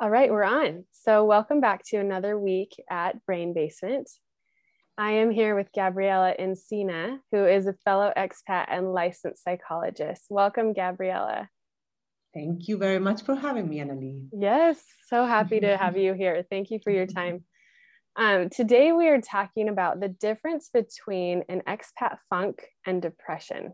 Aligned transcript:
All 0.00 0.10
right, 0.10 0.30
we're 0.30 0.44
on. 0.44 0.84
So, 0.92 1.24
welcome 1.24 1.60
back 1.60 1.82
to 1.86 1.96
another 1.96 2.38
week 2.38 2.76
at 2.88 3.26
Brain 3.26 3.52
Basement. 3.52 4.08
I 4.96 5.10
am 5.14 5.32
here 5.32 5.56
with 5.56 5.72
Gabriella 5.74 6.36
Encina, 6.38 7.18
who 7.32 7.44
is 7.44 7.66
a 7.66 7.72
fellow 7.84 8.12
expat 8.16 8.66
and 8.68 8.92
licensed 8.92 9.42
psychologist. 9.42 10.26
Welcome, 10.30 10.72
Gabriella. 10.72 11.48
Thank 12.32 12.68
you 12.68 12.78
very 12.78 13.00
much 13.00 13.22
for 13.22 13.34
having 13.34 13.68
me, 13.68 13.78
Annalie. 13.78 14.28
Yes, 14.32 14.80
so 15.08 15.26
happy 15.26 15.58
to 15.58 15.76
have 15.76 15.96
you 15.96 16.14
here. 16.14 16.44
Thank 16.48 16.70
you 16.70 16.78
for 16.84 16.92
your 16.92 17.06
time. 17.18 17.42
Um, 18.14 18.50
today, 18.50 18.92
we 18.92 19.08
are 19.08 19.20
talking 19.20 19.68
about 19.68 19.98
the 19.98 20.08
difference 20.08 20.70
between 20.72 21.42
an 21.48 21.62
expat 21.66 22.18
funk 22.30 22.64
and 22.86 23.02
depression. 23.02 23.72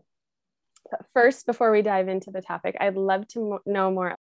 But 0.89 1.01
first, 1.13 1.45
before 1.45 1.71
we 1.71 1.83
dive 1.83 2.07
into 2.07 2.31
the 2.31 2.41
topic, 2.41 2.77
I'd 2.79 2.97
love 2.97 3.27
to 3.29 3.39
mo- 3.39 3.59
know 3.67 3.91
more 3.91 4.15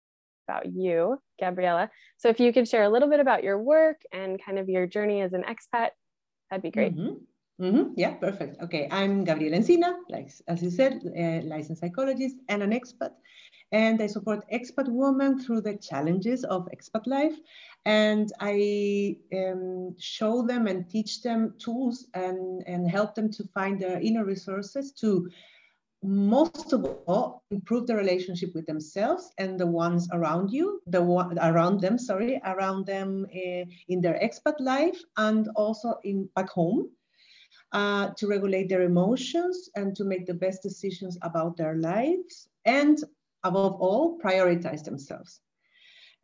about 0.50 0.66
you, 0.74 1.20
Gabriela. 1.38 1.90
So 2.18 2.28
if 2.28 2.40
you 2.40 2.52
could 2.52 2.68
share 2.68 2.84
a 2.84 2.88
little 2.88 3.08
bit 3.08 3.20
about 3.20 3.44
your 3.44 3.58
work 3.62 4.00
and 4.12 4.40
kind 4.44 4.58
of 4.58 4.68
your 4.68 4.86
journey 4.86 5.22
as 5.22 5.32
an 5.32 5.44
expat, 5.44 5.90
that'd 6.50 6.62
be 6.62 6.70
great. 6.70 6.96
Mm-hmm. 6.96 7.64
Mm-hmm. 7.64 7.92
Yeah, 7.96 8.14
perfect. 8.14 8.60
Okay, 8.62 8.88
I'm 8.90 9.22
Gabriela 9.24 9.58
Encina, 9.58 9.92
like 10.08 10.30
as 10.48 10.62
you 10.62 10.70
said, 10.70 11.02
a 11.14 11.42
licensed 11.42 11.82
psychologist 11.82 12.36
and 12.48 12.62
an 12.62 12.70
expat, 12.70 13.12
and 13.70 14.00
I 14.00 14.06
support 14.06 14.46
expat 14.50 14.88
women 14.88 15.38
through 15.38 15.60
the 15.60 15.76
challenges 15.76 16.42
of 16.44 16.66
expat 16.74 17.06
life, 17.06 17.36
and 17.84 18.32
I 18.40 19.16
um, 19.34 19.94
show 19.98 20.40
them 20.46 20.68
and 20.68 20.88
teach 20.88 21.20
them 21.20 21.54
tools 21.58 22.06
and 22.14 22.64
and 22.66 22.90
help 22.90 23.14
them 23.14 23.30
to 23.32 23.44
find 23.52 23.78
their 23.78 24.00
inner 24.00 24.24
resources 24.24 24.92
to 25.02 25.28
most 26.02 26.72
of 26.72 26.84
all 27.06 27.42
improve 27.50 27.86
the 27.86 27.94
relationship 27.94 28.54
with 28.54 28.66
themselves 28.66 29.32
and 29.38 29.60
the 29.60 29.66
ones 29.66 30.08
around 30.12 30.50
you 30.50 30.80
the 30.86 31.02
one 31.02 31.38
around 31.40 31.80
them 31.80 31.98
sorry 31.98 32.40
around 32.46 32.86
them 32.86 33.26
uh, 33.34 33.64
in 33.88 34.00
their 34.00 34.18
expat 34.22 34.58
life 34.60 34.98
and 35.18 35.48
also 35.56 35.94
in 36.04 36.28
back 36.34 36.48
home 36.48 36.88
uh, 37.72 38.08
to 38.16 38.26
regulate 38.26 38.68
their 38.68 38.82
emotions 38.82 39.68
and 39.76 39.94
to 39.94 40.04
make 40.04 40.26
the 40.26 40.34
best 40.34 40.62
decisions 40.62 41.18
about 41.22 41.56
their 41.56 41.76
lives 41.76 42.48
and 42.64 42.98
above 43.44 43.74
all 43.74 44.18
prioritize 44.18 44.82
themselves 44.82 45.40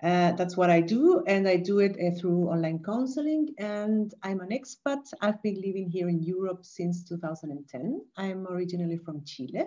uh, 0.03 0.33
that's 0.33 0.57
what 0.59 0.69
I 0.69 0.81
do, 0.83 1.25
and 1.27 1.49
I 1.49 1.57
do 1.57 1.79
it 1.79 1.97
uh, 1.97 2.15
through 2.19 2.49
online 2.51 2.83
counseling. 2.85 3.55
And 3.59 4.13
I'm 4.23 4.41
an 4.41 4.51
expat. 4.51 5.01
I've 5.23 5.43
been 5.43 5.55
living 5.57 5.89
here 5.89 6.11
in 6.11 6.23
Europe 6.23 6.67
since 6.67 7.03
2010. 7.05 8.03
I'm 8.19 8.47
originally 8.47 8.99
from 8.99 9.25
Chile, 9.25 9.65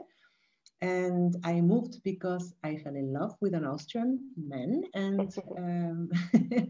and 0.81 1.35
I 1.43 1.61
moved 1.61 2.03
because 2.03 2.53
I 2.63 2.77
fell 2.77 2.95
in 2.95 3.11
love 3.11 3.35
with 3.41 3.55
an 3.55 3.65
Austrian 3.65 4.19
man, 4.37 4.83
and 4.93 5.35
um, 5.57 6.11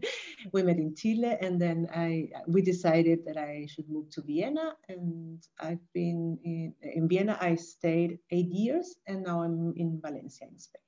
we 0.54 0.62
met 0.62 0.78
in 0.78 0.96
Chile. 0.96 1.36
And 1.42 1.60
then 1.60 1.86
I 1.94 2.30
we 2.46 2.62
decided 2.62 3.26
that 3.26 3.36
I 3.36 3.66
should 3.68 3.90
move 3.90 4.08
to 4.12 4.22
Vienna, 4.22 4.72
and 4.88 5.46
I've 5.60 5.84
been 5.92 6.38
in, 6.44 6.74
in 6.80 7.08
Vienna. 7.08 7.36
I 7.38 7.56
stayed 7.56 8.20
eight 8.30 8.48
years, 8.48 8.96
and 9.06 9.22
now 9.22 9.42
I'm 9.42 9.74
in 9.76 10.00
Valencia, 10.00 10.46
in 10.50 10.58
Spain. 10.58 10.82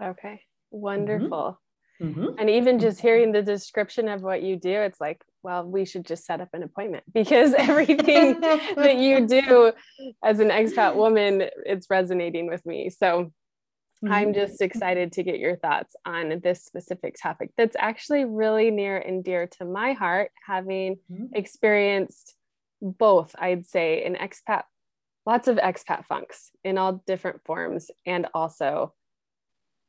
Okay, 0.00 0.40
wonderful. 0.70 1.58
Mm-hmm. 2.02 2.26
And 2.38 2.50
even 2.50 2.78
just 2.78 3.00
hearing 3.00 3.32
the 3.32 3.42
description 3.42 4.08
of 4.08 4.22
what 4.22 4.42
you 4.42 4.56
do, 4.56 4.70
it's 4.70 5.00
like, 5.00 5.22
well, 5.42 5.64
we 5.64 5.84
should 5.84 6.04
just 6.04 6.24
set 6.24 6.40
up 6.40 6.48
an 6.52 6.62
appointment 6.62 7.04
because 7.12 7.54
everything 7.54 8.40
that 8.40 8.96
you 8.96 9.26
do 9.26 9.72
as 10.22 10.40
an 10.40 10.48
expat 10.48 10.96
woman, 10.96 11.44
it's 11.64 11.88
resonating 11.88 12.48
with 12.48 12.64
me. 12.66 12.90
So 12.90 13.06
mm-hmm. 13.06 14.12
I'm 14.12 14.34
just 14.34 14.60
excited 14.60 15.12
to 15.12 15.22
get 15.22 15.38
your 15.38 15.56
thoughts 15.56 15.94
on 16.04 16.40
this 16.42 16.64
specific 16.64 17.16
topic 17.20 17.50
that's 17.56 17.76
actually 17.78 18.24
really 18.24 18.70
near 18.70 18.98
and 18.98 19.22
dear 19.22 19.46
to 19.58 19.64
my 19.64 19.92
heart, 19.92 20.30
having 20.46 20.96
mm-hmm. 21.10 21.26
experienced 21.34 22.34
both, 22.82 23.34
I'd 23.38 23.66
say, 23.66 24.04
in 24.04 24.14
expat, 24.14 24.64
lots 25.24 25.48
of 25.48 25.56
expat 25.56 26.04
funks 26.06 26.50
in 26.64 26.76
all 26.76 27.02
different 27.06 27.42
forms, 27.44 27.90
and 28.04 28.26
also 28.34 28.92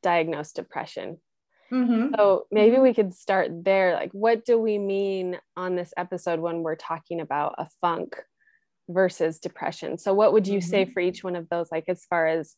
diagnosed 0.02 0.56
depression 0.56 1.18
Mm-hmm. 1.72 2.14
So 2.16 2.46
maybe 2.50 2.78
we 2.78 2.94
could 2.94 3.14
start 3.14 3.64
there. 3.64 3.94
Like, 3.94 4.12
what 4.12 4.44
do 4.44 4.58
we 4.58 4.78
mean 4.78 5.38
on 5.56 5.74
this 5.74 5.92
episode 5.96 6.40
when 6.40 6.62
we're 6.62 6.76
talking 6.76 7.20
about 7.20 7.54
a 7.58 7.68
funk 7.80 8.16
versus 8.88 9.38
depression? 9.38 9.98
So, 9.98 10.14
what 10.14 10.32
would 10.32 10.46
you 10.46 10.58
mm-hmm. 10.58 10.68
say 10.68 10.84
for 10.84 11.00
each 11.00 11.24
one 11.24 11.36
of 11.36 11.48
those? 11.48 11.68
Like, 11.72 11.84
as 11.88 12.04
far 12.04 12.26
as 12.26 12.54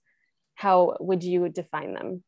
how 0.54 0.96
would 1.00 1.22
you 1.22 1.48
define 1.48 1.94
them? 1.94 2.22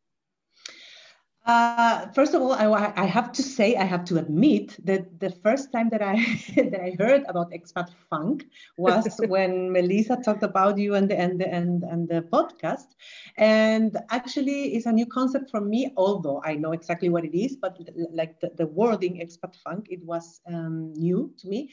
Uh, 1.50 2.06
first 2.12 2.32
of 2.32 2.40
all, 2.42 2.52
I, 2.52 2.92
I, 2.96 3.06
have 3.06 3.32
to 3.32 3.42
say, 3.42 3.74
I 3.74 3.82
have 3.82 4.04
to 4.04 4.18
admit 4.18 4.76
that 4.86 5.18
the 5.18 5.30
first 5.30 5.72
time 5.72 5.88
that 5.88 6.00
I 6.00 6.14
that 6.70 6.80
I 6.80 6.94
heard 7.02 7.24
about 7.26 7.50
expat 7.50 7.88
funk 8.08 8.46
was 8.76 9.04
when 9.34 9.72
Melissa 9.72 10.16
talked 10.24 10.44
about 10.44 10.78
you 10.78 10.94
and 10.94 11.10
the 11.10 11.18
and 11.18 11.40
the 11.40 11.48
and, 11.52 11.82
and 11.82 12.08
the 12.08 12.22
podcast, 12.22 12.94
and 13.36 13.96
actually, 14.10 14.74
it's 14.74 14.86
a 14.86 14.92
new 14.92 15.06
concept 15.06 15.50
for 15.50 15.60
me. 15.60 15.90
Although 15.96 16.40
I 16.44 16.54
know 16.54 16.70
exactly 16.70 17.08
what 17.08 17.24
it 17.24 17.36
is, 17.36 17.56
but 17.56 17.76
like 18.12 18.38
the, 18.38 18.50
the 18.56 18.68
wording 18.68 19.14
expat 19.18 19.56
funk, 19.56 19.88
it 19.90 20.04
was 20.04 20.40
um, 20.46 20.92
new 20.92 21.34
to 21.38 21.48
me, 21.48 21.70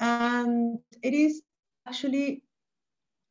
and 0.00 0.78
it 1.02 1.12
is 1.12 1.42
actually 1.86 2.44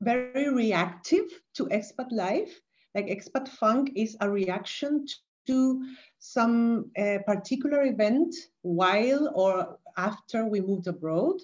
very 0.02 0.54
reactive 0.54 1.26
to 1.56 1.66
expat 1.78 2.12
life. 2.12 2.54
Like 2.94 3.08
expat 3.08 3.48
funk 3.48 3.94
is 3.96 4.16
a 4.22 4.30
reaction 4.30 5.08
to 5.48 5.84
some 6.20 6.92
uh, 6.98 7.20
particular 7.26 7.84
event 7.84 8.36
while 8.62 9.32
or 9.36 9.78
after 9.98 10.46
we 10.46 10.62
moved 10.62 10.88
abroad. 10.88 11.40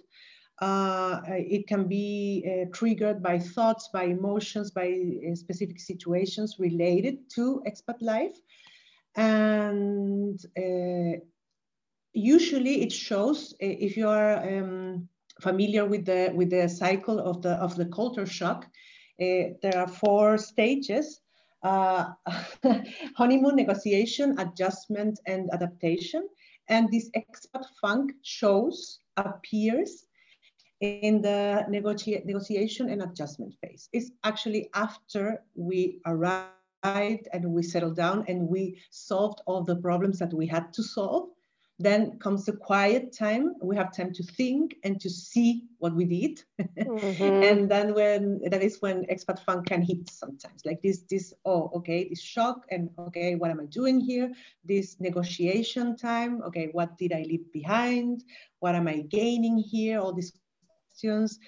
Uh, 0.61 1.19
it 1.27 1.67
can 1.67 1.87
be 1.87 2.45
uh, 2.45 2.69
triggered 2.73 3.21
by 3.21 3.39
thoughts, 3.39 3.89
by 3.91 4.03
emotions, 4.03 4.71
by 4.71 4.87
uh, 4.87 5.35
specific 5.35 5.79
situations 5.79 6.55
related 6.59 7.17
to 7.29 7.61
expat 7.67 8.01
life. 8.01 8.37
And 9.15 10.39
uh, 10.57 11.19
usually 12.13 12.83
it 12.83 12.91
shows, 12.91 13.53
uh, 13.53 13.65
if 13.65 13.97
you 13.97 14.07
are 14.07 14.37
um, 14.37 15.09
familiar 15.41 15.85
with 15.85 16.05
the, 16.05 16.31
with 16.33 16.51
the 16.51 16.69
cycle 16.69 17.19
of 17.19 17.41
the, 17.41 17.53
of 17.53 17.75
the 17.75 17.85
culture 17.87 18.25
shock, 18.25 18.67
there 19.19 19.77
are 19.77 19.87
four 19.87 20.37
stages 20.37 21.21
uh, 21.63 22.11
honeymoon 23.15 23.55
negotiation, 23.55 24.37
adjustment, 24.39 25.19
and 25.27 25.49
adaptation. 25.53 26.27
And 26.69 26.91
this 26.91 27.09
expat 27.15 27.65
funk 27.81 28.13
shows, 28.21 28.99
appears 29.17 30.07
in 30.81 31.21
the 31.21 31.65
negotia 31.69 32.21
negotiation 32.25 32.89
and 32.89 33.03
adjustment 33.03 33.53
phase. 33.61 33.89
It's 33.93 34.11
actually 34.23 34.69
after 34.73 35.43
we 35.55 36.01
arrived 36.05 37.27
and 37.31 37.45
we 37.45 37.63
settled 37.63 37.95
down 37.95 38.25
and 38.27 38.47
we 38.47 38.81
solved 38.89 39.41
all 39.45 39.63
the 39.63 39.77
problems 39.77 40.19
that 40.19 40.33
we 40.33 40.45
had 40.45 40.73
to 40.73 40.83
solve 40.83 41.29
then 41.79 42.19
comes 42.19 42.45
the 42.45 42.53
quiet 42.53 43.11
time. 43.11 43.55
We 43.61 43.75
have 43.75 43.95
time 43.95 44.13
to 44.13 44.23
think 44.23 44.75
and 44.83 45.01
to 45.01 45.09
see 45.09 45.63
what 45.79 45.95
we 45.95 46.05
did. 46.05 46.43
Mm-hmm. 46.93 47.43
and 47.43 47.69
then 47.69 47.93
when 47.93 48.41
that 48.49 48.61
is 48.61 48.81
when 48.81 49.05
expat 49.05 49.39
fun 49.39 49.63
can 49.63 49.81
hit 49.81 50.09
sometimes. 50.09 50.61
Like 50.65 50.81
this, 50.81 51.03
this, 51.09 51.33
oh, 51.45 51.71
okay, 51.75 52.07
this 52.09 52.21
shock 52.21 52.65
and 52.69 52.89
okay, 52.99 53.35
what 53.35 53.51
am 53.51 53.59
I 53.59 53.65
doing 53.65 53.99
here? 53.99 54.31
This 54.63 54.99
negotiation 54.99 55.95
time, 55.95 56.41
okay, 56.43 56.69
what 56.71 56.97
did 56.97 57.13
I 57.13 57.23
leave 57.23 57.51
behind? 57.51 58.23
What 58.59 58.75
am 58.75 58.87
I 58.87 59.01
gaining 59.09 59.57
here? 59.57 59.99
All 59.99 60.13
these 60.13 60.33
questions. 60.93 61.39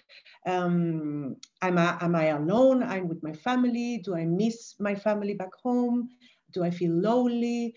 Um, 0.46 1.36
am, 1.62 1.78
I, 1.78 1.98
am 2.02 2.16
I 2.16 2.26
alone? 2.28 2.84
I'm 2.84 3.08
with 3.08 3.22
my 3.24 3.34
family. 3.34 4.00
Do 4.04 4.16
I 4.16 4.26
miss 4.26 4.76
my 4.80 4.96
family 4.96 5.34
back 5.34 5.54
home? 5.62 6.10
Do 6.52 6.64
I 6.64 6.72
feel 6.72 6.92
lonely? 6.92 7.76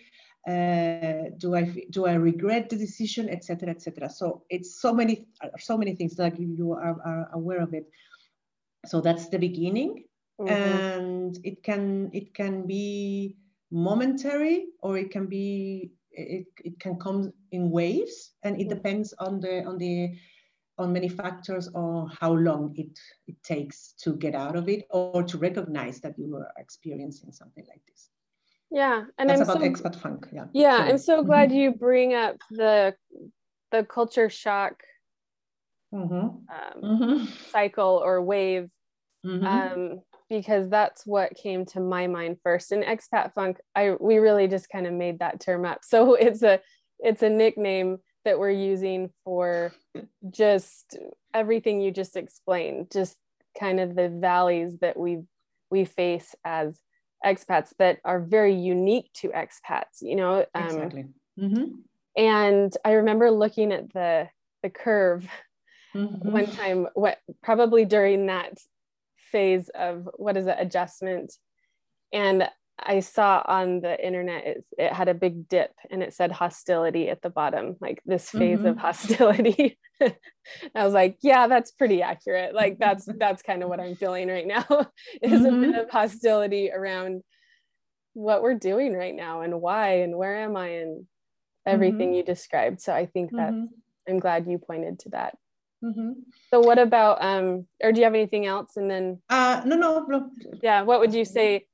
Uh, 0.48 1.28
do 1.36 1.54
I 1.54 1.64
do 1.90 2.06
I 2.06 2.14
regret 2.14 2.70
the 2.70 2.76
decision, 2.76 3.28
etc., 3.28 3.68
etc. 3.68 4.08
So 4.08 4.44
it's 4.48 4.80
so 4.80 4.94
many 4.94 5.26
so 5.58 5.76
many 5.76 5.94
things 5.94 6.16
that 6.16 6.40
you 6.40 6.72
are, 6.72 6.96
are 7.04 7.28
aware 7.34 7.60
of 7.60 7.74
it. 7.74 7.84
So 8.86 9.02
that's 9.02 9.28
the 9.28 9.38
beginning, 9.38 10.04
mm-hmm. 10.40 10.48
and 10.48 11.38
it 11.44 11.62
can 11.62 12.08
it 12.14 12.32
can 12.32 12.66
be 12.66 13.36
momentary 13.70 14.68
or 14.80 14.96
it 14.96 15.10
can 15.10 15.26
be 15.26 15.92
it, 16.12 16.46
it 16.64 16.80
can 16.80 16.96
come 16.96 17.30
in 17.52 17.70
waves, 17.70 18.32
and 18.42 18.56
it 18.56 18.68
mm-hmm. 18.68 18.76
depends 18.76 19.12
on 19.18 19.40
the 19.40 19.64
on 19.64 19.76
the 19.76 20.16
on 20.78 20.92
many 20.92 21.08
factors 21.08 21.68
or 21.74 22.08
how 22.20 22.32
long 22.32 22.72
it, 22.76 22.98
it 23.26 23.42
takes 23.42 23.94
to 23.98 24.14
get 24.14 24.34
out 24.34 24.56
of 24.56 24.68
it 24.68 24.86
or 24.90 25.24
to 25.24 25.36
recognize 25.36 26.00
that 26.00 26.16
you 26.16 26.36
are 26.36 26.52
experiencing 26.56 27.32
something 27.32 27.64
like 27.68 27.82
this. 27.88 28.10
Yeah, 28.70 29.04
and 29.18 29.30
That's 29.30 29.40
I'm 29.40 29.48
about 29.48 29.62
so, 29.62 29.68
expat 29.68 29.96
funk. 29.96 30.28
Yeah. 30.32 30.46
Yeah, 30.52 30.76
I'm 30.76 30.98
so 30.98 31.22
glad 31.22 31.48
mm-hmm. 31.48 31.58
you 31.58 31.72
bring 31.72 32.14
up 32.14 32.36
the 32.50 32.94
the 33.70 33.84
culture 33.84 34.28
shock 34.28 34.82
mm-hmm. 35.92 36.14
Um, 36.14 36.42
mm-hmm. 36.82 37.24
cycle 37.50 38.00
or 38.04 38.22
wave. 38.22 38.68
Mm-hmm. 39.24 39.46
Um, 39.46 40.00
because 40.30 40.68
that's 40.68 41.06
what 41.06 41.34
came 41.34 41.64
to 41.66 41.80
my 41.80 42.06
mind 42.06 42.36
first. 42.42 42.72
And 42.72 42.84
expat 42.84 43.32
funk, 43.34 43.58
I 43.74 43.94
we 43.98 44.18
really 44.18 44.46
just 44.46 44.68
kind 44.68 44.86
of 44.86 44.92
made 44.92 45.20
that 45.20 45.40
term 45.40 45.64
up. 45.64 45.80
So 45.84 46.14
it's 46.20 46.42
a 46.42 46.60
it's 46.98 47.22
a 47.22 47.30
nickname 47.30 47.98
that 48.24 48.38
we're 48.38 48.50
using 48.50 49.10
for 49.24 49.72
just 50.30 50.98
everything 51.32 51.80
you 51.80 51.90
just 51.90 52.16
explained, 52.16 52.90
just 52.92 53.16
kind 53.58 53.80
of 53.80 53.94
the 53.94 54.08
valleys 54.08 54.76
that 54.80 54.98
we 54.98 55.22
we 55.70 55.84
face 55.84 56.34
as 56.44 56.78
expats 57.24 57.72
that 57.78 57.98
are 58.04 58.20
very 58.20 58.54
unique 58.54 59.10
to 59.14 59.28
expats, 59.28 60.00
you 60.00 60.16
know. 60.16 60.44
Um, 60.54 60.64
exactly. 60.64 61.06
Mm-hmm. 61.38 61.64
And 62.16 62.76
I 62.84 62.92
remember 62.92 63.30
looking 63.30 63.72
at 63.72 63.92
the 63.92 64.28
the 64.62 64.70
curve 64.70 65.28
mm-hmm. 65.94 66.30
one 66.30 66.46
time, 66.46 66.88
what 66.94 67.18
probably 67.42 67.84
during 67.84 68.26
that 68.26 68.58
phase 69.30 69.68
of 69.70 70.08
what 70.16 70.36
is 70.36 70.46
it 70.46 70.56
adjustment, 70.58 71.32
and 72.12 72.48
I 72.80 73.00
saw 73.00 73.42
on 73.44 73.80
the 73.80 74.04
internet 74.04 74.46
it, 74.46 74.64
it 74.78 74.92
had 74.92 75.08
a 75.08 75.14
big 75.14 75.48
dip 75.48 75.72
and 75.90 76.02
it 76.02 76.14
said 76.14 76.30
hostility 76.32 77.08
at 77.08 77.22
the 77.22 77.30
bottom, 77.30 77.76
like 77.80 78.00
this 78.06 78.30
phase 78.30 78.58
mm-hmm. 78.58 78.68
of 78.68 78.78
hostility. 78.78 79.78
I 80.00 80.84
was 80.84 80.94
like, 80.94 81.18
yeah, 81.20 81.48
that's 81.48 81.72
pretty 81.72 82.02
accurate. 82.02 82.54
Like 82.54 82.78
that's 82.78 83.08
that's 83.18 83.42
kind 83.42 83.62
of 83.62 83.68
what 83.68 83.80
I'm 83.80 83.96
feeling 83.96 84.28
right 84.28 84.46
now 84.46 84.64
is 85.22 85.32
mm-hmm. 85.32 85.46
a 85.46 85.50
bit 85.50 85.70
mm-hmm. 85.70 85.78
of 85.80 85.90
hostility 85.90 86.70
around 86.70 87.22
what 88.14 88.42
we're 88.42 88.54
doing 88.54 88.94
right 88.94 89.14
now 89.14 89.42
and 89.42 89.60
why 89.60 90.00
and 90.00 90.16
where 90.16 90.36
am 90.36 90.56
I 90.56 90.68
and 90.68 91.06
everything 91.66 92.08
mm-hmm. 92.08 92.14
you 92.14 92.22
described. 92.24 92.80
So 92.80 92.92
I 92.92 93.06
think 93.06 93.30
that 93.32 93.52
mm-hmm. 93.52 93.64
I'm 94.08 94.18
glad 94.18 94.46
you 94.46 94.58
pointed 94.58 95.00
to 95.00 95.10
that. 95.10 95.36
Mm-hmm. 95.84 96.12
So 96.50 96.58
what 96.60 96.78
about 96.78 97.22
um 97.22 97.66
or 97.82 97.92
do 97.92 98.00
you 98.00 98.04
have 98.04 98.14
anything 98.14 98.46
else 98.46 98.76
and 98.76 98.90
then 98.90 99.22
uh 99.30 99.62
no 99.64 99.76
no 99.76 100.04
no 100.08 100.28
yeah 100.60 100.82
what 100.82 100.98
would 100.98 101.14
you 101.14 101.24
say 101.24 101.67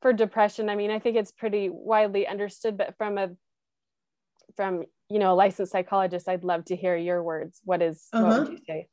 for 0.00 0.12
depression 0.12 0.68
i 0.68 0.74
mean 0.76 0.90
i 0.90 0.98
think 0.98 1.16
it's 1.16 1.32
pretty 1.32 1.68
widely 1.68 2.26
understood 2.26 2.76
but 2.76 2.96
from 2.96 3.18
a 3.18 3.30
from 4.56 4.84
you 5.08 5.18
know 5.18 5.32
a 5.32 5.34
licensed 5.34 5.72
psychologist 5.72 6.28
i'd 6.28 6.44
love 6.44 6.64
to 6.64 6.76
hear 6.76 6.96
your 6.96 7.22
words 7.22 7.60
what 7.64 7.82
is, 7.82 8.06
uh-huh. 8.12 8.26
what 8.26 8.40
would 8.40 8.52
you 8.52 8.58
say 8.66 8.88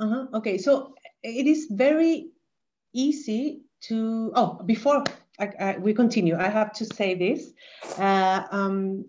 uh-huh. 0.00 0.26
okay 0.34 0.58
so 0.58 0.94
it 1.22 1.46
is 1.46 1.68
very 1.70 2.28
easy 2.92 3.62
to 3.80 4.32
oh 4.34 4.60
before 4.64 5.04
I, 5.38 5.50
I, 5.60 5.78
we 5.78 5.94
continue 5.94 6.36
i 6.36 6.48
have 6.48 6.72
to 6.74 6.84
say 6.84 7.14
this 7.14 7.52
uh, 7.98 8.42
um, 8.50 9.04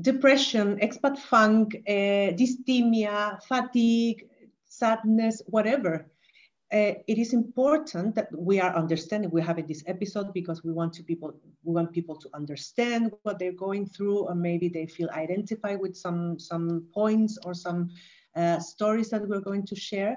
depression 0.00 0.78
expat 0.78 1.18
funk 1.18 1.76
uh, 1.86 2.32
dysthymia 2.40 3.42
fatigue 3.42 4.26
sadness 4.66 5.42
whatever 5.46 6.10
uh, 6.72 6.94
it 7.08 7.18
is 7.18 7.32
important 7.32 8.14
that 8.14 8.28
we 8.32 8.60
are 8.60 8.74
understanding 8.76 9.28
we 9.30 9.42
have 9.42 9.58
in 9.58 9.66
this 9.66 9.82
episode 9.86 10.32
because 10.32 10.62
we 10.62 10.72
want 10.72 10.92
to 10.92 11.02
people 11.02 11.34
we 11.64 11.72
want 11.72 11.90
people 11.90 12.14
to 12.14 12.28
understand 12.32 13.10
what 13.22 13.38
they're 13.40 13.60
going 13.66 13.84
through 13.84 14.18
or 14.18 14.34
maybe 14.36 14.68
they 14.68 14.86
feel 14.86 15.08
identified 15.10 15.80
with 15.80 15.96
some 15.96 16.38
some 16.38 16.86
points 16.94 17.38
or 17.44 17.54
some 17.54 17.90
uh, 18.36 18.60
stories 18.60 19.10
that 19.10 19.26
we're 19.28 19.40
going 19.40 19.66
to 19.66 19.74
share. 19.74 20.16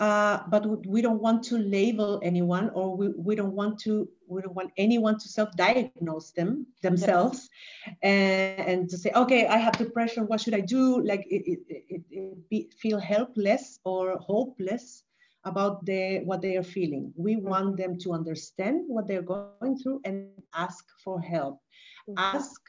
Uh, 0.00 0.40
but 0.48 0.64
we 0.86 1.02
don't 1.02 1.20
want 1.20 1.42
to 1.42 1.58
label 1.58 2.18
anyone 2.22 2.70
or 2.70 2.96
we, 2.96 3.08
we 3.18 3.36
don't 3.36 3.52
want 3.52 3.78
to 3.78 4.08
we 4.26 4.40
don't 4.40 4.54
want 4.54 4.72
anyone 4.78 5.18
to 5.18 5.28
self-diagnose 5.28 6.30
them 6.30 6.66
themselves. 6.82 7.48
Yes. 7.86 7.96
and, 8.02 8.68
and, 8.68 8.88
to 8.88 8.96
say 8.96 9.12
okay 9.14 9.46
i 9.46 9.58
have 9.58 9.74
depression 9.76 10.26
what 10.26 10.40
should 10.40 10.54
i 10.54 10.60
do? 10.60 11.02
Like 11.04 11.26
it, 11.30 11.42
it, 11.46 11.60
it, 11.68 12.02
it 12.10 12.48
be, 12.48 12.70
feel 12.80 12.98
helpless 12.98 13.78
or 13.84 14.16
hopeless 14.18 15.04
about 15.44 15.84
the, 15.86 16.20
what 16.24 16.42
they 16.42 16.56
are 16.56 16.62
feeling. 16.62 17.12
We 17.16 17.36
want 17.36 17.76
them 17.76 17.98
to 17.98 18.12
understand 18.12 18.84
what 18.86 19.08
they're 19.08 19.22
going 19.22 19.78
through 19.82 20.00
and 20.04 20.28
ask 20.54 20.84
for 21.02 21.20
help. 21.20 21.60
Mm-hmm. 22.08 22.18
Ask 22.18 22.60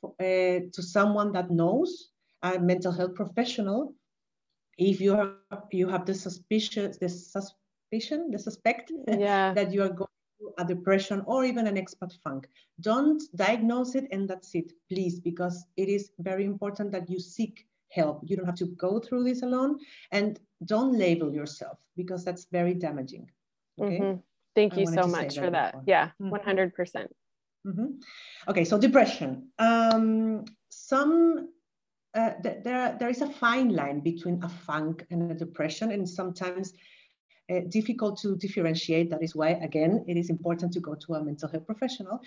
for, 0.00 0.14
uh, 0.20 0.60
to 0.72 0.82
someone 0.82 1.32
that 1.32 1.50
knows, 1.50 2.10
a 2.42 2.58
mental 2.58 2.92
health 2.92 3.14
professional, 3.14 3.94
if 4.78 5.00
you 5.00 5.14
are 5.14 5.32
you 5.72 5.88
have 5.88 6.06
the 6.06 6.14
suspicion, 6.14 6.92
the 7.00 7.08
suspicion, 7.08 8.30
the 8.30 8.38
suspect 8.38 8.92
yeah. 9.08 9.52
that 9.56 9.72
you 9.72 9.82
are 9.82 9.88
going 9.88 10.08
through 10.38 10.52
a 10.58 10.64
depression 10.64 11.22
or 11.26 11.44
even 11.44 11.66
an 11.66 11.74
expat 11.74 12.12
funk. 12.22 12.46
Don't 12.80 13.20
diagnose 13.34 13.96
it 13.96 14.06
and 14.12 14.28
that's 14.28 14.54
it, 14.54 14.72
please, 14.88 15.18
because 15.18 15.66
it 15.76 15.88
is 15.88 16.12
very 16.20 16.44
important 16.44 16.92
that 16.92 17.10
you 17.10 17.18
seek 17.18 17.66
help. 17.90 18.22
You 18.24 18.36
don't 18.36 18.46
have 18.46 18.54
to 18.56 18.66
go 18.66 19.00
through 19.00 19.24
this 19.24 19.42
alone. 19.42 19.78
And 20.12 20.38
don't 20.64 20.96
label 20.98 21.32
yourself 21.32 21.78
because 21.96 22.24
that's 22.24 22.46
very 22.50 22.74
damaging. 22.74 23.30
Okay. 23.80 23.98
Mm-hmm. 23.98 24.20
Thank 24.54 24.76
you 24.76 24.86
so 24.86 25.06
much 25.06 25.38
for 25.38 25.50
that. 25.50 25.72
Before. 25.72 25.84
Yeah, 25.86 26.10
mm-hmm. 26.20 26.34
100%. 26.34 26.74
percent 26.74 27.14
mm-hmm. 27.66 27.86
Okay, 28.48 28.64
so 28.64 28.78
depression. 28.78 29.50
Um, 29.58 30.44
some 30.68 31.48
uh, 32.14 32.32
th- 32.42 32.64
there 32.64 32.96
there 32.98 33.08
is 33.08 33.22
a 33.22 33.28
fine 33.28 33.70
line 33.70 34.00
between 34.00 34.42
a 34.42 34.48
funk 34.48 35.06
and 35.10 35.30
a 35.30 35.34
depression, 35.34 35.92
and 35.92 36.08
sometimes 36.08 36.72
uh, 37.50 37.60
difficult 37.68 38.18
to 38.20 38.36
differentiate. 38.36 39.10
That 39.10 39.22
is 39.22 39.36
why, 39.36 39.50
again, 39.50 40.04
it 40.08 40.16
is 40.16 40.30
important 40.30 40.72
to 40.72 40.80
go 40.80 40.94
to 40.94 41.14
a 41.14 41.22
mental 41.22 41.48
health 41.48 41.66
professional. 41.66 42.20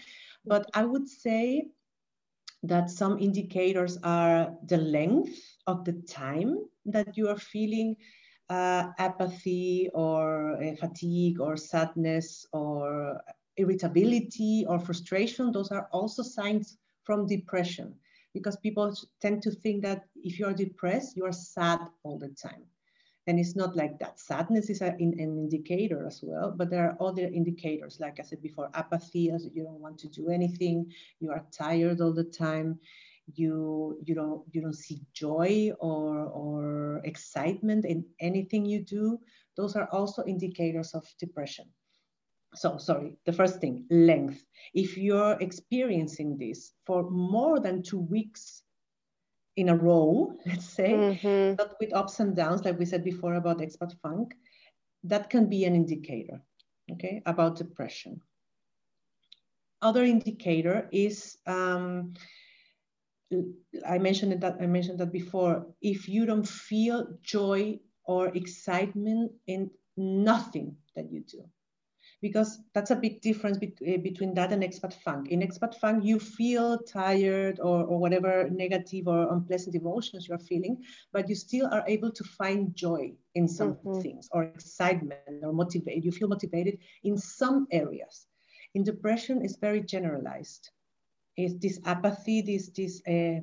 But 0.46 0.70
I 0.74 0.86
would 0.86 1.08
say 1.08 1.68
that 2.64 2.90
some 2.90 3.20
indicators 3.20 3.98
are 4.04 4.54
the 4.66 4.78
length 4.78 5.40
of 5.68 5.84
the 5.86 5.94
time 6.08 6.58
that 6.86 7.18
you 7.18 7.28
are 7.28 7.38
feeling 7.38 7.96
uh, 8.50 8.92
apathy 9.00 9.90
or 9.94 10.62
uh, 10.62 10.76
fatigue 10.76 11.40
or 11.40 11.56
sadness 11.58 12.46
or 12.52 13.20
irritability 13.58 14.66
or 14.68 14.80
frustration. 14.80 15.52
Those 15.52 15.72
are 15.72 15.88
also 15.92 16.22
signs 16.22 16.78
from 17.04 17.28
depression 17.28 17.96
because 18.34 18.58
people 18.58 18.94
tend 19.22 19.42
to 19.44 19.52
think 19.52 19.82
that 19.84 20.06
if 20.16 20.40
you 20.40 20.46
are 20.46 20.54
depressed, 20.54 21.16
you 21.16 21.26
are 21.26 21.32
sad 21.32 21.80
all 22.04 22.18
the 22.18 22.30
time. 22.30 22.64
And 23.28 23.40
it's 23.40 23.56
not 23.56 23.76
like 23.76 24.00
that. 24.00 24.20
Sadness 24.20 24.70
is 24.70 24.82
a, 24.82 24.88
an 24.88 25.20
indicator 25.20 26.08
as 26.08 26.22
well, 26.24 26.54
but 26.58 26.72
there 26.72 26.90
are 26.90 27.08
other 27.08 27.22
indicators, 27.22 28.00
like 28.00 28.20
I 28.20 28.24
said 28.24 28.42
before, 28.42 28.72
apathy, 28.74 29.30
as 29.30 29.48
you 29.54 29.64
don't 29.64 29.80
want 29.80 30.00
to 30.00 30.08
do 30.08 30.30
anything, 30.30 30.92
you 31.20 31.30
are 31.32 31.46
tired 31.52 32.02
all 32.02 32.14
the 32.14 32.24
time, 32.24 32.80
you 33.36 34.00
you 34.04 34.16
don't 34.16 34.44
you 34.52 34.62
don't 34.62 34.76
see 34.76 35.02
joy 35.14 35.72
or 35.80 36.26
or 36.26 37.02
excitement 37.04 37.86
in 37.86 38.06
anything 38.20 38.66
you 38.66 38.84
do. 38.84 39.20
Those 39.56 39.76
are 39.76 39.88
also 39.92 40.24
indicators 40.26 40.94
of 40.94 41.06
depression. 41.20 41.66
So 42.56 42.78
sorry, 42.78 43.18
the 43.26 43.34
first 43.34 43.62
thing, 43.62 43.86
length. 43.90 44.44
If 44.74 44.98
you're 44.98 45.38
experiencing 45.40 46.38
this 46.38 46.74
for 46.86 47.10
more 47.10 47.60
than 47.60 47.84
two 47.84 48.00
weeks 48.00 48.64
in 49.62 49.70
a 49.70 49.76
row, 49.76 50.34
let's 50.46 50.66
say, 50.66 50.92
mm-hmm. 50.92 51.56
but 51.56 51.76
with 51.80 51.94
ups 51.94 52.20
and 52.20 52.36
downs, 52.36 52.66
like 52.66 52.78
we 52.78 52.86
said 52.86 53.04
before 53.04 53.36
about 53.36 53.60
expat 53.60 53.94
funk, 54.02 54.34
that 55.04 55.30
can 55.30 55.48
be 55.48 55.66
an 55.66 55.76
indicator, 55.76 56.42
okay, 56.92 57.22
about 57.26 57.56
depression. 57.56 58.22
Other 59.82 60.04
indicator 60.04 60.90
is, 60.92 61.38
um, 61.48 62.14
I 63.88 63.98
mentioned 63.98 64.42
that 64.42 64.58
I 64.60 64.68
mentioned 64.68 65.00
that 65.00 65.12
before. 65.12 65.66
If 65.82 66.10
you 66.10 66.26
don't 66.26 66.48
feel 66.48 67.08
joy 67.24 67.80
or 68.04 68.28
excitement 68.36 69.32
in 69.48 69.72
nothing 69.98 70.76
that 70.96 71.12
you 71.12 71.22
do, 71.22 71.46
because 72.22 72.60
that's 72.74 72.92
a 72.92 72.96
big 72.96 73.20
difference 73.22 73.58
be 73.58 73.74
eh, 73.86 73.98
between 73.98 74.34
that 74.36 74.52
and 74.54 74.62
expat 74.62 74.94
funk. 74.94 75.30
In 75.30 75.42
expat 75.42 75.76
funk, 75.76 76.04
you 76.04 76.20
feel 76.20 76.78
tired 76.78 77.60
or, 77.60 77.84
or 77.84 78.00
whatever 78.00 78.48
negative 78.50 79.08
or 79.08 79.34
unpleasant 79.34 79.76
emotions 79.76 80.28
you're 80.28 80.38
feeling, 80.38 80.84
but 81.12 81.28
you 81.28 81.36
still 81.36 81.68
are 81.72 81.84
able 81.88 82.12
to 82.12 82.24
find 82.24 82.76
joy 82.76 83.14
in 83.34 83.48
some 83.48 83.74
mm 83.74 83.80
-hmm. 83.84 84.02
things 84.02 84.30
or 84.32 84.44
excitement 84.44 85.44
or 85.44 85.54
motivate. 85.54 86.04
You 86.04 86.12
feel 86.12 86.30
motivated 86.30 86.78
in 87.04 87.18
some 87.18 87.66
areas. 87.72 88.28
In 88.74 88.84
depression, 88.84 89.42
it's 89.42 89.58
very 89.60 89.82
generalized. 89.86 90.72
It's 91.36 91.56
this 91.60 91.80
apathy, 91.84 92.42
this 92.42 92.72
this 92.72 93.02
uh, 93.08 93.42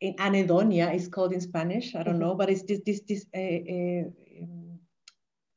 in 0.00 0.14
anhedonia 0.16 0.94
is 0.94 1.08
called 1.08 1.32
in 1.32 1.40
Spanish. 1.40 1.94
I 1.94 2.02
don't 2.02 2.06
mm 2.06 2.12
-hmm. 2.12 2.18
know, 2.18 2.34
but 2.34 2.48
it's 2.48 2.64
this 2.64 2.80
this 2.86 3.00
this 3.04 3.22
uh, 3.34 3.60
uh, 3.74 4.04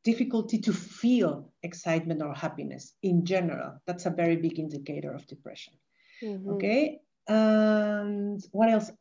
difficulty 0.04 0.58
to 0.60 0.74
feel 0.74 1.52
excitement 1.64 2.22
or 2.22 2.34
happiness 2.34 2.94
in 3.02 3.26
general. 3.26 3.82
That's 3.86 4.06
a 4.06 4.10
very 4.10 4.36
big 4.36 4.60
indicator 4.60 5.14
of 5.14 5.26
depression. 5.28 5.74
Mm-hmm. 6.22 6.50
Okay. 6.52 7.00
And 7.28 8.44
what 8.52 8.70
else? 8.70 8.92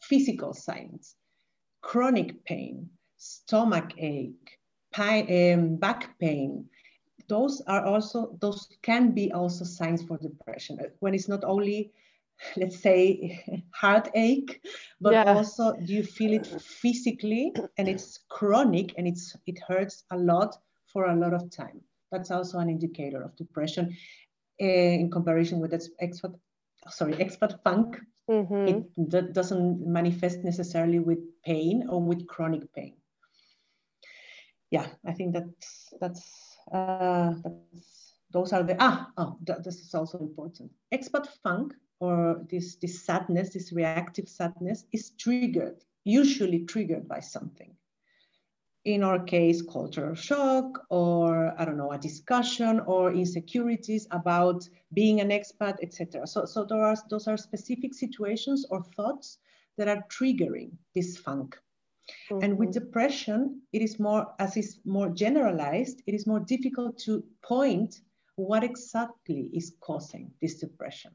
Physical 0.00 0.54
signs, 0.54 1.16
chronic 1.80 2.44
pain, 2.44 2.88
stomach 3.16 3.92
ache, 3.98 4.58
pain, 4.92 5.54
um, 5.54 5.76
back 5.76 6.18
pain. 6.18 6.66
Those 7.28 7.60
are 7.66 7.84
also, 7.84 8.36
those 8.40 8.68
can 8.82 9.10
be 9.10 9.32
also 9.32 9.64
signs 9.64 10.02
for 10.02 10.16
depression 10.18 10.78
when 11.00 11.14
it's 11.14 11.28
not 11.28 11.42
only 11.42 11.90
let's 12.56 12.78
say 12.78 13.42
heartache 13.70 14.60
but 15.00 15.12
yeah. 15.12 15.34
also 15.34 15.74
you 15.80 16.02
feel 16.02 16.32
it 16.32 16.46
physically 16.46 17.52
and 17.78 17.88
it's 17.88 18.20
chronic 18.28 18.94
and 18.98 19.06
it's 19.08 19.36
it 19.46 19.58
hurts 19.66 20.04
a 20.10 20.16
lot 20.16 20.56
for 20.92 21.06
a 21.06 21.16
lot 21.16 21.32
of 21.32 21.50
time 21.50 21.80
That's 22.12 22.30
also 22.30 22.58
an 22.58 22.70
indicator 22.70 23.22
of 23.22 23.36
depression 23.36 23.96
uh, 24.62 24.64
in 24.64 25.10
comparison 25.10 25.60
with 25.60 25.70
that's 25.70 25.90
expat, 26.02 26.34
sorry, 26.88 27.14
expat 27.14 27.62
funk. 27.62 28.00
Mm-hmm. 28.30 28.68
It 28.68 29.10
that 29.10 29.32
doesn't 29.32 29.86
manifest 29.86 30.38
necessarily 30.42 30.98
with 30.98 31.18
pain 31.44 31.86
or 31.88 32.02
with 32.02 32.26
chronic 32.26 32.72
pain. 32.72 32.94
Yeah, 34.70 34.86
I 35.04 35.12
think 35.12 35.34
that's 35.34 35.92
that's, 36.00 36.56
uh, 36.72 37.34
that's 37.44 38.14
those 38.32 38.52
are 38.52 38.64
the 38.64 38.76
ah 38.80 39.10
oh 39.16 39.38
that, 39.46 39.62
this 39.62 39.76
is 39.76 39.94
also 39.94 40.18
important. 40.18 40.72
Expat 40.92 41.28
funk 41.42 41.74
or 42.00 42.44
this 42.50 42.76
this 42.76 43.04
sadness, 43.04 43.54
this 43.54 43.72
reactive 43.72 44.28
sadness, 44.28 44.84
is 44.92 45.10
triggered 45.18 45.82
usually 46.06 46.64
triggered 46.64 47.08
by 47.08 47.18
something 47.18 47.74
in 48.84 49.02
our 49.02 49.18
case, 49.18 49.62
cultural 49.62 50.14
shock, 50.14 50.86
or 50.90 51.52
I 51.60 51.64
don't 51.64 51.76
know, 51.76 51.90
a 51.90 51.98
discussion 51.98 52.78
or 52.86 53.12
insecurities 53.12 54.06
about 54.12 54.62
being 54.94 55.20
an 55.20 55.30
expat, 55.30 55.78
etc. 55.82 56.24
So, 56.28 56.44
so 56.44 56.64
there 56.64 56.84
are, 56.84 56.94
those 57.10 57.26
are 57.26 57.36
specific 57.36 57.94
situations 57.94 58.64
or 58.70 58.84
thoughts 58.84 59.38
that 59.76 59.88
are 59.88 60.04
triggering 60.08 60.70
this 60.94 61.16
funk. 61.16 61.58
Mm-hmm. 62.30 62.44
And 62.44 62.58
with 62.58 62.68
mm-hmm. 62.68 62.84
depression, 62.84 63.62
it 63.72 63.82
is 63.82 63.98
more, 63.98 64.32
as 64.38 64.56
is 64.56 64.78
more 64.84 65.08
generalized, 65.08 66.02
it 66.06 66.14
is 66.14 66.28
more 66.28 66.38
difficult 66.38 66.96
to 66.98 67.24
point 67.42 68.02
what 68.36 68.62
exactly 68.62 69.50
is 69.52 69.74
causing 69.80 70.30
this 70.40 70.60
depression. 70.60 71.10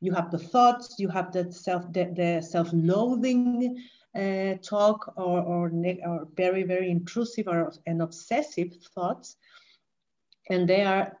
You 0.00 0.12
have 0.12 0.30
the 0.30 0.38
thoughts, 0.38 0.96
you 0.98 1.08
have 1.08 1.32
the 1.32 1.52
self, 1.52 1.92
the, 1.92 2.04
the 2.14 2.42
self-loathing, 2.42 3.82
uh, 4.14 4.54
talk 4.62 5.12
or, 5.16 5.40
or, 5.40 5.72
or, 6.06 6.28
very, 6.36 6.62
very 6.62 6.90
intrusive 6.90 7.48
or, 7.48 7.72
and 7.86 8.02
obsessive 8.02 8.72
thoughts. 8.94 9.36
And 10.50 10.68
they 10.68 10.84
are 10.84 11.18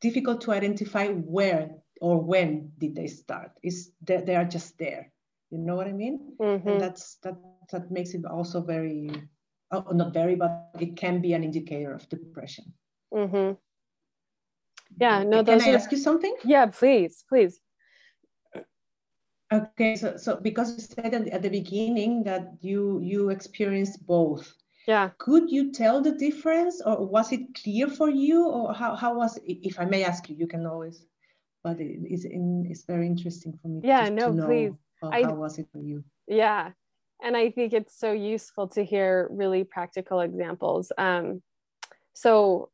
difficult 0.00 0.40
to 0.42 0.52
identify 0.52 1.08
where 1.08 1.70
or 2.00 2.18
when 2.18 2.72
did 2.78 2.94
they 2.94 3.06
start. 3.06 3.52
Is 3.62 3.92
they, 4.02 4.18
they 4.18 4.36
are 4.36 4.44
just 4.44 4.78
there. 4.78 5.12
You 5.50 5.58
know 5.58 5.76
what 5.76 5.86
I 5.86 5.92
mean? 5.92 6.34
Mm-hmm. 6.40 6.68
And 6.68 6.80
that's 6.80 7.16
that 7.22 7.36
that 7.70 7.90
makes 7.90 8.14
it 8.14 8.24
also 8.24 8.62
very 8.62 9.10
oh, 9.70 9.84
not 9.92 10.12
very, 10.12 10.36
but 10.36 10.70
it 10.78 10.96
can 10.96 11.20
be 11.20 11.32
an 11.32 11.44
indicator 11.44 11.92
of 11.92 12.08
depression. 12.08 12.72
Mm-hmm. 13.12 13.54
Yeah, 15.00 15.22
no. 15.22 15.44
Can 15.44 15.60
I 15.60 15.70
are... 15.70 15.74
ask 15.76 15.90
you 15.92 15.98
something? 15.98 16.34
Yeah, 16.44 16.66
please, 16.66 17.24
please. 17.28 17.60
Okay, 19.52 19.96
so 19.96 20.16
so 20.16 20.36
because 20.36 20.74
you 20.74 20.80
said 20.80 21.14
at 21.14 21.42
the 21.42 21.50
beginning 21.50 22.22
that 22.24 22.54
you 22.60 23.00
you 23.02 23.30
experienced 23.30 24.06
both. 24.06 24.54
Yeah. 24.86 25.10
Could 25.18 25.50
you 25.50 25.72
tell 25.72 26.00
the 26.00 26.12
difference, 26.12 26.80
or 26.84 27.06
was 27.06 27.32
it 27.32 27.54
clear 27.54 27.88
for 27.88 28.08
you, 28.08 28.48
or 28.48 28.72
how 28.72 28.94
how 28.94 29.14
was 29.14 29.36
it? 29.38 29.58
If 29.62 29.78
I 29.78 29.84
may 29.84 30.04
ask 30.04 30.28
you, 30.28 30.36
you 30.36 30.46
can 30.46 30.66
always. 30.66 31.04
But 31.62 31.78
it 31.78 32.00
is 32.08 32.24
in, 32.24 32.66
it's 32.70 32.84
very 32.84 33.06
interesting 33.06 33.58
for 33.60 33.68
me. 33.68 33.82
Yeah, 33.84 34.08
no, 34.08 34.32
please. 34.32 34.78
How, 35.02 35.10
I, 35.10 35.22
how 35.24 35.34
was 35.34 35.58
it 35.58 35.68
for 35.70 35.82
you? 35.82 36.02
Yeah, 36.26 36.70
and 37.22 37.36
I 37.36 37.50
think 37.50 37.74
it's 37.74 37.98
so 37.98 38.12
useful 38.12 38.68
to 38.68 38.84
hear 38.84 39.28
really 39.30 39.64
practical 39.64 40.20
examples. 40.20 40.90
Um, 40.96 41.42
so, 42.14 42.70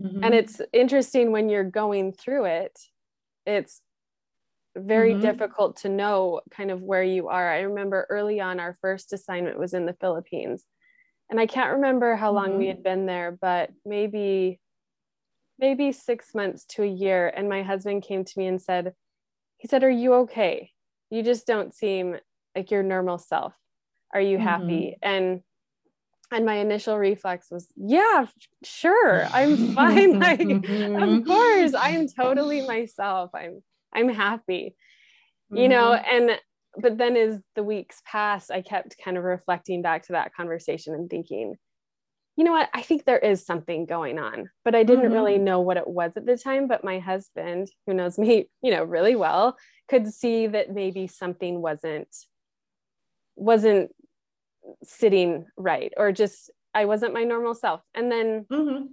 mm-hmm. 0.00 0.24
and 0.24 0.34
it's 0.34 0.60
interesting 0.72 1.32
when 1.32 1.50
you're 1.50 1.70
going 1.70 2.12
through 2.12 2.46
it. 2.46 2.78
It's 3.44 3.82
very 4.76 5.12
mm-hmm. 5.12 5.22
difficult 5.22 5.76
to 5.78 5.88
know 5.88 6.40
kind 6.50 6.70
of 6.70 6.82
where 6.82 7.02
you 7.02 7.28
are. 7.28 7.52
I 7.52 7.60
remember 7.60 8.06
early 8.10 8.40
on, 8.40 8.60
our 8.60 8.76
first 8.80 9.12
assignment 9.12 9.58
was 9.58 9.74
in 9.74 9.86
the 9.86 9.96
Philippines. 10.00 10.64
And 11.30 11.40
I 11.40 11.46
can't 11.46 11.74
remember 11.74 12.16
how 12.16 12.32
long 12.32 12.50
mm-hmm. 12.50 12.58
we 12.58 12.66
had 12.66 12.82
been 12.82 13.06
there, 13.06 13.36
but 13.40 13.70
maybe, 13.84 14.60
maybe 15.58 15.92
six 15.92 16.34
months 16.34 16.64
to 16.70 16.82
a 16.82 16.86
year. 16.86 17.32
And 17.34 17.48
my 17.48 17.62
husband 17.62 18.02
came 18.02 18.24
to 18.24 18.38
me 18.38 18.46
and 18.46 18.60
said, 18.60 18.92
he 19.56 19.68
said, 19.68 19.84
Are 19.84 19.90
you 19.90 20.14
okay? 20.14 20.70
You 21.10 21.22
just 21.22 21.46
don't 21.46 21.74
seem 21.74 22.16
like 22.54 22.70
your 22.70 22.82
normal 22.82 23.18
self. 23.18 23.54
Are 24.12 24.20
you 24.20 24.38
happy? 24.38 24.96
Mm-hmm. 25.02 25.08
And 25.08 25.40
and 26.30 26.44
my 26.44 26.54
initial 26.54 26.98
reflex 26.98 27.50
was 27.50 27.68
yeah 27.76 28.26
sure 28.64 29.26
i'm 29.26 29.74
fine 29.74 30.18
like 30.18 30.40
of 30.40 31.24
course 31.24 31.74
i'm 31.78 32.08
totally 32.08 32.66
myself 32.66 33.30
i'm 33.34 33.62
I'm 33.94 34.08
happy, 34.08 34.76
mm-hmm. 35.52 35.62
you 35.62 35.68
know, 35.68 35.90
mm-hmm. 35.90 36.16
and 36.16 36.40
but 36.76 36.98
then 36.98 37.16
as 37.16 37.40
the 37.54 37.62
weeks 37.62 38.02
passed, 38.04 38.50
I 38.50 38.60
kept 38.60 38.96
kind 39.02 39.16
of 39.16 39.24
reflecting 39.24 39.82
back 39.82 40.06
to 40.06 40.12
that 40.12 40.34
conversation 40.34 40.94
and 40.94 41.08
thinking, 41.08 41.54
you 42.36 42.44
know 42.44 42.52
what, 42.52 42.68
I 42.74 42.82
think 42.82 43.04
there 43.04 43.18
is 43.18 43.46
something 43.46 43.86
going 43.86 44.18
on, 44.18 44.50
but 44.64 44.74
I 44.74 44.82
didn't 44.82 45.04
mm-hmm. 45.04 45.14
really 45.14 45.38
know 45.38 45.60
what 45.60 45.76
it 45.76 45.86
was 45.86 46.16
at 46.16 46.26
the 46.26 46.36
time. 46.36 46.66
But 46.66 46.82
my 46.82 46.98
husband, 46.98 47.68
who 47.86 47.94
knows 47.94 48.18
me, 48.18 48.48
you 48.62 48.72
know, 48.72 48.82
really 48.82 49.14
well, 49.14 49.56
could 49.88 50.12
see 50.12 50.46
that 50.48 50.72
maybe 50.72 51.06
something 51.06 51.60
wasn't 51.60 52.08
wasn't 53.36 53.90
sitting 54.82 55.46
right 55.56 55.92
or 55.96 56.12
just 56.12 56.50
I 56.72 56.86
wasn't 56.86 57.14
my 57.14 57.24
normal 57.24 57.54
self. 57.54 57.82
And 57.94 58.10
then, 58.10 58.46
mm-hmm. 58.50 58.86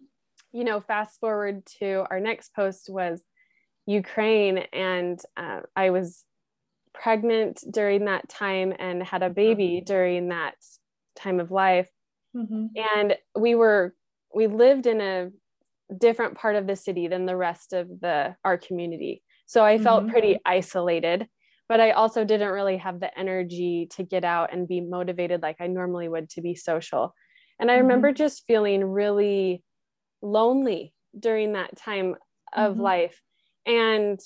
you 0.51 0.63
know, 0.63 0.81
fast 0.81 1.19
forward 1.19 1.65
to 1.79 2.05
our 2.09 2.19
next 2.19 2.53
post 2.53 2.89
was 2.89 3.21
Ukraine, 3.85 4.59
and 4.73 5.19
uh, 5.37 5.61
I 5.75 5.89
was 5.89 6.23
pregnant 6.93 7.63
during 7.69 8.05
that 8.05 8.29
time 8.29 8.73
and 8.77 9.01
had 9.01 9.23
a 9.23 9.29
baby 9.29 9.77
mm-hmm. 9.77 9.85
during 9.85 10.29
that 10.29 10.55
time 11.15 11.39
of 11.39 11.51
life. 11.51 11.89
Mm-hmm. 12.35 12.67
And 12.97 13.15
we 13.37 13.55
were 13.55 13.93
we 14.33 14.47
lived 14.47 14.85
in 14.85 15.01
a 15.01 15.29
different 15.97 16.37
part 16.37 16.55
of 16.55 16.67
the 16.67 16.75
city 16.75 17.07
than 17.07 17.25
the 17.25 17.35
rest 17.35 17.73
of 17.73 17.87
the 17.87 18.35
our 18.45 18.57
community. 18.57 19.23
So 19.45 19.65
I 19.65 19.77
felt 19.77 20.03
mm-hmm. 20.03 20.11
pretty 20.11 20.39
isolated, 20.45 21.27
but 21.67 21.81
I 21.81 21.91
also 21.91 22.23
didn't 22.23 22.51
really 22.51 22.77
have 22.77 23.01
the 23.01 23.17
energy 23.19 23.89
to 23.91 24.03
get 24.03 24.23
out 24.23 24.53
and 24.53 24.67
be 24.67 24.79
motivated 24.79 25.41
like 25.41 25.57
I 25.59 25.67
normally 25.67 26.07
would 26.07 26.29
to 26.31 26.41
be 26.41 26.55
social. 26.55 27.13
And 27.59 27.69
I 27.69 27.75
mm-hmm. 27.75 27.83
remember 27.83 28.13
just 28.13 28.45
feeling 28.47 28.83
really 28.83 29.63
lonely 30.21 30.93
during 31.19 31.53
that 31.53 31.75
time 31.75 32.15
of 32.55 32.73
mm-hmm. 32.73 32.81
life 32.81 33.21
and 33.65 34.19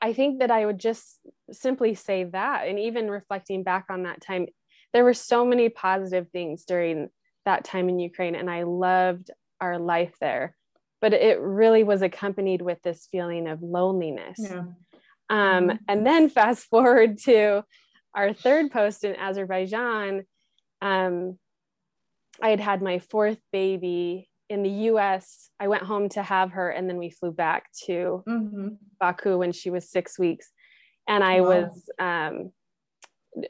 I 0.00 0.12
think 0.12 0.40
that 0.40 0.50
I 0.50 0.66
would 0.66 0.78
just 0.78 1.18
simply 1.50 1.94
say 1.94 2.24
that. 2.24 2.68
And 2.68 2.78
even 2.78 3.10
reflecting 3.10 3.62
back 3.62 3.86
on 3.88 4.02
that 4.02 4.20
time, 4.20 4.46
there 4.92 5.04
were 5.04 5.14
so 5.14 5.44
many 5.44 5.68
positive 5.68 6.28
things 6.30 6.64
during 6.64 7.08
that 7.44 7.64
time 7.64 7.88
in 7.88 7.98
Ukraine, 7.98 8.34
and 8.34 8.50
I 8.50 8.62
loved 8.64 9.30
our 9.60 9.78
life 9.78 10.14
there. 10.20 10.56
But 11.00 11.12
it 11.12 11.40
really 11.40 11.84
was 11.84 12.02
accompanied 12.02 12.62
with 12.62 12.80
this 12.82 13.08
feeling 13.10 13.48
of 13.48 13.62
loneliness. 13.62 14.38
Yeah. 14.38 14.64
Um, 15.30 15.68
mm-hmm. 15.68 15.76
And 15.88 16.06
then 16.06 16.28
fast 16.28 16.64
forward 16.70 17.18
to 17.24 17.64
our 18.14 18.32
third 18.32 18.70
post 18.70 19.04
in 19.04 19.16
Azerbaijan. 19.16 20.24
Um, 20.80 21.38
I 22.42 22.50
had 22.50 22.60
had 22.60 22.82
my 22.82 22.98
fourth 22.98 23.38
baby 23.52 24.28
in 24.48 24.62
the 24.62 24.70
US, 24.90 25.50
I 25.58 25.68
went 25.68 25.82
home 25.82 26.08
to 26.10 26.22
have 26.22 26.52
her, 26.52 26.70
and 26.70 26.88
then 26.88 26.98
we 26.98 27.10
flew 27.10 27.32
back 27.32 27.70
to 27.86 28.22
mm-hmm. 28.28 28.68
Baku 29.00 29.38
when 29.38 29.52
she 29.52 29.70
was 29.70 29.90
six 29.90 30.18
weeks. 30.18 30.50
And 31.08 31.22
I 31.24 31.40
wow. 31.40 31.48
was, 31.48 31.90
um, 31.98 32.52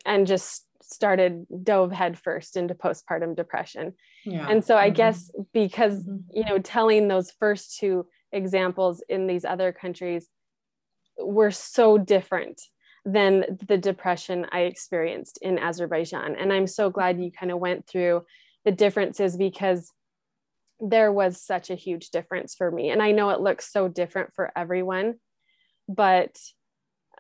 and 0.07 0.27
just 0.27 0.67
started 0.83 1.47
dove 1.63 1.93
headfirst 1.93 2.57
into 2.57 2.75
postpartum 2.75 3.35
depression. 3.35 3.95
Yeah. 4.25 4.47
And 4.49 4.65
so 4.65 4.77
I 4.77 4.89
mm-hmm. 4.89 4.97
guess 4.97 5.31
because, 5.53 6.05
mm-hmm. 6.05 6.17
you 6.33 6.45
know, 6.45 6.59
telling 6.59 7.09
those 7.09 7.31
first 7.31 7.79
two 7.79 8.07
examples 8.33 9.03
in 9.09 9.27
these 9.27 9.45
other 9.45 9.73
countries 9.73 10.29
were 11.19 11.51
so 11.51 11.99
different 11.99 12.61
than 13.05 13.45
the 13.67 13.79
depression 13.79 14.47
I 14.51 14.61
experienced 14.61 15.39
in 15.43 15.59
Azerbaijan. 15.59 16.37
And 16.37 16.53
I'm 16.53 16.67
so 16.67 16.91
glad 16.91 17.21
you 17.21 17.31
kind 17.31 17.53
of 17.53 17.59
went 17.59 17.87
through 17.87 18.25
the 18.65 18.73
differences 18.73 19.37
because 19.37 19.91
there 20.81 21.13
was 21.13 21.41
such 21.41 21.71
a 21.71 21.75
huge 21.75 22.11
difference 22.11 22.55
for 22.55 22.71
me 22.71 22.91
and 22.91 23.03
i 23.03 23.13
know 23.13 23.31
it 23.31 23.41
looks 23.41 23.71
so 23.71 23.89
different 23.89 24.33
for 24.35 24.53
everyone 24.57 25.15
but 25.89 26.37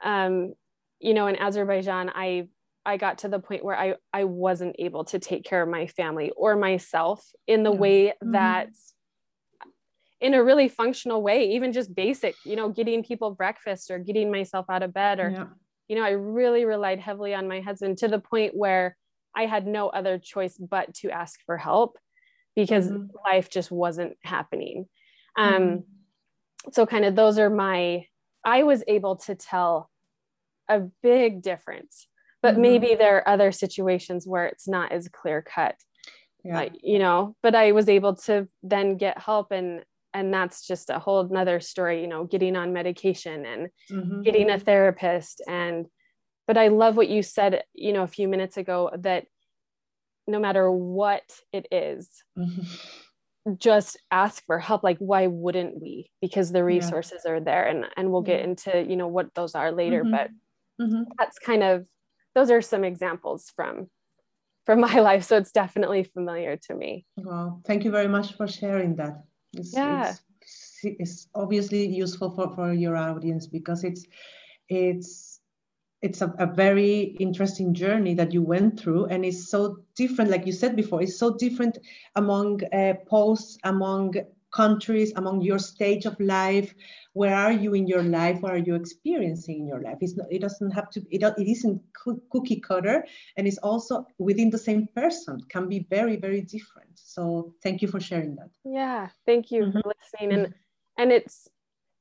um 0.02 0.52
you 1.00 1.14
know 1.14 1.26
in 1.26 1.36
azerbaijan 1.36 2.10
i 2.14 2.48
i 2.84 2.96
got 2.96 3.18
to 3.18 3.28
the 3.28 3.38
point 3.38 3.64
where 3.64 3.78
i 3.78 3.94
i 4.12 4.24
wasn't 4.24 4.74
able 4.78 5.04
to 5.04 5.18
take 5.18 5.44
care 5.44 5.62
of 5.62 5.68
my 5.68 5.86
family 5.86 6.32
or 6.36 6.56
myself 6.56 7.24
in 7.46 7.62
the 7.62 7.72
yeah. 7.72 7.78
way 7.78 8.06
mm-hmm. 8.06 8.32
that 8.32 8.68
in 10.20 10.34
a 10.34 10.42
really 10.42 10.68
functional 10.68 11.22
way 11.22 11.50
even 11.50 11.72
just 11.72 11.94
basic 11.94 12.34
you 12.44 12.56
know 12.56 12.68
getting 12.68 13.04
people 13.04 13.30
breakfast 13.30 13.90
or 13.90 13.98
getting 13.98 14.30
myself 14.30 14.66
out 14.68 14.82
of 14.82 14.92
bed 14.92 15.20
or 15.20 15.30
yeah. 15.30 15.44
you 15.86 15.94
know 15.94 16.02
i 16.02 16.10
really 16.10 16.64
relied 16.64 16.98
heavily 16.98 17.34
on 17.34 17.46
my 17.46 17.60
husband 17.60 17.98
to 17.98 18.08
the 18.08 18.18
point 18.18 18.54
where 18.54 18.96
i 19.36 19.46
had 19.46 19.66
no 19.66 19.88
other 19.88 20.18
choice 20.18 20.56
but 20.58 20.92
to 20.94 21.10
ask 21.10 21.38
for 21.46 21.56
help 21.56 21.98
because 22.56 22.90
mm-hmm. 22.90 23.06
life 23.24 23.50
just 23.50 23.70
wasn't 23.70 24.16
happening. 24.22 24.86
Um, 25.36 25.62
mm-hmm. 25.62 26.70
So, 26.72 26.86
kind 26.86 27.04
of, 27.04 27.14
those 27.14 27.38
are 27.38 27.50
my, 27.50 28.06
I 28.44 28.62
was 28.62 28.82
able 28.88 29.16
to 29.16 29.34
tell 29.34 29.90
a 30.68 30.80
big 31.02 31.42
difference, 31.42 32.06
but 32.42 32.52
mm-hmm. 32.52 32.62
maybe 32.62 32.94
there 32.94 33.16
are 33.16 33.28
other 33.28 33.52
situations 33.52 34.26
where 34.26 34.46
it's 34.46 34.68
not 34.68 34.92
as 34.92 35.08
clear 35.08 35.42
cut. 35.42 35.76
yeah. 36.44 36.60
Uh, 36.60 36.68
you 36.82 36.98
know, 36.98 37.36
but 37.42 37.54
I 37.54 37.72
was 37.72 37.88
able 37.88 38.16
to 38.16 38.48
then 38.62 38.96
get 38.96 39.18
help 39.18 39.50
and 39.50 39.84
and 40.14 40.32
that's 40.32 40.64
just 40.64 40.90
a 40.90 41.00
whole 41.00 41.28
nother 41.28 41.58
story, 41.58 42.00
you 42.00 42.06
know, 42.06 42.22
getting 42.22 42.54
on 42.54 42.72
medication 42.72 43.44
and 43.44 43.68
mm-hmm. 43.90 44.22
getting 44.22 44.48
a 44.48 44.60
therapist 44.60 45.42
and 45.48 45.86
but 46.46 46.58
I 46.58 46.68
love 46.68 46.96
what 46.96 47.08
you 47.08 47.22
said, 47.22 47.64
you 47.72 47.92
know, 47.92 48.02
a 48.02 48.08
few 48.08 48.28
minutes 48.28 48.56
ago 48.56 48.90
that 48.98 49.26
no 50.26 50.38
matter 50.38 50.70
what 50.70 51.22
it 51.52 51.66
is, 51.70 52.08
mm-hmm. 52.38 53.54
just 53.58 53.98
ask 54.10 54.44
for 54.46 54.58
help. 54.58 54.82
Like, 54.82 54.98
why 54.98 55.26
wouldn't 55.26 55.80
we? 55.80 56.10
Because 56.20 56.52
the 56.52 56.64
resources 56.64 57.22
yeah. 57.24 57.32
are 57.32 57.40
there, 57.40 57.66
and 57.66 57.86
and 57.96 58.10
we'll 58.10 58.22
get 58.22 58.40
into 58.40 58.84
you 58.88 58.96
know 58.96 59.08
what 59.08 59.34
those 59.34 59.54
are 59.54 59.72
later. 59.72 60.02
Mm-hmm. 60.02 60.10
But 60.10 60.30
mm-hmm. 60.80 61.02
that's 61.18 61.38
kind 61.38 61.62
of 61.62 61.86
those 62.34 62.50
are 62.50 62.62
some 62.62 62.84
examples 62.84 63.52
from 63.54 63.88
from 64.66 64.80
my 64.88 65.00
life. 65.00 65.24
So 65.24 65.36
it's 65.36 65.52
definitely 65.52 66.04
familiar 66.04 66.56
to 66.68 66.74
me. 66.74 67.06
Well, 67.16 67.60
thank 67.66 67.84
you 67.84 67.90
very 67.90 68.08
much 68.08 68.36
for 68.36 68.48
sharing 68.48 68.96
that. 68.96 69.22
It's, 69.52 69.74
yeah. 69.74 70.10
It's, 70.10 70.20
it's 70.82 71.28
obviously 71.34 71.86
useful 71.86 72.34
for, 72.34 72.54
for 72.54 72.72
your 72.72 72.96
audience 72.96 73.46
because 73.46 73.84
it's 73.84 74.04
it's 74.68 75.33
it's 76.04 76.20
a, 76.20 76.28
a, 76.38 76.46
very 76.46 77.16
interesting 77.18 77.72
journey 77.72 78.14
that 78.14 78.32
you 78.32 78.42
went 78.42 78.78
through 78.78 79.06
and 79.06 79.24
it's 79.24 79.48
so 79.48 79.78
different 79.96 80.30
like 80.30 80.46
you 80.46 80.52
said 80.52 80.76
before 80.76 81.02
it's 81.02 81.18
so 81.18 81.34
different 81.34 81.78
among 82.14 82.60
uh, 82.72 82.92
posts 83.08 83.56
among 83.64 84.14
countries 84.54 85.12
among 85.16 85.42
your 85.42 85.58
stage 85.58 86.06
of 86.06 86.18
life. 86.20 86.74
Where 87.12 87.34
are 87.34 87.52
you 87.52 87.74
in 87.74 87.86
your 87.86 88.02
life? 88.02 88.40
What 88.40 88.52
are 88.52 88.64
you 88.68 88.76
experiencing 88.76 89.58
in 89.60 89.66
your 89.66 89.80
life? 89.80 89.98
It's 90.00 90.16
not, 90.16 90.28
it 90.30 90.40
doesn't 90.40 90.70
have 90.70 90.90
to 90.90 91.00
it, 91.10 91.22
it 91.22 91.48
isn't 91.50 91.82
cookie 92.30 92.60
cutter 92.60 93.04
and 93.36 93.46
it's 93.46 93.58
also 93.58 94.06
within 94.18 94.50
the 94.50 94.58
same 94.58 94.86
person 94.94 95.40
can 95.48 95.68
be 95.68 95.86
very 95.90 96.16
very 96.16 96.40
different. 96.40 96.94
So 96.94 97.54
thank 97.62 97.82
you 97.82 97.88
for 97.88 98.00
sharing 98.00 98.36
that. 98.36 98.50
Yeah 98.64 99.08
thank 99.26 99.50
you 99.50 99.62
mm-hmm. 99.64 99.80
for 99.80 99.92
listening 99.92 100.32
and 100.38 100.54
and 100.98 101.10
it's 101.10 101.48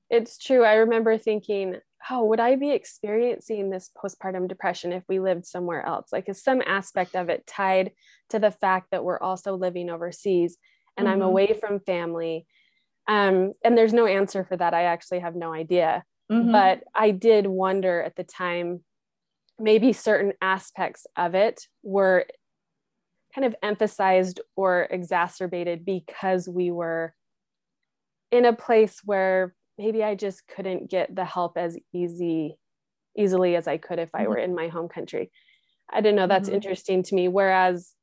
it's 0.09 0.37
true. 0.37 0.63
I 0.63 0.75
remember 0.75 1.17
thinking 1.17 1.77
oh, 2.09 2.25
would 2.25 2.39
I 2.39 2.55
be 2.55 2.71
experiencing 2.71 3.69
this 3.69 3.89
postpartum 3.97 4.47
depression 4.47 4.91
if 4.91 5.03
we 5.07 5.19
lived 5.19 5.45
somewhere 5.45 5.85
else? 5.85 6.11
Like, 6.11 6.27
is 6.27 6.43
some 6.43 6.61
aspect 6.65 7.15
of 7.15 7.29
it 7.29 7.47
tied 7.47 7.91
to 8.29 8.39
the 8.39 8.51
fact 8.51 8.87
that 8.91 9.03
we're 9.03 9.19
also 9.19 9.55
living 9.55 9.89
overseas 9.89 10.57
and 10.97 11.07
mm-hmm. 11.07 11.13
I'm 11.13 11.21
away 11.21 11.53
from 11.53 11.79
family? 11.79 12.45
Um, 13.07 13.53
and 13.63 13.77
there's 13.77 13.93
no 13.93 14.05
answer 14.05 14.43
for 14.43 14.57
that. 14.57 14.73
I 14.73 14.83
actually 14.83 15.19
have 15.19 15.35
no 15.35 15.53
idea. 15.53 16.03
Mm-hmm. 16.31 16.51
But 16.51 16.83
I 16.95 17.11
did 17.11 17.47
wonder 17.47 18.01
at 18.01 18.15
the 18.15 18.23
time, 18.23 18.83
maybe 19.59 19.93
certain 19.93 20.33
aspects 20.41 21.05
of 21.15 21.35
it 21.35 21.67
were 21.83 22.25
kind 23.35 23.45
of 23.45 23.55
emphasized 23.61 24.39
or 24.55 24.87
exacerbated 24.89 25.85
because 25.85 26.47
we 26.47 26.71
were 26.71 27.13
in 28.31 28.45
a 28.45 28.53
place 28.53 29.01
where 29.03 29.53
maybe 29.77 30.03
I 30.03 30.15
just 30.15 30.47
couldn't 30.47 30.89
get 30.89 31.15
the 31.15 31.25
help 31.25 31.57
as 31.57 31.77
easy 31.93 32.57
easily 33.17 33.55
as 33.55 33.67
I 33.67 33.77
could 33.77 33.99
if 33.99 34.09
I 34.13 34.27
were 34.27 34.35
mm-hmm. 34.35 34.45
in 34.45 34.55
my 34.55 34.67
home 34.69 34.89
country. 34.89 35.31
I 35.91 36.01
don't 36.01 36.15
know. 36.15 36.27
That's 36.27 36.47
mm-hmm. 36.47 36.55
interesting 36.55 37.03
to 37.03 37.15
me. 37.15 37.27
Whereas, 37.27 37.93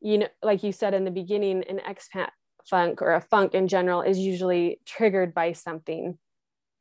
you 0.00 0.18
know, 0.18 0.28
like 0.42 0.62
you 0.62 0.72
said 0.72 0.94
in 0.94 1.04
the 1.04 1.10
beginning, 1.10 1.64
an 1.68 1.80
expat 1.86 2.30
funk 2.68 3.02
or 3.02 3.14
a 3.14 3.20
funk 3.20 3.54
in 3.54 3.68
general 3.68 4.02
is 4.02 4.18
usually 4.18 4.80
triggered 4.86 5.34
by 5.34 5.52
something. 5.52 6.18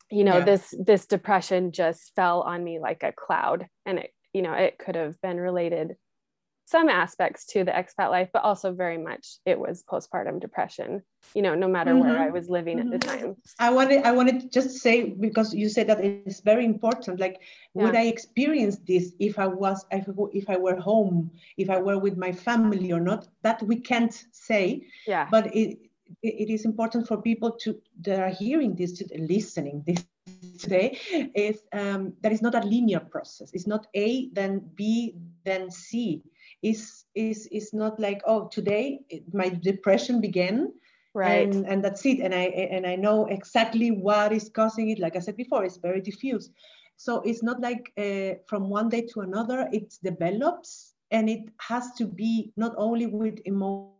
You 0.09 0.23
know, 0.23 0.37
yeah. 0.37 0.45
this 0.45 0.73
this 0.79 1.05
depression 1.05 1.73
just 1.73 2.13
fell 2.15 2.41
on 2.41 2.63
me 2.63 2.79
like 2.79 3.03
a 3.03 3.11
cloud, 3.11 3.67
and 3.85 3.99
it, 3.99 4.11
you 4.31 4.41
know, 4.41 4.53
it 4.53 4.77
could 4.79 4.95
have 4.95 5.19
been 5.21 5.37
related 5.37 5.95
some 6.67 6.89
aspects 6.89 7.45
to 7.45 7.63
the 7.63 7.71
expat 7.71 8.11
life, 8.11 8.27
but 8.33 8.43
also 8.43 8.73
very 8.73 8.97
much 8.97 9.37
it 9.45 9.57
was 9.57 9.85
postpartum 9.89 10.37
depression, 10.37 11.01
you 11.33 11.41
know, 11.41 11.55
no 11.55 11.67
matter 11.67 11.91
mm-hmm. 11.91 12.09
where 12.09 12.19
I 12.19 12.29
was 12.29 12.49
living 12.49 12.77
mm-hmm. 12.77 12.91
at 12.91 12.99
the 12.99 13.07
mm-hmm. 13.07 13.19
time. 13.19 13.35
I 13.57 13.69
wanted 13.69 14.03
I 14.03 14.11
wanted 14.11 14.41
to 14.41 14.49
just 14.49 14.79
say 14.79 15.03
because 15.03 15.53
you 15.53 15.69
said 15.69 15.87
that 15.87 16.03
it's 16.03 16.41
very 16.41 16.65
important. 16.65 17.21
Like 17.21 17.39
yeah. 17.73 17.83
would 17.83 17.95
I 17.95 18.07
experience 18.07 18.79
this 18.85 19.13
if 19.17 19.39
I 19.39 19.47
was 19.47 19.85
if, 19.91 20.09
if 20.33 20.49
I 20.49 20.57
were 20.57 20.75
home, 20.75 21.31
if 21.55 21.69
I 21.69 21.79
were 21.79 21.99
with 21.99 22.17
my 22.17 22.33
family 22.33 22.91
or 22.91 22.99
not? 22.99 23.29
That 23.43 23.63
we 23.63 23.77
can't 23.77 24.13
say. 24.33 24.87
Yeah. 25.07 25.29
But 25.31 25.55
it 25.55 25.79
it 26.21 26.49
is 26.49 26.65
important 26.65 27.07
for 27.07 27.21
people 27.21 27.51
to 27.63 27.79
that 28.01 28.19
are 28.19 28.29
hearing 28.43 28.75
this 28.75 28.91
to 28.93 29.05
listening 29.17 29.83
this 29.87 30.05
today 30.59 30.99
is 31.33 31.61
um, 31.71 32.13
that 32.21 32.33
is 32.33 32.41
not 32.41 32.55
a 32.55 32.59
linear 32.59 32.99
process. 32.99 33.51
It's 33.53 33.67
not 33.67 33.87
A 33.95 34.29
then 34.33 34.69
B 34.75 35.15
then 35.45 35.71
C 35.71 36.23
is 36.63 37.05
is 37.15 37.47
is 37.51 37.73
not 37.73 37.99
like 37.99 38.21
oh 38.25 38.47
today 38.47 38.99
my 39.33 39.49
depression 39.49 40.21
began 40.21 40.71
right. 41.13 41.55
and, 41.55 41.65
and 41.67 41.83
that's 41.83 42.05
it. 42.05 42.19
And 42.19 42.33
i 42.33 42.43
and 42.75 42.85
i 42.85 42.95
know 42.95 43.25
exactly 43.27 43.91
what 43.91 44.31
is 44.31 44.49
causing 44.49 44.89
it. 44.89 44.99
Like 44.99 45.15
i 45.15 45.19
said 45.19 45.37
before 45.37 45.63
it's 45.65 45.77
very 45.77 46.01
diffuse. 46.01 46.49
So 46.97 47.21
it's 47.21 47.43
not 47.43 47.61
like 47.61 47.91
uh, 47.97 48.35
from 48.47 48.69
one 48.69 48.89
day 48.89 49.05
to 49.13 49.21
another 49.21 49.67
it 49.71 49.93
develops 50.03 50.95
and 51.11 51.29
it 51.29 51.49
has 51.69 51.91
to 51.97 52.05
be 52.05 52.51
not 52.57 52.73
only 52.77 53.07
with 53.07 53.39
emotion 53.45 53.99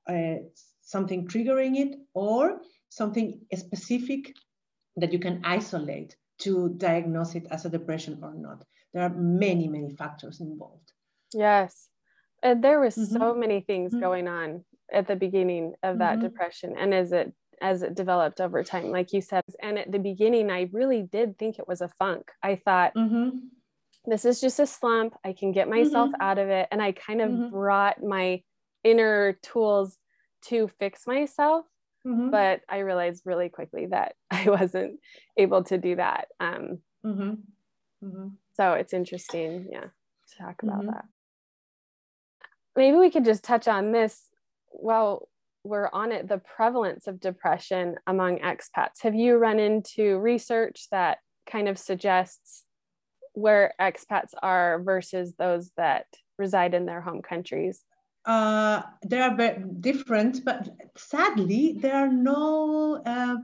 uh, 0.06 0.44
something 0.82 1.26
triggering 1.26 1.76
it 1.76 1.98
or 2.12 2.60
something 2.90 3.40
specific 3.54 4.34
that 4.96 5.10
you 5.10 5.18
can 5.18 5.40
isolate 5.42 6.14
to 6.40 6.74
diagnose 6.76 7.34
it 7.34 7.46
as 7.50 7.64
a 7.64 7.70
depression 7.70 8.18
or 8.22 8.34
not. 8.34 8.62
There 8.92 9.04
are 9.04 9.14
many, 9.14 9.68
many 9.68 9.96
factors 9.96 10.40
involved. 10.40 10.92
Yes. 11.32 11.88
And 12.42 12.62
there 12.62 12.80
was 12.80 12.96
mm-hmm. 12.96 13.16
so 13.16 13.34
many 13.34 13.62
things 13.62 13.92
mm-hmm. 13.92 14.02
going 14.02 14.28
on 14.28 14.64
at 14.92 15.06
the 15.06 15.16
beginning 15.16 15.72
of 15.82 15.98
that 15.98 16.18
mm-hmm. 16.18 16.26
depression 16.26 16.74
and 16.78 16.92
as 16.92 17.12
it 17.12 17.32
as 17.62 17.82
it 17.82 17.94
developed 17.94 18.40
over 18.40 18.64
time 18.64 18.90
like 18.90 19.12
you 19.12 19.20
said 19.20 19.44
and 19.62 19.78
at 19.78 19.92
the 19.92 19.98
beginning 19.98 20.50
i 20.50 20.68
really 20.72 21.02
did 21.02 21.38
think 21.38 21.58
it 21.58 21.68
was 21.68 21.82
a 21.82 21.90
funk 21.98 22.32
i 22.42 22.56
thought 22.56 22.92
mm-hmm 22.96 23.28
this 24.06 24.24
is 24.24 24.40
just 24.40 24.60
a 24.60 24.66
slump. 24.66 25.14
I 25.24 25.32
can 25.32 25.52
get 25.52 25.68
myself 25.68 26.10
mm-hmm. 26.10 26.22
out 26.22 26.38
of 26.38 26.48
it. 26.48 26.68
And 26.70 26.80
I 26.80 26.92
kind 26.92 27.20
of 27.20 27.30
mm-hmm. 27.30 27.50
brought 27.50 28.02
my 28.02 28.42
inner 28.82 29.38
tools 29.42 29.98
to 30.46 30.70
fix 30.78 31.06
myself. 31.06 31.66
Mm-hmm. 32.06 32.30
But 32.30 32.62
I 32.68 32.78
realized 32.78 33.22
really 33.26 33.50
quickly 33.50 33.86
that 33.86 34.14
I 34.30 34.48
wasn't 34.48 35.00
able 35.36 35.64
to 35.64 35.78
do 35.78 35.96
that. 35.96 36.28
Um, 36.38 36.78
mm-hmm. 37.04 37.32
Mm-hmm. 38.02 38.28
so 38.54 38.72
it's 38.72 38.94
interesting, 38.94 39.66
yeah, 39.70 39.80
to 39.80 40.38
talk 40.38 40.62
about 40.62 40.78
mm-hmm. 40.78 40.86
that. 40.86 41.04
Maybe 42.74 42.96
we 42.96 43.10
could 43.10 43.26
just 43.26 43.44
touch 43.44 43.68
on 43.68 43.92
this 43.92 44.28
while 44.70 45.28
we're 45.64 45.90
on 45.92 46.12
it 46.12 46.26
the 46.26 46.38
prevalence 46.38 47.06
of 47.06 47.20
depression 47.20 47.96
among 48.06 48.38
expats. 48.38 49.02
Have 49.02 49.14
you 49.14 49.36
run 49.36 49.58
into 49.58 50.18
research 50.18 50.86
that 50.90 51.18
kind 51.50 51.68
of 51.68 51.78
suggests 51.78 52.64
where 53.32 53.74
expats 53.80 54.32
are 54.42 54.80
versus 54.82 55.34
those 55.38 55.70
that 55.76 56.06
reside 56.38 56.74
in 56.74 56.86
their 56.86 57.00
home 57.00 57.22
countries? 57.22 57.84
Uh, 58.24 58.82
they 59.06 59.20
are 59.20 59.34
very 59.34 59.64
different, 59.80 60.44
but 60.44 60.68
sadly, 60.96 61.78
there 61.80 61.94
are 61.94 62.12
no, 62.12 63.02
uh, 63.06 63.36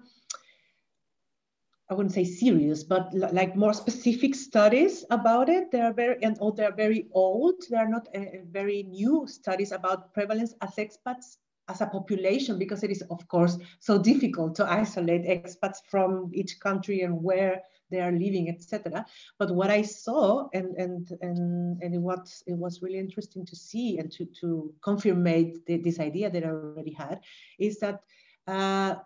I 1.88 1.94
wouldn't 1.94 2.14
say 2.14 2.24
serious, 2.24 2.84
but 2.84 3.14
like 3.14 3.56
more 3.56 3.72
specific 3.72 4.34
studies 4.34 5.04
about 5.10 5.48
it. 5.48 5.70
They 5.70 5.80
are 5.80 5.94
very, 5.94 6.22
and 6.22 6.36
oh, 6.40 6.50
they're 6.50 6.74
very 6.74 7.06
old. 7.12 7.62
They 7.70 7.76
are 7.76 7.88
not 7.88 8.08
uh, 8.14 8.20
very 8.50 8.82
new 8.82 9.26
studies 9.26 9.72
about 9.72 10.12
prevalence 10.12 10.54
as 10.60 10.74
expats 10.76 11.36
as 11.68 11.80
a 11.80 11.86
population 11.86 12.58
because 12.58 12.84
it 12.84 12.90
is 12.90 13.02
of 13.10 13.26
course 13.28 13.58
so 13.80 13.98
difficult 13.98 14.54
to 14.54 14.70
isolate 14.70 15.24
expats 15.24 15.78
from 15.88 16.30
each 16.32 16.60
country 16.60 17.00
and 17.00 17.22
where 17.22 17.62
they 17.90 18.00
are 18.00 18.12
living, 18.12 18.48
etc. 18.48 19.04
But 19.38 19.54
what 19.54 19.70
I 19.70 19.82
saw, 19.82 20.48
and 20.52 20.76
and 20.76 21.08
and 21.20 21.82
and 21.82 21.94
it 21.94 22.00
was 22.00 22.42
it 22.46 22.56
was 22.56 22.82
really 22.82 22.98
interesting 22.98 23.46
to 23.46 23.56
see 23.56 23.98
and 23.98 24.10
to 24.12 24.26
to 24.40 24.74
confirm 24.82 25.24
the, 25.24 25.80
this 25.82 26.00
idea 26.00 26.30
that 26.30 26.44
I 26.44 26.48
already 26.48 26.92
had, 26.92 27.20
is 27.58 27.78
that 27.80 28.00
uh, 28.46 28.96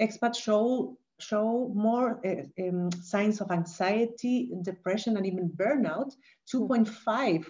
expats 0.00 0.36
show 0.36 0.96
show 1.18 1.70
more 1.74 2.20
uh, 2.26 2.62
um, 2.62 2.90
signs 2.92 3.40
of 3.40 3.50
anxiety, 3.50 4.50
depression, 4.62 5.16
and 5.16 5.26
even 5.26 5.48
burnout, 5.48 6.12
2.5 6.52 7.46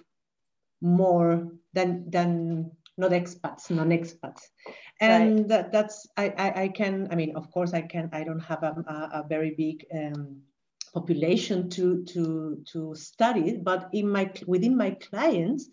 more 0.81 1.49
than 1.73 2.11
than 2.11 2.71
not 2.97 3.11
expats, 3.11 3.71
non-expats. 3.71 4.43
And 5.01 5.39
right. 5.39 5.49
that, 5.49 5.73
that's, 5.73 6.07
I, 6.17 6.29
I, 6.39 6.63
I, 6.63 6.69
can, 6.69 7.09
I 7.11 7.17
mean, 7.17 7.35
of 7.37 7.51
course 7.51 7.75
I 7.75 7.83
can, 7.83 8.09
I 8.13 8.23
don't 8.23 8.41
have 8.41 8.63
a, 8.63 8.85
a, 8.87 9.21
a 9.21 9.27
very 9.29 9.55
big 9.57 9.85
um, 9.93 10.43
population 10.95 11.69
to, 11.71 12.05
to, 12.05 12.63
to 12.73 12.95
study, 12.95 13.57
but 13.57 13.91
in 13.93 14.09
my, 14.09 14.31
within 14.47 14.77
my 14.77 14.93
clients, 14.93 15.69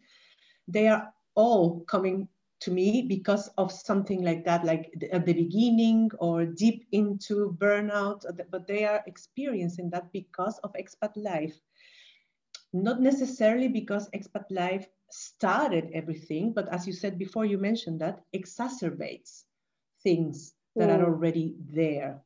they 0.68 0.88
are 0.88 1.14
all 1.36 1.82
coming 1.82 2.28
to 2.62 2.72
me 2.72 3.02
because 3.02 3.50
of 3.58 3.72
something 3.72 4.24
like 4.24 4.46
that, 4.46 4.64
like 4.64 4.94
at 5.12 5.26
the 5.26 5.34
beginning 5.34 6.12
or 6.20 6.46
deep 6.46 6.88
into 6.92 7.56
burnout, 7.60 8.24
but 8.52 8.68
they 8.68 8.86
are 8.86 9.04
experiencing 9.08 9.90
that 9.90 10.12
because 10.12 10.60
of 10.60 10.74
expat 10.74 11.12
life. 11.16 11.60
Not 12.74 13.02
necessarily 13.02 13.68
because 13.68 14.10
expat 14.12 14.46
life 14.50 14.88
started 15.12 15.90
everything, 15.94 16.54
but 16.54 16.70
as 16.70 16.88
you 16.88 16.94
said 16.94 17.18
before, 17.18 17.46
you 17.46 17.58
mentioned 17.58 18.00
that 18.02 18.22
exacerbates 18.34 19.44
things 20.04 20.54
that 20.76 20.90
mm. 20.90 21.00
are 21.00 21.06
already 21.06 21.56
there. 21.70 22.22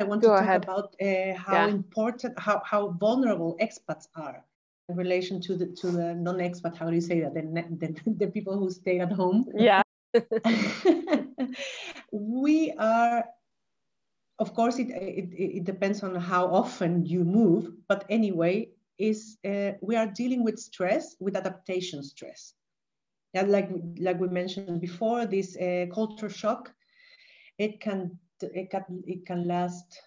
I 0.00 0.04
want 0.04 0.22
Go 0.22 0.28
to 0.28 0.34
talk 0.36 0.42
ahead. 0.44 0.64
about 0.64 0.94
uh, 1.00 1.34
how 1.34 1.66
yeah. 1.66 1.68
important, 1.68 2.38
how, 2.38 2.62
how 2.64 2.90
vulnerable 3.00 3.56
expats 3.60 4.06
are 4.14 4.44
in 4.88 4.96
relation 4.96 5.40
to 5.42 5.56
the 5.56 5.66
to 5.66 5.90
the 5.90 6.14
non-expat. 6.14 6.76
How 6.76 6.88
do 6.88 6.94
you 6.94 7.00
say 7.00 7.20
that? 7.20 7.34
The, 7.34 7.42
the, 7.42 8.10
the 8.24 8.26
people 8.28 8.58
who 8.58 8.70
stay 8.70 9.00
at 9.00 9.12
home. 9.12 9.46
Yeah. 9.56 9.82
we 12.12 12.72
are, 12.78 13.24
of 14.38 14.54
course, 14.54 14.78
it, 14.78 14.88
it, 14.90 15.28
it 15.58 15.64
depends 15.64 16.02
on 16.02 16.14
how 16.14 16.46
often 16.46 17.04
you 17.04 17.24
move, 17.24 17.72
but 17.88 18.04
anyway, 18.08 18.68
is 18.98 19.38
uh, 19.44 19.72
we 19.80 19.96
are 19.96 20.06
dealing 20.06 20.44
with 20.44 20.58
stress, 20.58 21.16
with 21.20 21.36
adaptation 21.36 22.02
stress. 22.02 22.54
Yeah, 23.34 23.42
like 23.42 23.68
like 23.98 24.18
we 24.20 24.28
mentioned 24.28 24.80
before, 24.80 25.26
this 25.26 25.56
uh, 25.56 25.86
culture 25.92 26.30
shock, 26.30 26.72
it 27.58 27.80
can 27.80 28.18
it 28.42 28.70
can 28.70 29.02
it 29.06 29.26
can 29.26 29.46
last 29.46 30.00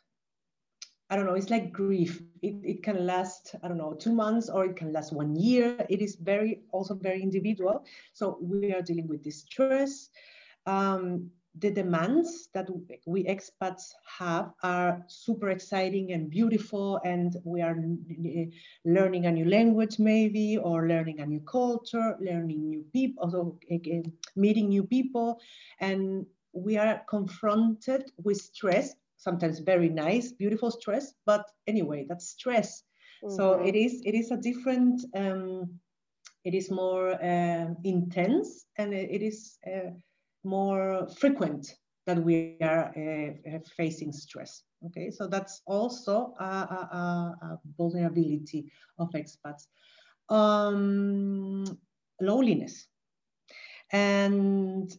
I 1.12 1.18
don't 1.18 1.26
know, 1.26 1.34
it's 1.34 1.50
like 1.50 1.74
grief. 1.74 2.22
It, 2.42 2.56
it 2.64 2.84
can 2.84 3.06
last, 3.06 3.54
I 3.62 3.68
don't 3.68 3.78
know, 3.78 3.94
two 3.94 4.14
months 4.14 4.48
or 4.50 4.64
it 4.64 4.78
can 4.78 4.94
last 4.94 5.12
one 5.12 5.36
year. 5.36 5.86
It 5.90 6.02
is 6.02 6.16
very, 6.16 6.62
also 6.72 6.94
very 6.96 7.22
individual. 7.22 7.84
So 8.14 8.38
we 8.42 8.74
are 8.74 8.82
dealing 8.82 9.10
with 9.10 9.22
this. 9.22 10.10
Um, 10.66 11.30
the 11.60 11.70
demands 11.70 12.48
that 12.54 12.70
we 13.06 13.26
expats 13.26 13.92
have 14.20 14.54
are 14.64 15.04
super 15.08 15.50
exciting 15.50 16.14
and 16.14 16.30
beautiful 16.30 17.02
and 17.04 17.36
we 17.44 17.62
are 17.62 17.78
eh, 18.26 18.46
learning 18.86 19.26
a 19.26 19.32
new 19.32 19.44
language 19.44 20.00
maybe 20.00 20.58
or 20.58 20.88
learning 20.88 21.20
a 21.20 21.26
new 21.26 21.42
culture 21.42 22.16
learning 22.22 22.70
new 22.70 22.86
people 22.94 23.24
also 23.24 23.60
again, 23.70 24.14
meeting 24.38 24.70
new 24.70 24.84
people 24.84 25.40
and 25.80 26.26
we 26.54 26.78
are 26.78 27.02
confronted 27.10 28.12
with 28.24 28.38
stress 28.38 28.96
sometimes 29.22 29.60
very 29.60 29.90
nice, 29.90 30.32
beautiful 30.32 30.72
stress, 30.72 31.14
but 31.26 31.46
anyway, 31.68 32.06
that's 32.10 32.30
stress. 32.30 32.84
Mm-hmm. 33.24 33.36
So 33.36 33.54
it 33.62 33.76
is 33.76 34.02
it 34.04 34.16
is 34.16 34.32
a 34.32 34.38
different. 34.38 35.06
Um, 35.16 35.80
it 36.44 36.56
is 36.56 36.72
more 36.72 37.24
uh, 37.24 37.68
intense 37.84 38.66
and 38.78 38.96
it 38.96 39.22
is 39.22 39.60
uh, 39.68 39.92
more 40.44 41.08
frequent 41.20 41.76
that 42.08 42.18
we 42.18 42.58
are 42.64 42.90
uh, 42.98 43.60
facing 43.78 44.12
stress. 44.12 44.64
Okay, 44.88 45.12
so 45.12 45.28
that's 45.28 45.62
also 45.68 46.34
a, 46.40 46.44
a, 46.44 47.38
a 47.44 47.60
vulnerability 47.78 48.72
of 48.98 49.12
expats. 49.12 49.68
Um, 50.30 51.78
loneliness. 52.20 52.88
And 53.92 54.92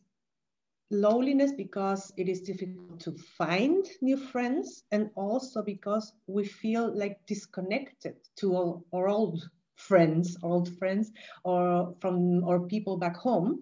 loneliness 0.92 1.52
because 1.52 2.12
it 2.16 2.28
is 2.28 2.42
difficult 2.42 3.00
to 3.00 3.12
find 3.12 3.87
new 4.00 4.16
friends 4.16 4.85
and 4.92 5.11
also 5.16 5.62
because 5.62 6.12
we 6.26 6.44
feel 6.44 6.96
like 6.96 7.18
disconnected 7.26 8.16
to 8.37 8.55
all 8.55 8.85
our 8.94 9.09
old 9.09 9.48
friends 9.76 10.37
old 10.42 10.68
friends 10.78 11.11
or 11.44 11.94
from 12.00 12.44
our 12.44 12.61
people 12.61 12.96
back 12.96 13.16
home 13.16 13.61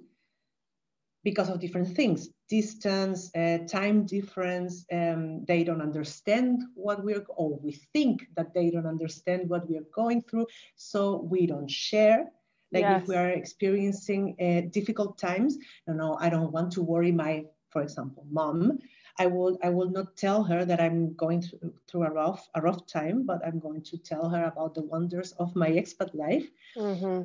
because 1.23 1.49
of 1.49 1.61
different 1.61 1.89
things. 1.89 2.29
Distance 2.49 3.31
uh, 3.37 3.59
time 3.69 4.07
difference 4.07 4.85
um, 4.93 5.45
they 5.47 5.63
don't 5.63 5.83
understand 5.83 6.63
what 6.75 7.05
we're 7.05 7.25
or 7.37 7.59
we 7.63 7.73
think 7.93 8.27
that 8.37 8.53
they 8.55 8.71
don't 8.71 8.87
understand 8.87 9.49
what 9.49 9.69
we 9.69 9.77
are 9.77 9.87
going 9.95 10.23
through 10.23 10.47
so 10.77 11.27
we 11.31 11.47
don't 11.47 11.71
share 11.71 12.27
like 12.73 12.83
yes. 12.83 13.03
if 13.03 13.09
we 13.09 13.17
are 13.17 13.31
experiencing 13.31 14.37
uh, 14.41 14.69
difficult 14.71 15.19
times, 15.19 15.59
you 15.87 15.95
know, 15.95 16.17
I 16.21 16.31
don't 16.31 16.53
want 16.53 16.73
to 16.73 16.83
worry 16.83 17.13
my, 17.13 17.45
for 17.71 17.83
example, 17.83 18.25
mom. 18.31 18.79
I 19.19 19.27
will 19.27 19.59
I 19.63 19.69
will 19.69 19.91
not 19.91 20.17
tell 20.17 20.43
her 20.45 20.65
that 20.65 20.81
I'm 20.81 21.13
going 21.15 21.43
through, 21.43 21.75
through 21.87 22.05
a 22.05 22.11
rough 22.11 22.49
a 22.55 22.61
rough 22.63 22.87
time, 22.87 23.27
but 23.27 23.45
I'm 23.45 23.59
going 23.59 23.83
to 23.83 23.99
tell 23.99 24.29
her 24.31 24.45
about 24.45 24.75
the 24.75 24.83
wonders 24.83 25.33
of 25.33 25.55
my 25.55 25.69
expat 25.69 26.15
life, 26.15 26.49
mm-hmm. 26.77 27.25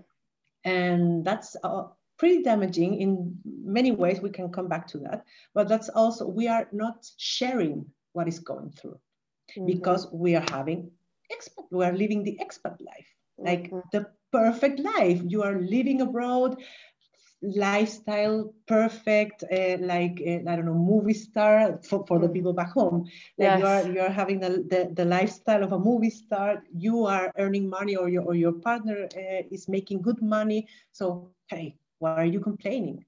and 0.68 1.24
that's 1.24 1.56
uh, 1.64 1.86
pretty 2.18 2.44
damaging 2.44 3.00
in 3.00 3.38
many 3.46 3.92
ways. 3.92 4.20
We 4.20 4.30
can 4.30 4.52
come 4.52 4.68
back 4.68 4.88
to 4.88 4.98
that, 5.00 5.26
but 5.54 5.70
that's 5.70 5.90
also 5.90 6.28
we 6.28 6.50
are 6.50 6.68
not 6.72 7.10
sharing 7.18 7.86
what 8.12 8.28
is 8.28 8.40
going 8.40 8.72
through 8.72 9.00
mm-hmm. 9.52 9.66
because 9.66 10.12
we 10.12 10.36
are 10.36 10.46
having 10.52 10.92
expat. 11.32 11.66
We 11.72 11.86
are 11.86 11.94
living 11.94 12.24
the 12.24 12.38
expat 12.42 12.82
life, 12.82 13.08
like 13.38 13.72
mm-hmm. 13.72 13.88
the 13.92 14.08
perfect 14.36 14.80
life. 14.80 15.22
You 15.34 15.44
are 15.44 15.58
living 15.76 16.02
abroad, 16.02 16.58
lifestyle 17.42 18.54
perfect, 18.68 19.44
uh, 19.52 19.78
like 19.80 20.22
uh, 20.26 20.50
I 20.50 20.56
don't 20.56 20.66
know, 20.66 20.74
movie 20.74 21.14
star 21.14 21.80
for, 21.90 22.06
for 22.08 22.20
the 22.20 22.28
mm. 22.28 22.34
people 22.34 22.54
back 22.54 22.72
home. 22.72 23.06
Like 23.38 23.60
yes. 23.60 23.60
you 23.60 23.66
are 23.66 23.84
you 23.96 24.02
are 24.02 24.16
having 24.22 24.40
the, 24.40 24.52
the, 24.72 24.92
the 24.94 25.06
lifestyle 25.06 25.64
of 25.64 25.72
a 25.74 25.80
movie 25.80 26.10
star. 26.10 26.64
You 26.74 27.06
are 27.06 27.32
earning 27.38 27.70
money, 27.70 27.96
or 27.96 28.10
your 28.10 28.24
or 28.24 28.36
your 28.36 28.54
partner 28.54 28.98
uh, 29.16 29.42
is 29.52 29.68
making 29.68 30.02
good 30.02 30.22
money. 30.22 30.68
So 30.92 31.30
hey, 31.52 31.76
why 32.00 32.12
are 32.16 32.26
you 32.36 32.40
complaining, 32.40 33.06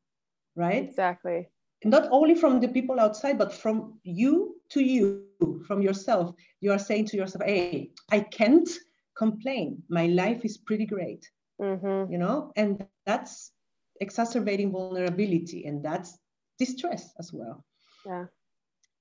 right? 0.56 0.84
Exactly. 0.84 1.48
Not 1.84 2.08
only 2.12 2.36
from 2.36 2.60
the 2.60 2.68
people 2.68 3.00
outside, 3.00 3.38
but 3.38 3.54
from 3.54 4.00
you 4.04 4.56
to 4.70 4.82
you, 4.82 5.28
from 5.68 5.82
yourself. 5.82 6.34
You 6.62 6.72
are 6.72 6.80
saying 6.90 7.06
to 7.12 7.18
yourself, 7.18 7.44
"Hey, 7.46 7.92
I 8.12 8.22
can't 8.22 8.70
complain. 9.18 9.84
My 9.90 10.08
life 10.08 10.46
is 10.46 10.58
pretty 10.58 10.86
great. 10.86 11.30
Mm-hmm. 11.62 12.12
You 12.12 12.18
know, 12.20 12.52
and 12.56 12.86
that's 13.06 13.52
exacerbating 14.00 14.72
vulnerability 14.72 15.66
and 15.66 15.84
that's 15.84 16.20
distress 16.60 17.14
as 17.20 17.34
well. 17.34 17.66
Yeah. 18.06 18.26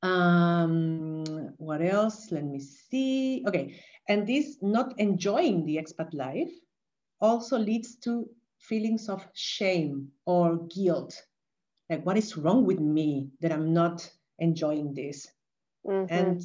Um, 0.03 1.25
what 1.59 1.83
else? 1.83 2.31
Let 2.31 2.45
me 2.45 2.61
see. 2.61 3.45
Okay. 3.47 3.75
And 4.09 4.27
this 4.27 4.59
not 4.63 4.99
enjoying 4.99 5.67
the 5.67 5.77
expat 5.77 6.15
life 6.15 6.53
also 7.21 7.59
leads 7.59 7.97
to 7.97 8.29
feelings 8.59 9.09
of 9.09 9.27
shame 9.35 10.09
or 10.27 10.59
guilt. 10.75 11.21
Like, 11.91 12.05
what 12.05 12.17
is 12.17 12.37
wrong 12.37 12.65
with 12.65 12.81
me 12.81 13.31
that 13.41 13.53
I'm 13.53 13.73
not 13.73 14.09
enjoying 14.39 14.95
this? 14.95 15.27
Mm-hmm. 15.87 16.13
And 16.13 16.43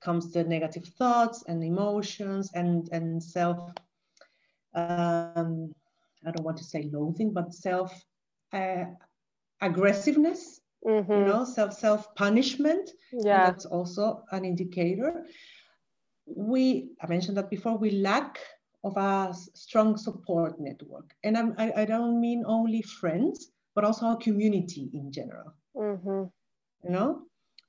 comes 0.00 0.32
the 0.32 0.44
negative 0.44 0.86
thoughts 0.98 1.44
and 1.48 1.62
emotions 1.62 2.50
and 2.54 2.88
and 2.92 3.22
self 3.22 3.72
um, 4.74 5.74
I 6.26 6.30
don't 6.30 6.44
want 6.44 6.58
to 6.58 6.64
say 6.64 6.88
loathing, 6.92 7.32
but 7.32 7.52
self 7.52 7.92
uh, 8.52 8.84
aggressiveness, 9.60 10.60
mm-hmm. 10.86 11.12
you 11.12 11.24
know, 11.24 11.44
self 11.44 11.74
self 11.74 12.14
punishment. 12.14 12.90
Yeah, 13.12 13.46
that's 13.46 13.64
also 13.66 14.24
an 14.30 14.44
indicator. 14.44 15.26
We 16.26 16.90
I 17.02 17.06
mentioned 17.06 17.36
that 17.38 17.50
before. 17.50 17.76
We 17.78 17.90
lack 17.90 18.38
of 18.84 18.96
a 18.96 19.34
strong 19.54 19.96
support 19.96 20.60
network, 20.60 21.14
and 21.24 21.36
I'm, 21.36 21.54
I 21.58 21.72
I 21.76 21.84
don't 21.84 22.20
mean 22.20 22.44
only 22.46 22.82
friends, 22.82 23.50
but 23.74 23.84
also 23.84 24.06
our 24.06 24.16
community 24.16 24.90
in 24.92 25.10
general. 25.10 25.54
Mm-hmm. 25.76 26.24
You 26.84 26.90
know, 26.90 27.22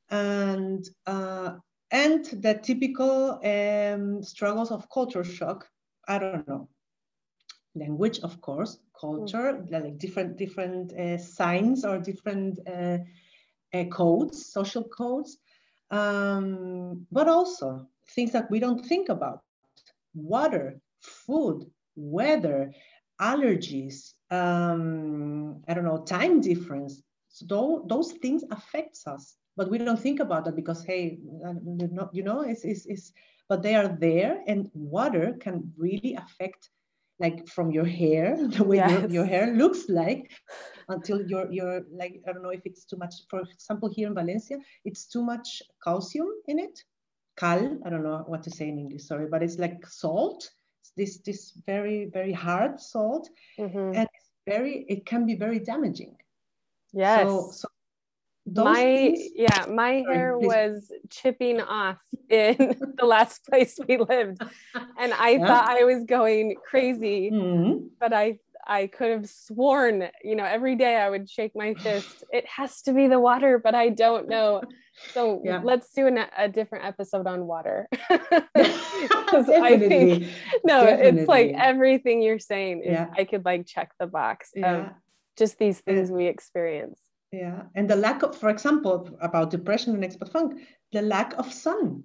and 0.09 0.87
uh, 1.07 1.55
and 1.91 2.25
the 2.25 2.53
typical 2.55 3.39
um, 3.43 4.23
struggles 4.23 4.71
of 4.71 4.89
culture 4.89 5.23
shock. 5.23 5.67
I 6.07 6.19
don't 6.19 6.47
know. 6.47 6.69
Language, 7.75 8.19
of 8.19 8.41
course, 8.41 8.79
culture, 8.99 9.53
mm. 9.53 9.71
like 9.71 9.97
different 9.97 10.37
different 10.37 10.93
uh, 10.93 11.17
signs 11.17 11.85
or 11.85 11.99
different 11.99 12.59
uh, 12.67 12.97
uh, 13.73 13.83
codes, 13.85 14.51
social 14.51 14.83
codes, 14.83 15.37
um, 15.89 17.05
but 17.11 17.27
also 17.27 17.87
things 18.15 18.31
that 18.31 18.49
we 18.51 18.59
don't 18.59 18.85
think 18.85 19.09
about: 19.09 19.41
water, 20.13 20.81
food, 21.01 21.65
weather, 21.95 22.73
allergies. 23.21 24.13
Um, 24.29 25.63
I 25.67 25.73
don't 25.73 25.85
know, 25.85 26.03
time 26.03 26.41
difference. 26.41 27.01
So 27.29 27.45
those, 27.45 27.83
those 27.87 28.11
things 28.19 28.43
affects 28.51 29.07
us 29.07 29.37
but 29.61 29.69
we 29.69 29.77
don't 29.77 29.99
think 29.99 30.19
about 30.19 30.43
that 30.45 30.55
because 30.55 30.83
hey 30.83 31.19
not, 31.99 32.09
you 32.15 32.23
know 32.23 32.41
it's, 32.41 32.63
it's, 32.63 32.87
it's 32.87 33.13
but 33.47 33.61
they 33.61 33.75
are 33.75 33.89
there 33.99 34.41
and 34.47 34.71
water 34.73 35.37
can 35.39 35.71
really 35.77 36.15
affect 36.15 36.71
like 37.19 37.47
from 37.47 37.69
your 37.69 37.85
hair 37.85 38.35
the 38.57 38.63
way 38.63 38.77
yes. 38.77 38.89
your, 38.89 39.09
your 39.17 39.25
hair 39.25 39.53
looks 39.53 39.87
like 39.87 40.31
until 40.89 41.21
you're 41.29 41.47
you're 41.51 41.81
like 41.93 42.19
i 42.27 42.31
don't 42.31 42.41
know 42.41 42.57
if 42.59 42.61
it's 42.65 42.85
too 42.85 42.97
much 42.97 43.13
for 43.29 43.41
example 43.41 43.87
here 43.87 44.07
in 44.07 44.15
valencia 44.15 44.57
it's 44.83 45.05
too 45.05 45.21
much 45.21 45.61
calcium 45.83 46.29
in 46.47 46.57
it 46.57 46.83
cal 47.37 47.61
i 47.85 47.89
don't 47.91 48.03
know 48.03 48.23
what 48.25 48.41
to 48.41 48.49
say 48.49 48.67
in 48.67 48.79
english 48.79 49.03
sorry 49.03 49.27
but 49.29 49.43
it's 49.43 49.59
like 49.59 49.85
salt 49.85 50.49
it's 50.81 50.91
this 50.97 51.19
this 51.19 51.53
very 51.67 52.09
very 52.11 52.33
hard 52.33 52.79
salt 52.79 53.29
mm-hmm. 53.59 53.93
and 53.97 54.07
it's 54.17 54.31
very 54.47 54.85
it 54.89 55.05
can 55.05 55.23
be 55.23 55.35
very 55.35 55.59
damaging 55.59 56.15
Yes. 56.93 57.27
So, 57.27 57.51
so 57.51 57.67
my 58.53 58.75
things, 58.75 59.29
yeah, 59.35 59.65
my 59.69 60.03
sorry, 60.03 60.15
hair 60.15 60.37
please. 60.37 60.47
was 60.47 60.91
chipping 61.09 61.61
off 61.61 61.97
in 62.29 62.95
the 62.97 63.05
last 63.05 63.45
place 63.45 63.79
we 63.87 63.97
lived, 63.97 64.41
and 64.99 65.13
I 65.13 65.31
yeah. 65.31 65.47
thought 65.47 65.69
I 65.69 65.83
was 65.83 66.03
going 66.05 66.55
crazy, 66.69 67.31
mm-hmm. 67.31 67.87
but 67.99 68.13
I 68.13 68.39
I 68.65 68.87
could 68.87 69.11
have 69.11 69.29
sworn, 69.29 70.07
you 70.23 70.35
know, 70.35 70.45
every 70.45 70.75
day 70.75 70.95
I 70.95 71.09
would 71.09 71.29
shake 71.29 71.55
my 71.55 71.73
fist. 71.73 72.23
It 72.31 72.45
has 72.47 72.81
to 72.83 72.93
be 72.93 73.07
the 73.07 73.19
water, 73.19 73.59
but 73.59 73.75
I 73.75 73.89
don't 73.89 74.29
know. 74.29 74.61
So 75.13 75.41
yeah. 75.43 75.59
let's 75.63 75.91
do 75.93 76.07
an, 76.07 76.19
a 76.37 76.47
different 76.47 76.85
episode 76.85 77.27
on 77.27 77.45
water. 77.45 77.89
I 78.09 79.77
think 79.77 80.27
no, 80.63 80.85
Definitely. 80.85 81.19
it's 81.19 81.27
like 81.27 81.51
everything 81.55 82.21
you're 82.21 82.39
saying 82.39 82.83
is 82.83 82.91
yeah. 82.91 83.07
I 83.17 83.25
could 83.25 83.43
like 83.43 83.65
check 83.65 83.91
the 83.99 84.07
box 84.07 84.51
yeah. 84.55 84.75
of 84.75 84.89
just 85.37 85.57
these 85.57 85.79
things 85.79 86.09
we 86.09 86.27
experience. 86.27 86.99
Yeah. 87.31 87.63
And 87.75 87.89
the 87.89 87.95
lack 87.95 88.23
of, 88.23 88.35
for 88.35 88.49
example, 88.49 89.09
about 89.21 89.51
depression 89.51 89.95
and 89.95 90.03
expat 90.03 90.31
funk, 90.31 90.59
the 90.91 91.01
lack 91.01 91.33
of 91.37 91.51
sun. 91.51 92.03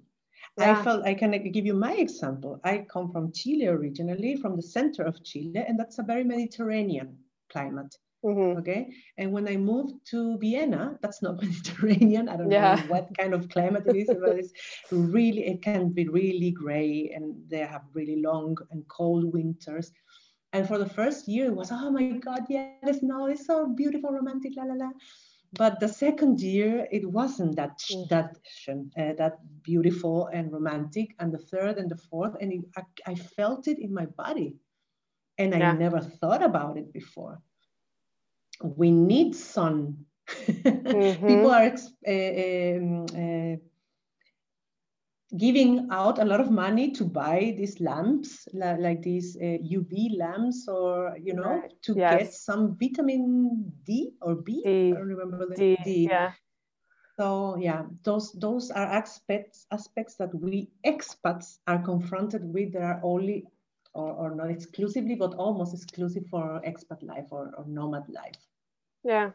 Yeah. 0.57 0.79
I 0.79 0.83
felt 0.83 1.05
I 1.05 1.13
can 1.13 1.31
give 1.51 1.65
you 1.65 1.73
my 1.73 1.93
example. 1.93 2.59
I 2.63 2.85
come 2.89 3.11
from 3.11 3.31
Chile 3.31 3.67
originally, 3.67 4.37
from 4.37 4.55
the 4.55 4.61
center 4.61 5.03
of 5.03 5.23
Chile, 5.23 5.63
and 5.67 5.79
that's 5.79 5.99
a 5.99 6.03
very 6.03 6.23
Mediterranean 6.23 7.17
climate. 7.51 7.95
Mm-hmm. 8.25 8.59
Okay. 8.59 8.89
And 9.17 9.31
when 9.31 9.47
I 9.47 9.57
moved 9.57 10.05
to 10.07 10.37
Vienna, 10.39 10.97
that's 11.01 11.21
not 11.21 11.41
Mediterranean. 11.41 12.29
I 12.29 12.37
don't 12.37 12.51
yeah. 12.51 12.75
know 12.75 12.81
what 12.87 13.15
kind 13.17 13.33
of 13.33 13.47
climate 13.49 13.83
it 13.85 13.95
is, 13.95 14.07
but 14.07 14.37
it's 14.37 14.53
really, 14.91 15.45
it 15.45 15.61
can 15.61 15.89
be 15.89 16.07
really 16.07 16.51
gray 16.51 17.11
and 17.13 17.35
they 17.47 17.59
have 17.59 17.83
really 17.93 18.21
long 18.21 18.57
and 18.71 18.87
cold 18.87 19.31
winters. 19.33 19.91
And 20.53 20.67
for 20.67 20.77
the 20.77 20.89
first 20.89 21.27
year, 21.27 21.47
it 21.47 21.55
was, 21.55 21.71
oh 21.71 21.91
my 21.91 22.11
God, 22.11 22.45
yes, 22.49 22.99
no, 23.01 23.27
it's 23.27 23.45
so 23.45 23.67
beautiful, 23.67 24.11
romantic, 24.11 24.53
la 24.55 24.63
la 24.63 24.73
la. 24.73 24.91
But 25.53 25.79
the 25.79 25.87
second 25.87 26.41
year, 26.41 26.87
it 26.91 27.09
wasn't 27.09 27.55
that 27.55 27.79
mm. 27.91 28.07
that 28.09 28.37
uh, 28.69 29.13
that 29.17 29.39
beautiful 29.63 30.27
and 30.27 30.51
romantic. 30.51 31.15
And 31.19 31.33
the 31.33 31.37
third 31.37 31.77
and 31.77 31.89
the 31.89 31.97
fourth, 31.97 32.35
and 32.41 32.51
it, 32.51 32.61
I, 32.75 33.11
I, 33.11 33.15
felt 33.15 33.67
it 33.67 33.79
in 33.79 33.93
my 33.93 34.05
body, 34.05 34.57
and 35.37 35.55
I 35.55 35.71
never 35.71 36.01
thought 36.01 36.43
about 36.43 36.77
it 36.77 36.91
before. 36.91 37.41
We 38.61 38.91
need 38.91 39.35
sun. 39.35 40.05
Mm-hmm. 40.47 41.27
People 41.27 41.51
are 41.51 41.71
uh, 42.07 42.77
um, 42.77 43.05
uh, 43.15 43.55
giving 45.35 45.89
out 45.91 46.19
a 46.19 46.25
lot 46.25 46.39
of 46.39 46.49
money 46.49 46.91
to 46.91 47.03
buy 47.03 47.53
these 47.57 47.81
lamps 47.81 48.47
like, 48.53 49.01
these 49.01 49.35
uh, 49.37 49.57
uv 49.75 50.17
lamps 50.17 50.67
or 50.69 51.17
you 51.21 51.33
know 51.33 51.59
right. 51.61 51.73
to 51.81 51.93
yes. 51.95 52.17
get 52.17 52.33
some 52.33 52.77
vitamin 52.79 53.73
d 53.83 54.13
or 54.21 54.35
b 54.35 54.61
D. 54.63 54.91
i 54.91 54.95
don't 54.95 55.07
remember 55.07 55.45
the 55.45 55.55
d, 55.55 55.77
d. 55.83 56.07
yeah 56.09 56.31
so 57.19 57.57
yeah 57.59 57.83
those 58.03 58.31
those 58.33 58.71
are 58.71 58.85
aspects 58.85 59.65
aspects 59.71 60.15
that 60.15 60.33
we 60.33 60.69
expats 60.85 61.57
are 61.67 61.79
confronted 61.79 62.41
with 62.45 62.71
that 62.71 62.83
are 62.83 63.01
only 63.03 63.43
or, 63.93 64.11
or 64.13 64.35
not 64.35 64.49
exclusively 64.49 65.15
but 65.15 65.33
almost 65.33 65.73
exclusive 65.73 66.23
for 66.29 66.61
expat 66.65 67.03
life 67.03 67.27
or, 67.31 67.51
or 67.57 67.65
nomad 67.67 68.03
life 68.07 68.39
yeah 69.03 69.31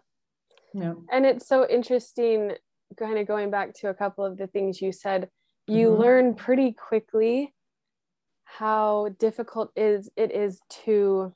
yeah 0.73 0.95
and 1.11 1.27
it's 1.27 1.47
so 1.47 1.69
interesting 1.69 2.53
kind 2.99 3.19
of 3.19 3.27
going 3.27 3.51
back 3.51 3.75
to 3.75 3.89
a 3.89 3.95
couple 3.95 4.25
of 4.25 4.39
the 4.39 4.47
things 4.47 4.81
you 4.81 4.93
said 4.93 5.29
you 5.67 5.89
mm-hmm. 5.89 6.03
learn 6.03 6.35
pretty 6.35 6.73
quickly 6.73 7.55
how 8.45 9.09
difficult 9.19 9.71
is 9.77 10.11
it 10.17 10.31
is 10.33 10.61
to 10.69 11.35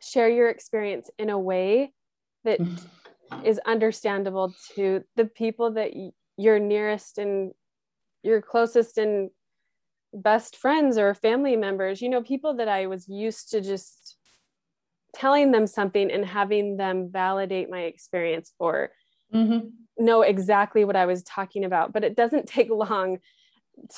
share 0.00 0.28
your 0.28 0.48
experience 0.48 1.10
in 1.18 1.30
a 1.30 1.38
way 1.38 1.92
that 2.44 2.60
mm-hmm. 2.60 3.44
is 3.44 3.60
understandable 3.64 4.52
to 4.74 5.04
the 5.16 5.24
people 5.24 5.72
that 5.72 5.92
you're 6.36 6.58
nearest 6.58 7.18
and 7.18 7.52
your 8.22 8.42
closest 8.42 8.98
and 8.98 9.30
best 10.12 10.56
friends 10.56 10.98
or 10.98 11.14
family 11.14 11.56
members 11.56 12.02
you 12.02 12.08
know 12.08 12.22
people 12.22 12.54
that 12.54 12.68
i 12.68 12.86
was 12.86 13.08
used 13.08 13.50
to 13.50 13.60
just 13.60 14.16
telling 15.14 15.52
them 15.52 15.66
something 15.66 16.10
and 16.10 16.24
having 16.24 16.76
them 16.76 17.10
validate 17.10 17.70
my 17.70 17.82
experience 17.82 18.52
or 18.58 18.90
mm-hmm 19.32 19.68
know 19.98 20.22
exactly 20.22 20.84
what 20.84 20.96
I 20.96 21.06
was 21.06 21.22
talking 21.22 21.64
about, 21.64 21.92
but 21.92 22.04
it 22.04 22.16
doesn't 22.16 22.46
take 22.48 22.70
long 22.70 23.18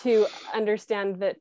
to 0.02 0.26
understand 0.54 1.20
that 1.20 1.36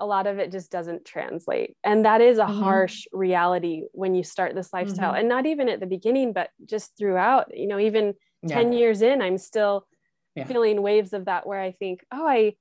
a 0.00 0.06
lot 0.06 0.28
of 0.28 0.38
it 0.38 0.52
just 0.52 0.70
doesn't 0.70 1.04
translate. 1.04 1.76
And 1.82 2.04
that 2.04 2.20
is 2.20 2.38
a 2.38 2.42
mm-hmm. 2.42 2.62
harsh 2.62 3.06
reality 3.12 3.82
when 3.92 4.14
you 4.14 4.22
start 4.22 4.54
this 4.54 4.72
lifestyle. 4.72 5.10
Mm-hmm. 5.10 5.20
And 5.20 5.28
not 5.28 5.46
even 5.46 5.68
at 5.68 5.80
the 5.80 5.86
beginning, 5.86 6.32
but 6.32 6.50
just 6.66 6.96
throughout, 6.96 7.56
you 7.56 7.66
know, 7.66 7.80
even 7.80 8.14
yeah. 8.42 8.54
10 8.54 8.72
years 8.72 9.02
in, 9.02 9.20
I'm 9.20 9.38
still 9.38 9.86
yeah. 10.36 10.44
feeling 10.44 10.82
waves 10.82 11.12
of 11.12 11.24
that 11.24 11.48
where 11.48 11.60
I 11.60 11.72
think, 11.72 12.04
oh, 12.12 12.28
I, 12.28 12.54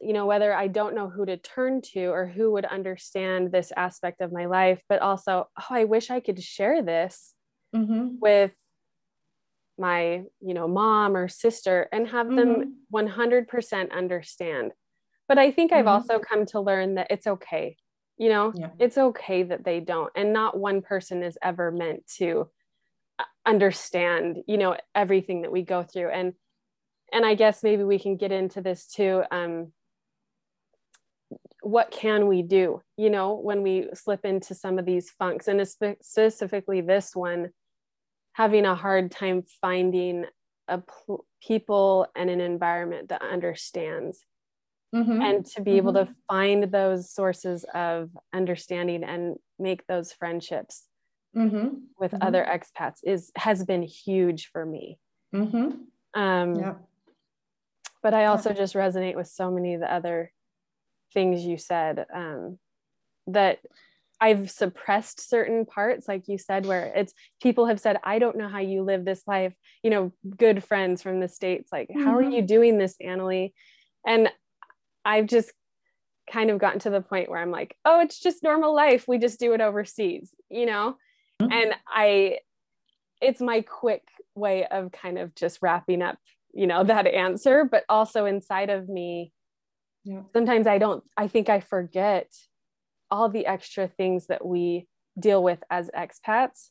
you 0.00 0.12
know, 0.12 0.26
whether 0.26 0.52
I 0.52 0.66
don't 0.66 0.96
know 0.96 1.08
who 1.08 1.26
to 1.26 1.36
turn 1.36 1.80
to 1.92 2.06
or 2.06 2.26
who 2.26 2.50
would 2.52 2.64
understand 2.64 3.52
this 3.52 3.72
aspect 3.76 4.20
of 4.20 4.32
my 4.32 4.46
life, 4.46 4.82
but 4.88 5.00
also, 5.00 5.46
oh, 5.56 5.66
I 5.70 5.84
wish 5.84 6.10
I 6.10 6.18
could 6.18 6.42
share 6.42 6.82
this 6.82 7.34
mm-hmm. 7.72 8.16
with 8.20 8.50
my 9.78 10.22
you 10.40 10.54
know 10.54 10.68
mom 10.68 11.16
or 11.16 11.28
sister 11.28 11.88
and 11.92 12.08
have 12.08 12.26
mm-hmm. 12.26 12.36
them 12.36 12.76
100% 12.92 13.92
understand 13.92 14.72
but 15.28 15.38
i 15.38 15.50
think 15.50 15.70
mm-hmm. 15.70 15.80
i've 15.80 15.86
also 15.86 16.18
come 16.18 16.46
to 16.46 16.60
learn 16.60 16.94
that 16.94 17.08
it's 17.10 17.26
okay 17.26 17.76
you 18.16 18.28
know 18.28 18.52
yeah. 18.54 18.70
it's 18.78 18.98
okay 18.98 19.42
that 19.42 19.64
they 19.64 19.80
don't 19.80 20.12
and 20.14 20.32
not 20.32 20.58
one 20.58 20.82
person 20.82 21.22
is 21.22 21.38
ever 21.42 21.70
meant 21.70 22.06
to 22.06 22.48
uh, 23.18 23.24
understand 23.44 24.38
you 24.46 24.56
know 24.56 24.76
everything 24.94 25.42
that 25.42 25.52
we 25.52 25.62
go 25.62 25.82
through 25.82 26.10
and 26.10 26.34
and 27.12 27.24
i 27.24 27.34
guess 27.34 27.62
maybe 27.62 27.82
we 27.82 27.98
can 27.98 28.16
get 28.16 28.32
into 28.32 28.60
this 28.60 28.86
too 28.86 29.22
um 29.30 29.72
what 31.62 31.90
can 31.90 32.28
we 32.28 32.42
do 32.42 32.80
you 32.96 33.10
know 33.10 33.34
when 33.34 33.62
we 33.62 33.88
slip 33.94 34.24
into 34.24 34.54
some 34.54 34.78
of 34.78 34.84
these 34.84 35.10
funks 35.10 35.48
and 35.48 35.66
specifically 35.66 36.80
this 36.80 37.16
one 37.16 37.50
having 38.34 38.66
a 38.66 38.74
hard 38.74 39.10
time 39.10 39.44
finding 39.60 40.26
a 40.68 40.78
pl- 40.78 41.24
people 41.42 42.06
and 42.14 42.28
an 42.30 42.40
environment 42.40 43.08
that 43.08 43.22
understands 43.22 44.24
mm-hmm. 44.94 45.20
and 45.20 45.46
to 45.46 45.60
be 45.60 45.72
mm-hmm. 45.72 45.78
able 45.78 45.92
to 45.94 46.08
find 46.28 46.64
those 46.64 47.10
sources 47.10 47.64
of 47.74 48.10
understanding 48.32 49.04
and 49.04 49.36
make 49.58 49.86
those 49.86 50.12
friendships 50.12 50.86
mm-hmm. 51.36 51.68
with 51.98 52.12
mm-hmm. 52.12 52.22
other 52.22 52.44
expats 52.44 52.98
is 53.02 53.30
has 53.36 53.64
been 53.64 53.82
huge 53.82 54.48
for 54.52 54.64
me 54.64 54.98
mm-hmm. 55.34 56.20
um, 56.20 56.54
yeah. 56.54 56.74
but 58.02 58.14
i 58.14 58.26
also 58.26 58.50
yeah. 58.50 58.56
just 58.56 58.74
resonate 58.74 59.16
with 59.16 59.28
so 59.28 59.50
many 59.50 59.74
of 59.74 59.80
the 59.80 59.92
other 59.92 60.32
things 61.12 61.44
you 61.44 61.56
said 61.56 62.06
um, 62.12 62.58
that 63.26 63.58
I've 64.24 64.50
suppressed 64.50 65.28
certain 65.28 65.66
parts, 65.66 66.08
like 66.08 66.28
you 66.28 66.38
said, 66.38 66.64
where 66.64 66.86
it's 66.96 67.12
people 67.42 67.66
have 67.66 67.78
said, 67.78 67.98
I 68.02 68.18
don't 68.18 68.38
know 68.38 68.48
how 68.48 68.60
you 68.60 68.82
live 68.82 69.04
this 69.04 69.22
life. 69.26 69.52
You 69.82 69.90
know, 69.90 70.12
good 70.38 70.64
friends 70.64 71.02
from 71.02 71.20
the 71.20 71.28
States, 71.28 71.70
like, 71.70 71.88
mm-hmm. 71.88 72.02
how 72.02 72.16
are 72.16 72.22
mm-hmm. 72.22 72.30
you 72.32 72.40
doing 72.42 72.78
this, 72.78 72.96
Annalie? 73.04 73.52
And 74.06 74.30
I've 75.04 75.26
just 75.26 75.52
kind 76.32 76.50
of 76.50 76.58
gotten 76.58 76.80
to 76.80 76.90
the 76.90 77.02
point 77.02 77.28
where 77.28 77.38
I'm 77.38 77.50
like, 77.50 77.76
oh, 77.84 78.00
it's 78.00 78.18
just 78.18 78.42
normal 78.42 78.74
life. 78.74 79.06
We 79.06 79.18
just 79.18 79.38
do 79.38 79.52
it 79.52 79.60
overseas, 79.60 80.34
you 80.48 80.64
know? 80.64 80.96
Mm-hmm. 81.42 81.52
And 81.52 81.74
I, 81.86 82.38
it's 83.20 83.42
my 83.42 83.60
quick 83.60 84.08
way 84.34 84.64
of 84.64 84.90
kind 84.90 85.18
of 85.18 85.34
just 85.34 85.58
wrapping 85.60 86.00
up, 86.00 86.16
you 86.54 86.66
know, 86.66 86.82
that 86.82 87.06
answer, 87.06 87.68
but 87.70 87.84
also 87.90 88.24
inside 88.24 88.70
of 88.70 88.88
me, 88.88 89.32
yeah. 90.02 90.22
sometimes 90.32 90.66
I 90.66 90.78
don't, 90.78 91.04
I 91.14 91.28
think 91.28 91.50
I 91.50 91.60
forget 91.60 92.32
all 93.10 93.28
the 93.28 93.46
extra 93.46 93.88
things 93.88 94.26
that 94.26 94.44
we 94.44 94.86
deal 95.18 95.42
with 95.42 95.62
as 95.70 95.90
expats 95.96 96.70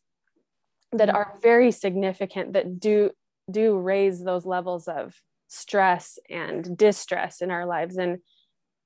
that 0.91 1.07
mm-hmm. 1.07 1.17
are 1.17 1.39
very 1.41 1.71
significant 1.71 2.53
that 2.53 2.79
do 2.79 3.11
do 3.51 3.77
raise 3.77 4.23
those 4.23 4.45
levels 4.45 4.87
of 4.87 5.13
stress 5.47 6.17
and 6.29 6.77
distress 6.77 7.41
in 7.41 7.51
our 7.51 7.65
lives. 7.65 7.97
And 7.97 8.19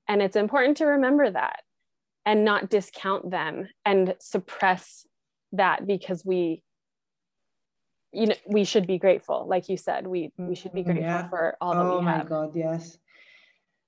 and 0.08 0.22
it's 0.22 0.36
important 0.36 0.78
to 0.78 0.86
remember 0.86 1.30
that 1.30 1.60
and 2.24 2.44
not 2.44 2.70
discount 2.70 3.30
them 3.30 3.68
and 3.84 4.14
suppress 4.20 5.06
that 5.52 5.86
because 5.86 6.24
we 6.24 6.62
you 8.12 8.26
know 8.26 8.34
we 8.46 8.64
should 8.64 8.86
be 8.86 8.98
grateful. 8.98 9.46
Like 9.48 9.68
you 9.68 9.76
said 9.76 10.06
we 10.06 10.32
we 10.36 10.54
should 10.54 10.72
be 10.72 10.82
grateful 10.82 11.04
yeah. 11.04 11.28
for 11.28 11.56
all 11.60 11.74
that 11.74 11.80
oh 11.80 11.98
we 12.00 12.06
have. 12.06 12.26
Oh 12.26 12.42
my 12.42 12.46
god 12.46 12.52
yes. 12.54 12.98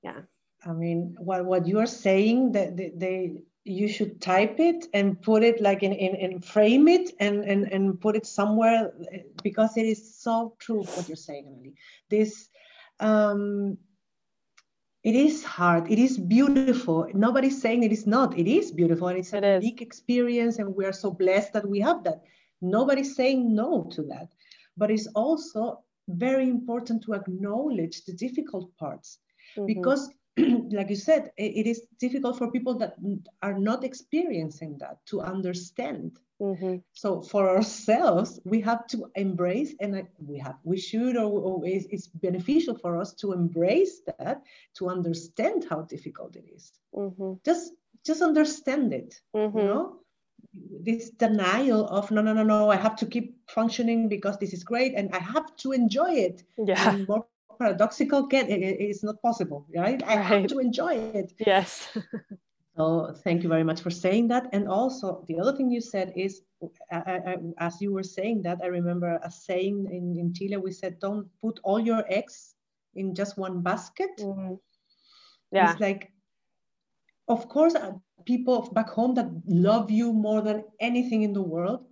Yeah. 0.03 0.21
I 0.65 0.73
mean 0.73 1.17
what 1.19 1.45
what 1.45 1.67
you're 1.67 1.87
saying 1.87 2.53
that 2.53 2.77
they, 2.77 2.93
they 2.95 3.33
you 3.65 3.89
should 3.89 4.21
type 4.21 4.59
it 4.59 4.87
and 4.95 5.21
put 5.21 5.43
it 5.43 5.61
like 5.61 5.83
in, 5.83 5.93
in, 5.93 6.15
in 6.15 6.41
frame 6.41 6.89
it 6.89 7.11
and, 7.21 7.45
and, 7.45 7.65
and 7.65 8.01
put 8.01 8.17
it 8.17 8.27
somewhere 8.27 8.93
because 9.43 9.77
it 9.77 9.85
is 9.85 10.19
so 10.19 10.55
true 10.59 10.83
what 10.83 11.09
you're 11.09 11.17
saying, 11.17 11.47
Emily. 11.47 11.75
This 12.09 12.49
um, 13.01 13.79
it 15.03 15.15
is 15.15 15.43
hard. 15.43 15.91
It 15.91 15.99
is 15.99 16.19
beautiful. 16.19 17.09
Nobody's 17.15 17.61
saying 17.61 17.83
it 17.83 17.93
is 17.93 18.07
not. 18.07 18.39
It 18.39 18.47
is 18.47 18.71
beautiful. 18.71 19.09
And 19.09 19.19
it's 19.19 19.33
a 19.33 19.39
it 19.39 19.63
unique 19.63 19.81
experience, 19.81 20.59
and 20.59 20.75
we 20.75 20.85
are 20.85 20.93
so 20.93 21.11
blessed 21.11 21.55
that 21.55 21.67
we 21.67 21.81
have 21.81 22.05
that. 22.05 22.23
Nobody's 22.61 23.17
saying 23.17 23.55
no 23.55 23.85
to 23.93 24.03
that. 24.05 24.29
But 24.77 24.91
it's 24.91 25.07
also 25.09 25.83
very 26.09 26.49
important 26.49 27.03
to 27.05 27.15
acknowledge 27.15 28.05
the 28.05 28.13
difficult 28.13 28.77
parts 28.77 29.19
mm-hmm. 29.57 29.67
because 29.67 30.11
like 30.71 30.91
you 30.91 30.97
said, 30.97 31.33
it 31.37 31.67
is 31.67 31.87
difficult 31.99 32.39
for 32.39 32.51
people 32.51 32.75
that 32.79 32.97
are 33.43 33.59
not 33.59 33.85
experiencing 33.85 34.79
that 34.79 35.05
to 35.07 35.21
understand. 35.21 36.19
Mm-hmm. 36.41 36.77
So 36.95 37.21
for 37.21 37.51
ourselves, 37.51 38.41
we 38.45 38.61
have 38.63 38.87
to 38.89 39.11
embrace, 39.15 39.75
and 39.81 40.07
we 40.27 40.39
have, 40.39 40.57
we 40.65 40.79
should, 40.79 41.17
or, 41.17 41.31
or 41.31 41.67
it's, 41.67 41.87
it's, 41.91 42.07
beneficial 42.07 42.77
for 42.79 42.99
us 42.99 43.13
to 43.15 43.33
embrace 43.33 44.01
that, 44.19 44.43
to 44.77 44.89
understand 44.89 45.67
how 45.69 45.83
difficult 45.83 46.37
it 46.37 46.47
is. 46.55 46.73
Mm-hmm. 46.95 47.35
Just, 47.45 47.73
just 48.07 48.23
understand 48.23 48.95
it. 48.95 49.21
Mm-hmm. 49.37 49.59
You 49.59 49.65
know, 49.65 49.97
this 50.83 51.11
denial 51.11 51.87
of 51.89 52.11
no, 52.11 52.23
no, 52.23 52.33
no, 52.33 52.43
no, 52.43 52.71
I 52.71 52.77
have 52.77 52.97
to 52.97 53.07
keep 53.07 53.37
functioning 53.51 54.09
because 54.09 54.39
this 54.39 54.55
is 54.55 54.65
great, 54.65 54.95
and 54.97 55.15
I 55.15 55.19
have 55.19 55.55
to 55.57 55.73
enjoy 55.73 56.13
it. 56.13 56.43
Yeah. 56.57 56.91
And 56.91 57.07
more 57.07 57.27
paradoxical 57.61 58.27
get 58.27 58.47
it's 58.49 59.05
not 59.05 59.17
possible 59.23 59.67
right? 59.77 60.03
I 60.03 60.17
right. 60.17 60.25
have 60.25 60.47
to 60.49 60.59
enjoy 60.59 60.95
it. 61.21 61.33
Yes. 61.39 61.97
So 62.77 63.13
thank 63.25 63.43
you 63.43 63.49
very 63.51 63.65
much 63.65 63.83
for 63.83 63.91
saying 63.91 64.29
that. 64.29 64.49
And 64.55 64.67
also 64.67 65.25
the 65.29 65.39
other 65.39 65.55
thing 65.55 65.71
you 65.71 65.83
said 65.83 66.15
is 66.17 66.43
I, 66.91 66.97
I, 66.97 67.37
as 67.59 67.81
you 67.83 67.93
were 67.93 68.03
saying 68.03 68.43
that 68.43 68.59
i 68.63 68.67
remember 68.67 69.21
a 69.23 69.31
saying 69.31 69.77
in, 69.91 70.17
in 70.21 70.33
chile 70.33 70.57
we 70.57 70.73
said 70.73 70.99
don't 71.01 71.27
put 71.43 71.61
all 71.63 71.81
your 71.81 72.05
eggs 72.09 72.55
in 72.95 73.15
just 73.15 73.37
one 73.37 73.61
basket. 73.63 74.11
Mm-hmm. 74.19 74.55
yeah. 75.53 75.73
it's 75.73 75.81
like 75.81 76.13
of 77.29 77.49
course 77.49 77.75
uh, 77.75 77.93
people 78.25 78.69
back 78.73 78.89
home 78.89 79.15
that 79.15 79.29
love 79.47 79.91
you 79.91 80.13
more 80.13 80.41
than 80.43 80.65
anything 80.81 81.23
in 81.23 81.33
the 81.33 81.43
world 81.43 81.85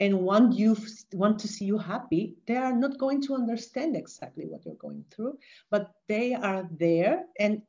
and 0.00 0.20
want 0.20 0.54
you 0.54 0.76
want 1.12 1.38
to 1.38 1.48
see 1.48 1.64
you 1.64 1.78
happy 1.78 2.34
they 2.46 2.56
are 2.56 2.74
not 2.74 2.98
going 2.98 3.20
to 3.22 3.34
understand 3.34 3.96
exactly 3.96 4.44
what 4.44 4.64
you're 4.64 4.74
going 4.74 5.04
through 5.10 5.38
but 5.70 5.92
they 6.08 6.34
are 6.34 6.68
there. 6.78 7.24
And 7.38 7.62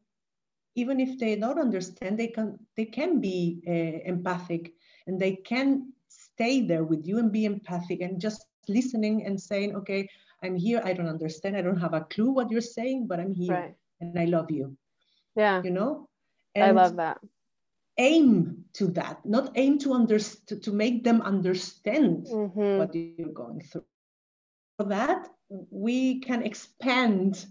even 0.76 1.00
if 1.00 1.18
they 1.18 1.36
don't 1.36 1.60
understand 1.60 2.18
they 2.18 2.28
can 2.28 2.60
they 2.76 2.86
can 2.86 3.20
be 3.20 3.62
uh, 3.68 4.08
empathic 4.08 4.74
and 5.08 5.20
they 5.20 5.36
can 5.36 5.92
stay 6.08 6.62
there 6.62 6.84
with 6.84 7.06
you 7.08 7.18
and 7.20 7.32
be 7.32 7.46
empathic 7.46 8.02
and 8.02 8.22
just 8.22 8.46
listening 8.68 9.26
and 9.26 9.40
saying 9.40 9.76
okay 9.76 10.08
i'm 10.44 10.56
here. 10.56 10.82
I 10.84 10.94
don't 10.94 11.08
understand. 11.08 11.58
I 11.58 11.62
don't 11.62 11.80
have 11.80 11.96
a 11.96 12.02
clue 12.02 12.30
what 12.30 12.52
you're 12.52 12.62
saying 12.62 13.08
but 13.08 13.20
i'm 13.20 13.34
here 13.34 13.54
right. 13.54 13.76
and 14.02 14.20
i 14.20 14.26
love 14.26 14.52
you. 14.52 14.78
Yeah. 15.36 15.62
You 15.64 15.72
know? 15.72 16.10
And 16.56 16.66
i 16.66 16.72
love 16.72 16.98
that 16.98 17.18
aim 17.98 18.66
to 18.74 18.88
that, 18.88 19.26
not 19.26 19.52
aim 19.56 19.80
to 19.80 19.94
understand 19.94 20.64
to, 20.64 20.72
make 20.72 21.04
them 21.04 21.22
understand 21.22 22.28
mm-hmm. 22.28 22.78
what 22.78 22.94
you're 22.94 23.30
going 23.30 23.62
through. 23.62 23.86
For 24.78 24.86
that, 24.86 25.30
we 25.50 26.20
can 26.20 26.44
expand 26.44 27.46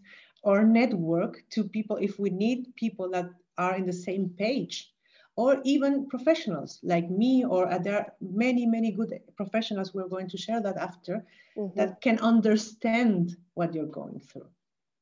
our 0.45 0.65
network 0.65 1.43
to 1.51 1.65
people 1.65 1.97
if 1.97 2.19
we 2.19 2.31
need 2.31 2.75
people 2.77 3.11
that 3.11 3.31
are 3.59 3.75
in 3.77 3.87
the 3.87 3.93
same 3.93 4.31
page 4.31 4.93
or 5.37 5.61
even 5.65 6.09
professionals 6.09 6.79
like 6.83 7.11
me 7.11 7.45
or 7.45 7.69
there 7.83 7.97
are 7.97 8.13
many 8.21 8.67
many 8.67 8.91
good 8.91 9.21
professionals 9.37 9.93
we're 9.93 10.09
going 10.09 10.29
to 10.29 10.39
share 10.39 10.61
that 10.63 10.77
after 10.77 11.25
mm-hmm. 11.57 11.79
that 11.79 12.01
can 12.01 12.19
understand 12.21 13.37
what 13.55 13.75
you're 13.75 13.87
going 14.01 14.21
through 14.21 14.49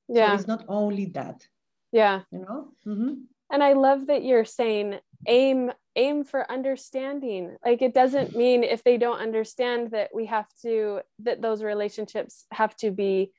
yeah 0.08 0.28
so 0.28 0.34
it's 0.34 0.48
not 0.48 0.64
only 0.68 1.06
that 1.06 1.46
yeah 1.92 2.20
you 2.32 2.40
know 2.40 2.68
mm-hmm. 2.86 3.14
And 3.52 3.62
i 3.62 3.72
love 3.72 4.06
that 4.06 4.24
you're 4.24 4.44
saying 4.44 4.98
aim 5.26 5.70
aim 5.96 6.24
for 6.24 6.50
understanding. 6.50 7.56
Like 7.64 7.82
it 7.82 7.94
doesn't 7.94 8.36
mean 8.36 8.64
if 8.64 8.82
they 8.82 8.96
don't 8.96 9.20
understand 9.20 9.92
that 9.92 10.10
we 10.14 10.26
have 10.26 10.46
to 10.62 11.00
that 11.20 11.42
those 11.42 11.62
relationships 11.62 12.46
have 12.52 12.76
to 12.76 12.90
be 12.90 13.32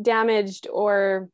damaged 0.00 0.68
or 0.72 1.28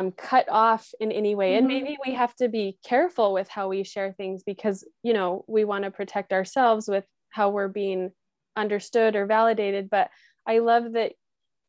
um, 0.00 0.12
cut 0.12 0.46
off 0.48 0.90
in 1.00 1.12
any 1.12 1.34
way. 1.34 1.52
Mm-hmm. 1.52 1.58
and 1.58 1.66
maybe 1.68 1.98
we 2.04 2.14
have 2.14 2.34
to 2.36 2.48
be 2.48 2.78
careful 2.84 3.32
with 3.32 3.48
how 3.48 3.68
we 3.68 3.84
share 3.84 4.12
things 4.12 4.42
because 4.44 4.86
you 5.02 5.12
know 5.12 5.44
we 5.48 5.64
want 5.64 5.84
to 5.84 5.90
protect 5.90 6.32
ourselves 6.32 6.88
with 6.88 7.04
how 7.30 7.50
we're 7.50 7.68
being 7.68 8.12
understood 8.56 9.16
or 9.16 9.26
validated. 9.26 9.90
But 9.90 10.10
i 10.46 10.58
love 10.58 10.92
that 10.92 11.12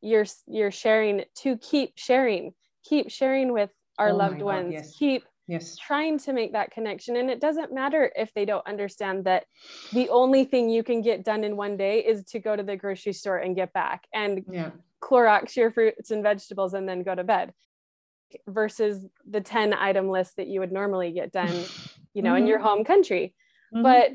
you're 0.01 0.25
you're 0.47 0.71
sharing 0.71 1.23
to 1.37 1.57
keep 1.57 1.93
sharing. 1.95 2.53
Keep 2.83 3.09
sharing 3.09 3.51
with 3.51 3.71
our 3.97 4.09
oh 4.09 4.15
loved 4.15 4.41
ones. 4.41 4.73
yes. 4.73 4.95
keep 4.97 5.23
yes 5.47 5.75
trying 5.75 6.17
to 6.17 6.33
make 6.33 6.53
that 6.53 6.71
connection 6.71 7.15
and 7.15 7.29
it 7.29 7.39
doesn't 7.39 7.73
matter 7.73 8.11
if 8.15 8.33
they 8.33 8.45
don't 8.45 8.65
understand 8.67 9.25
that 9.25 9.45
the 9.93 10.09
only 10.09 10.43
thing 10.43 10.69
you 10.69 10.83
can 10.83 11.01
get 11.01 11.23
done 11.23 11.43
in 11.43 11.55
one 11.55 11.77
day 11.77 11.99
is 11.99 12.23
to 12.23 12.39
go 12.39 12.55
to 12.55 12.63
the 12.63 12.75
grocery 12.75 13.13
store 13.13 13.37
and 13.37 13.55
get 13.55 13.71
back 13.73 14.05
and 14.13 14.43
yeah. 14.49 14.71
Clorox 15.01 15.55
your 15.55 15.71
fruits 15.71 16.09
and 16.09 16.23
vegetables 16.23 16.73
and 16.73 16.89
then 16.89 17.03
go 17.03 17.13
to 17.13 17.23
bed 17.23 17.53
versus 18.47 19.05
the 19.29 19.41
10 19.41 19.73
item 19.73 20.09
list 20.09 20.37
that 20.37 20.47
you 20.47 20.59
would 20.59 20.71
normally 20.71 21.11
get 21.11 21.31
done 21.31 21.63
you 22.13 22.21
know 22.21 22.31
mm-hmm. 22.31 22.37
in 22.37 22.47
your 22.47 22.59
home 22.59 22.83
country 22.83 23.35
mm-hmm. 23.73 23.83
but 23.83 24.11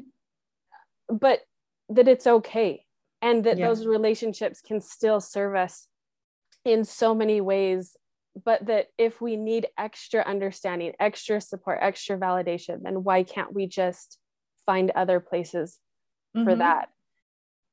but 1.08 1.40
that 1.88 2.08
it's 2.08 2.26
okay 2.26 2.84
and 3.22 3.44
that 3.44 3.58
yeah. 3.58 3.68
those 3.68 3.86
relationships 3.86 4.60
can 4.60 4.80
still 4.80 5.20
serve 5.20 5.54
us 5.54 5.86
in 6.64 6.84
so 6.84 7.14
many 7.14 7.40
ways 7.40 7.96
but 8.44 8.66
that 8.66 8.86
if 8.98 9.20
we 9.20 9.36
need 9.36 9.66
extra 9.78 10.22
understanding, 10.22 10.92
extra 10.98 11.40
support, 11.40 11.78
extra 11.80 12.18
validation, 12.18 12.82
then 12.82 13.04
why 13.04 13.22
can't 13.22 13.52
we 13.52 13.66
just 13.66 14.18
find 14.66 14.90
other 14.90 15.20
places 15.20 15.78
mm-hmm. 16.36 16.44
for 16.44 16.56
that? 16.56 16.88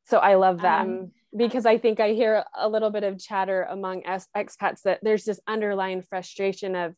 So 0.06 0.18
I 0.20 0.36
love 0.36 0.62
that 0.62 0.86
um, 0.86 1.12
because 1.36 1.66
I 1.66 1.78
think 1.78 2.00
I 2.00 2.14
hear 2.14 2.44
a 2.58 2.70
little 2.70 2.90
bit 2.90 3.04
of 3.04 3.20
chatter 3.20 3.64
among 3.64 4.04
expats 4.04 4.82
that 4.84 5.00
there's 5.04 5.26
this 5.26 5.40
underlying 5.48 6.02
frustration 6.02 6.76
of, 6.76 6.94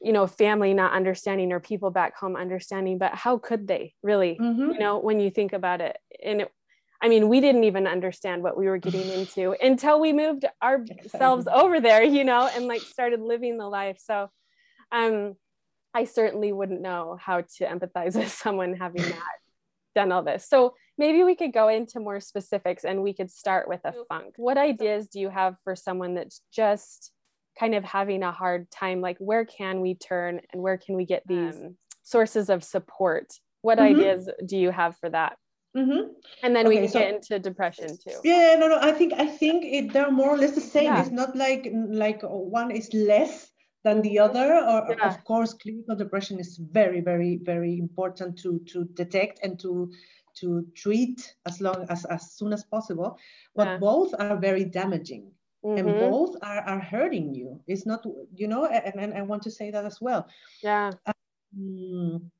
you 0.00 0.12
know, 0.12 0.26
family 0.26 0.74
not 0.74 0.92
understanding 0.92 1.52
or 1.52 1.60
people 1.60 1.90
back 1.90 2.16
home 2.16 2.36
understanding, 2.36 2.98
but 2.98 3.14
how 3.14 3.38
could 3.38 3.66
they 3.66 3.94
really, 4.02 4.36
mm-hmm. 4.40 4.72
you 4.72 4.78
know, 4.78 4.98
when 4.98 5.20
you 5.20 5.30
think 5.30 5.52
about 5.54 5.80
it? 5.80 5.96
And 6.22 6.42
it, 6.42 6.52
I 7.02 7.08
mean, 7.08 7.28
we 7.28 7.40
didn't 7.40 7.64
even 7.64 7.86
understand 7.86 8.42
what 8.42 8.56
we 8.56 8.66
were 8.66 8.78
getting 8.78 9.08
into 9.18 9.54
until 9.60 10.00
we 10.00 10.12
moved 10.12 10.44
ourselves 10.62 11.46
over 11.52 11.80
there, 11.80 12.02
you 12.02 12.24
know, 12.24 12.48
and 12.54 12.66
like 12.66 12.80
started 12.80 13.20
living 13.20 13.58
the 13.58 13.68
life. 13.68 13.98
So, 14.00 14.30
um, 14.92 15.34
I 15.94 16.04
certainly 16.04 16.52
wouldn't 16.52 16.80
know 16.80 17.18
how 17.20 17.42
to 17.42 17.66
empathize 17.66 18.16
with 18.18 18.32
someone 18.32 18.74
having 18.74 19.02
not 19.10 19.22
done 19.94 20.12
all 20.12 20.22
this. 20.22 20.48
So 20.48 20.74
maybe 20.96 21.22
we 21.22 21.34
could 21.34 21.52
go 21.52 21.68
into 21.68 22.00
more 22.00 22.20
specifics 22.20 22.84
and 22.84 23.02
we 23.02 23.12
could 23.12 23.30
start 23.30 23.68
with 23.68 23.80
a 23.84 23.92
funk. 24.08 24.34
What 24.36 24.56
ideas 24.56 25.08
do 25.08 25.20
you 25.20 25.28
have 25.28 25.56
for 25.64 25.76
someone 25.76 26.14
that's 26.14 26.40
just 26.52 27.12
kind 27.58 27.74
of 27.74 27.84
having 27.84 28.22
a 28.22 28.32
hard 28.32 28.70
time? 28.70 29.00
Like, 29.00 29.18
where 29.18 29.44
can 29.44 29.80
we 29.80 29.94
turn 29.94 30.40
and 30.52 30.62
where 30.62 30.78
can 30.78 30.96
we 30.96 31.04
get 31.04 31.26
these 31.26 31.56
um, 31.56 31.76
sources 32.02 32.48
of 32.48 32.64
support? 32.64 33.34
What 33.60 33.78
mm-hmm. 33.78 34.00
ideas 34.00 34.30
do 34.44 34.56
you 34.56 34.70
have 34.70 34.96
for 34.96 35.10
that? 35.10 35.36
Mm-hmm. 35.76 36.12
And 36.42 36.54
then 36.54 36.66
okay, 36.66 36.74
we 36.74 36.80
can 36.82 36.88
so, 36.88 36.98
get 36.98 37.14
into 37.14 37.38
depression 37.38 37.96
too. 37.96 38.18
Yeah, 38.24 38.56
no, 38.58 38.68
no. 38.68 38.78
I 38.80 38.92
think 38.92 39.14
I 39.14 39.26
think 39.26 39.64
it, 39.64 39.92
they're 39.92 40.10
more 40.10 40.30
or 40.30 40.36
less 40.36 40.54
the 40.54 40.60
same. 40.60 40.84
Yeah. 40.84 41.00
It's 41.00 41.10
not 41.10 41.34
like 41.34 41.68
like 41.72 42.20
one 42.22 42.70
is 42.70 42.92
less 42.92 43.50
than 43.82 44.02
the 44.02 44.18
other. 44.18 44.54
Or 44.54 44.86
yeah. 44.88 45.08
of 45.08 45.24
course, 45.24 45.54
clinical 45.54 45.96
depression 45.96 46.38
is 46.38 46.58
very, 46.58 47.00
very, 47.00 47.38
very 47.42 47.78
important 47.78 48.38
to 48.40 48.58
to 48.72 48.84
detect 48.84 49.40
and 49.42 49.58
to 49.60 49.90
to 50.40 50.66
treat 50.74 51.34
as 51.46 51.60
long 51.62 51.86
as 51.88 52.04
as 52.04 52.32
soon 52.32 52.52
as 52.52 52.64
possible. 52.64 53.18
But 53.56 53.66
yeah. 53.66 53.76
both 53.78 54.14
are 54.18 54.36
very 54.36 54.64
damaging. 54.64 55.32
Mm-hmm. 55.64 55.78
and 55.78 56.00
both 56.10 56.34
are, 56.42 56.58
are 56.62 56.80
hurting 56.80 57.32
you 57.32 57.60
it's 57.68 57.86
not 57.86 58.04
you 58.34 58.48
know 58.48 58.66
and, 58.66 58.98
and 58.98 59.14
i 59.14 59.22
want 59.22 59.42
to 59.42 59.50
say 59.52 59.70
that 59.70 59.84
as 59.84 60.00
well 60.00 60.26
yeah 60.60 60.90
um, 61.56 62.32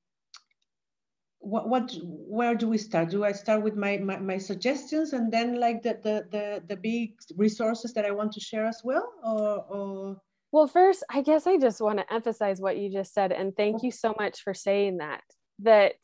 what, 1.42 1.68
what 1.68 1.92
where 2.04 2.54
do 2.54 2.68
we 2.68 2.78
start 2.78 3.10
do 3.10 3.24
i 3.24 3.32
start 3.32 3.62
with 3.62 3.74
my, 3.74 3.98
my, 3.98 4.16
my 4.18 4.38
suggestions 4.38 5.12
and 5.12 5.30
then 5.32 5.58
like 5.58 5.82
the, 5.82 5.98
the 6.02 6.24
the 6.30 6.62
the 6.68 6.76
big 6.76 7.14
resources 7.36 7.92
that 7.92 8.04
i 8.04 8.10
want 8.10 8.32
to 8.32 8.40
share 8.40 8.64
as 8.64 8.80
well 8.84 9.12
or, 9.24 9.64
or... 9.68 10.16
well 10.52 10.68
first 10.68 11.02
i 11.10 11.20
guess 11.20 11.46
i 11.46 11.58
just 11.58 11.80
want 11.80 11.98
to 11.98 12.12
emphasize 12.12 12.60
what 12.60 12.78
you 12.78 12.90
just 12.90 13.12
said 13.12 13.32
and 13.32 13.56
thank 13.56 13.82
you 13.82 13.90
so 13.90 14.14
much 14.18 14.40
for 14.42 14.54
saying 14.54 14.98
that 14.98 15.22
that 15.58 15.96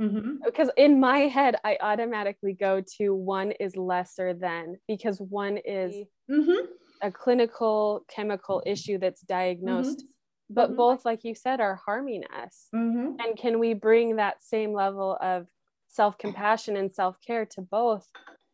mm-hmm. 0.00 0.36
because 0.44 0.70
in 0.76 1.00
my 1.00 1.18
head 1.18 1.56
i 1.64 1.76
automatically 1.80 2.52
go 2.52 2.80
to 2.96 3.12
one 3.12 3.50
is 3.52 3.76
lesser 3.76 4.34
than 4.34 4.76
because 4.86 5.18
one 5.20 5.56
is 5.64 5.96
mm-hmm. 6.30 6.66
a 7.02 7.10
clinical 7.10 8.04
chemical 8.08 8.62
issue 8.64 8.98
that's 8.98 9.22
diagnosed 9.22 9.98
mm-hmm 9.98 10.10
but 10.48 10.68
mm-hmm. 10.68 10.76
both 10.76 11.04
like 11.04 11.24
you 11.24 11.34
said 11.34 11.60
are 11.60 11.80
harming 11.86 12.22
us 12.42 12.68
mm-hmm. 12.74 13.12
and 13.18 13.36
can 13.36 13.58
we 13.58 13.74
bring 13.74 14.16
that 14.16 14.42
same 14.42 14.72
level 14.72 15.16
of 15.20 15.46
self-compassion 15.88 16.76
and 16.76 16.92
self-care 16.92 17.46
to 17.46 17.60
both 17.60 18.06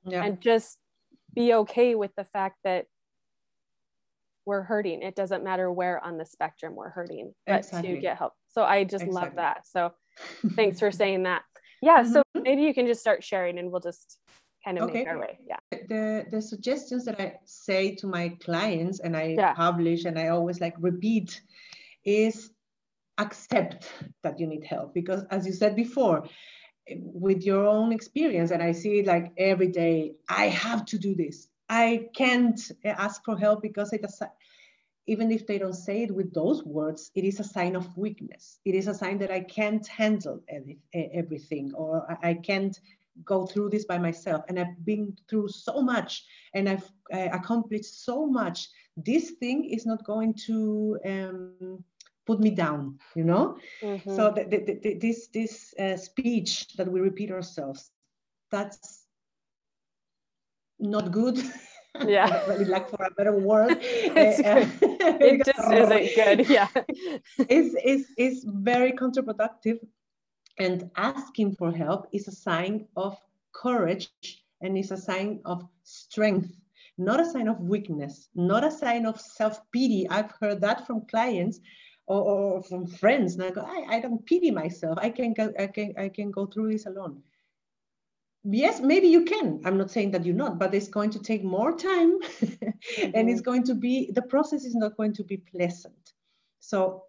yeah. 0.04 0.24
and 0.24 0.40
just 0.40 0.78
be 1.34 1.54
okay 1.54 1.94
with 1.94 2.14
the 2.16 2.24
fact 2.24 2.56
that 2.64 2.86
we're 4.44 4.62
hurting 4.62 5.02
it 5.02 5.14
doesn't 5.14 5.44
matter 5.44 5.70
where 5.70 6.02
on 6.04 6.18
the 6.18 6.26
spectrum 6.26 6.74
we're 6.74 6.90
hurting 6.90 7.32
but 7.46 7.60
exactly. 7.60 7.94
to 7.94 8.00
get 8.00 8.18
help 8.18 8.32
so 8.48 8.62
i 8.62 8.84
just 8.84 9.04
exactly. 9.04 9.14
love 9.14 9.36
that 9.36 9.66
so 9.66 9.92
thanks 10.56 10.78
for 10.78 10.90
saying 10.90 11.24
that 11.24 11.42
yeah 11.80 12.02
mm-hmm. 12.02 12.12
so 12.12 12.22
maybe 12.34 12.62
you 12.62 12.74
can 12.74 12.86
just 12.86 13.00
start 13.00 13.22
sharing 13.22 13.58
and 13.58 13.70
we'll 13.70 13.80
just 13.80 14.18
kind 14.64 14.78
of 14.78 14.84
okay. 14.84 15.00
make 15.00 15.08
our 15.08 15.18
way. 15.18 15.38
Yeah. 15.46 15.56
The 15.88 16.26
the 16.30 16.40
suggestions 16.42 17.04
that 17.06 17.20
I 17.20 17.34
say 17.44 17.94
to 17.96 18.06
my 18.06 18.36
clients 18.44 19.00
and 19.00 19.16
I 19.16 19.34
yeah. 19.36 19.54
publish 19.54 20.04
and 20.04 20.18
I 20.18 20.28
always 20.28 20.60
like 20.60 20.74
repeat 20.78 21.40
is 22.04 22.50
accept 23.18 23.92
that 24.22 24.38
you 24.40 24.46
need 24.46 24.64
help. 24.64 24.94
Because 24.94 25.24
as 25.30 25.46
you 25.46 25.52
said 25.52 25.76
before 25.76 26.28
with 26.88 27.42
your 27.42 27.66
own 27.66 27.92
experience 27.92 28.50
and 28.50 28.62
i 28.62 28.72
see 28.72 28.98
it 28.98 29.06
like 29.06 29.32
every 29.36 29.68
day 29.68 30.12
i 30.28 30.46
have 30.48 30.84
to 30.84 30.98
do 30.98 31.14
this. 31.14 31.48
I 31.68 32.08
can't 32.14 32.60
ask 32.84 33.24
for 33.24 33.38
help 33.38 33.62
because 33.62 33.92
it 33.92 34.04
is 34.04 34.22
even 35.06 35.32
if 35.32 35.46
they 35.46 35.58
don't 35.58 35.74
say 35.74 36.02
it 36.02 36.14
with 36.14 36.32
those 36.34 36.62
words 36.64 37.10
it 37.14 37.24
is 37.24 37.40
a 37.40 37.44
sign 37.44 37.76
of 37.76 37.96
weakness. 37.96 38.58
It 38.64 38.74
is 38.74 38.88
a 38.88 38.94
sign 38.94 39.18
that 39.18 39.30
i 39.30 39.40
can't 39.40 39.86
handle 39.86 40.40
everything 40.92 41.72
or 41.74 42.18
i 42.22 42.34
can't 42.34 42.78
go 43.24 43.46
through 43.46 43.70
this 43.70 43.84
by 43.84 43.98
myself. 43.98 44.42
And 44.48 44.58
i've 44.58 44.84
been 44.84 45.16
through 45.28 45.48
so 45.48 45.80
much 45.80 46.24
and 46.54 46.68
i've 46.68 46.90
accomplished 47.10 48.04
so 48.04 48.26
much. 48.26 48.68
This 48.96 49.30
thing 49.30 49.64
is 49.64 49.86
not 49.86 50.04
going 50.04 50.34
to 50.46 50.98
um, 51.06 51.84
put 52.26 52.40
me 52.40 52.50
down 52.50 52.98
you 53.14 53.24
know? 53.24 53.56
Mm-hmm. 53.82 54.16
so 54.16 54.30
the, 54.30 54.44
the, 54.44 54.78
the, 54.82 54.94
this 54.94 55.28
this 55.28 55.74
uh, 55.78 55.96
speech 55.96 56.74
that 56.76 56.90
we 56.90 57.00
repeat 57.00 57.30
ourselves 57.30 57.90
that's 58.50 59.02
not 60.78 61.10
good. 61.10 61.38
Yeah. 62.06 62.46
Really 62.48 62.64
like 62.64 62.88
for 62.88 63.04
a 63.04 63.10
better 63.10 63.36
word. 63.36 63.76
It's 63.82 64.40
uh, 64.40 64.66
it 65.20 65.44
just 65.44 65.70
isn't 65.70 66.14
good 66.16 66.48
yeah. 66.48 66.68
It's, 67.50 67.74
is 67.84 68.06
is 68.16 68.46
very 68.48 68.92
counterproductive 68.92 69.78
and 70.58 70.90
asking 70.96 71.56
for 71.56 71.70
help 71.70 72.08
is 72.10 72.28
a 72.28 72.32
sign 72.32 72.88
of 72.96 73.18
courage 73.52 74.08
and 74.62 74.78
is 74.78 74.90
a 74.90 74.96
sign 74.96 75.40
of 75.44 75.68
strength 75.82 76.48
not 76.96 77.20
a 77.20 77.26
sign 77.26 77.46
of 77.46 77.60
weakness 77.60 78.30
not 78.34 78.64
a 78.64 78.70
sign 78.70 79.04
of 79.04 79.20
self-pity. 79.20 80.08
I've 80.08 80.32
heard 80.40 80.62
that 80.62 80.86
from 80.86 81.04
clients 81.12 81.60
or, 82.06 82.20
or 82.22 82.62
from 82.62 82.86
friends. 82.86 83.34
And 83.34 83.44
I 83.44 83.50
go, 83.50 83.62
I, 83.62 83.96
I 83.96 84.00
don't 84.00 84.24
pity 84.24 84.50
myself. 84.50 84.98
I 85.00 85.10
can 85.10 85.32
go, 85.32 85.52
I 85.58 85.66
can, 85.66 85.94
I 85.98 86.08
can 86.08 86.30
go 86.30 86.46
through 86.46 86.72
this 86.72 86.86
alone. 86.86 87.22
Yes, 88.44 88.80
maybe 88.80 89.06
you 89.06 89.24
can. 89.24 89.60
I'm 89.64 89.78
not 89.78 89.90
saying 89.90 90.10
that 90.12 90.24
you're 90.24 90.34
not, 90.34 90.58
but 90.58 90.74
it's 90.74 90.88
going 90.88 91.10
to 91.10 91.20
take 91.20 91.44
more 91.44 91.76
time 91.76 92.18
mm-hmm. 92.20 93.10
and 93.14 93.30
it's 93.30 93.40
going 93.40 93.62
to 93.64 93.74
be, 93.74 94.10
the 94.12 94.22
process 94.22 94.64
is 94.64 94.74
not 94.74 94.96
going 94.96 95.12
to 95.14 95.24
be 95.24 95.36
pleasant. 95.36 96.12
So 96.58 97.04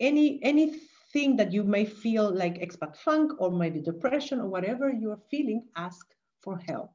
any, 0.00 0.38
anything 0.42 1.36
that 1.36 1.50
you 1.50 1.64
may 1.64 1.86
feel 1.86 2.30
like 2.30 2.60
expat 2.60 2.96
funk 2.96 3.32
or 3.38 3.50
maybe 3.50 3.80
depression 3.80 4.38
or 4.40 4.48
whatever 4.48 4.90
you're 4.90 5.20
feeling, 5.30 5.64
ask 5.76 6.06
for 6.42 6.58
help. 6.58 6.90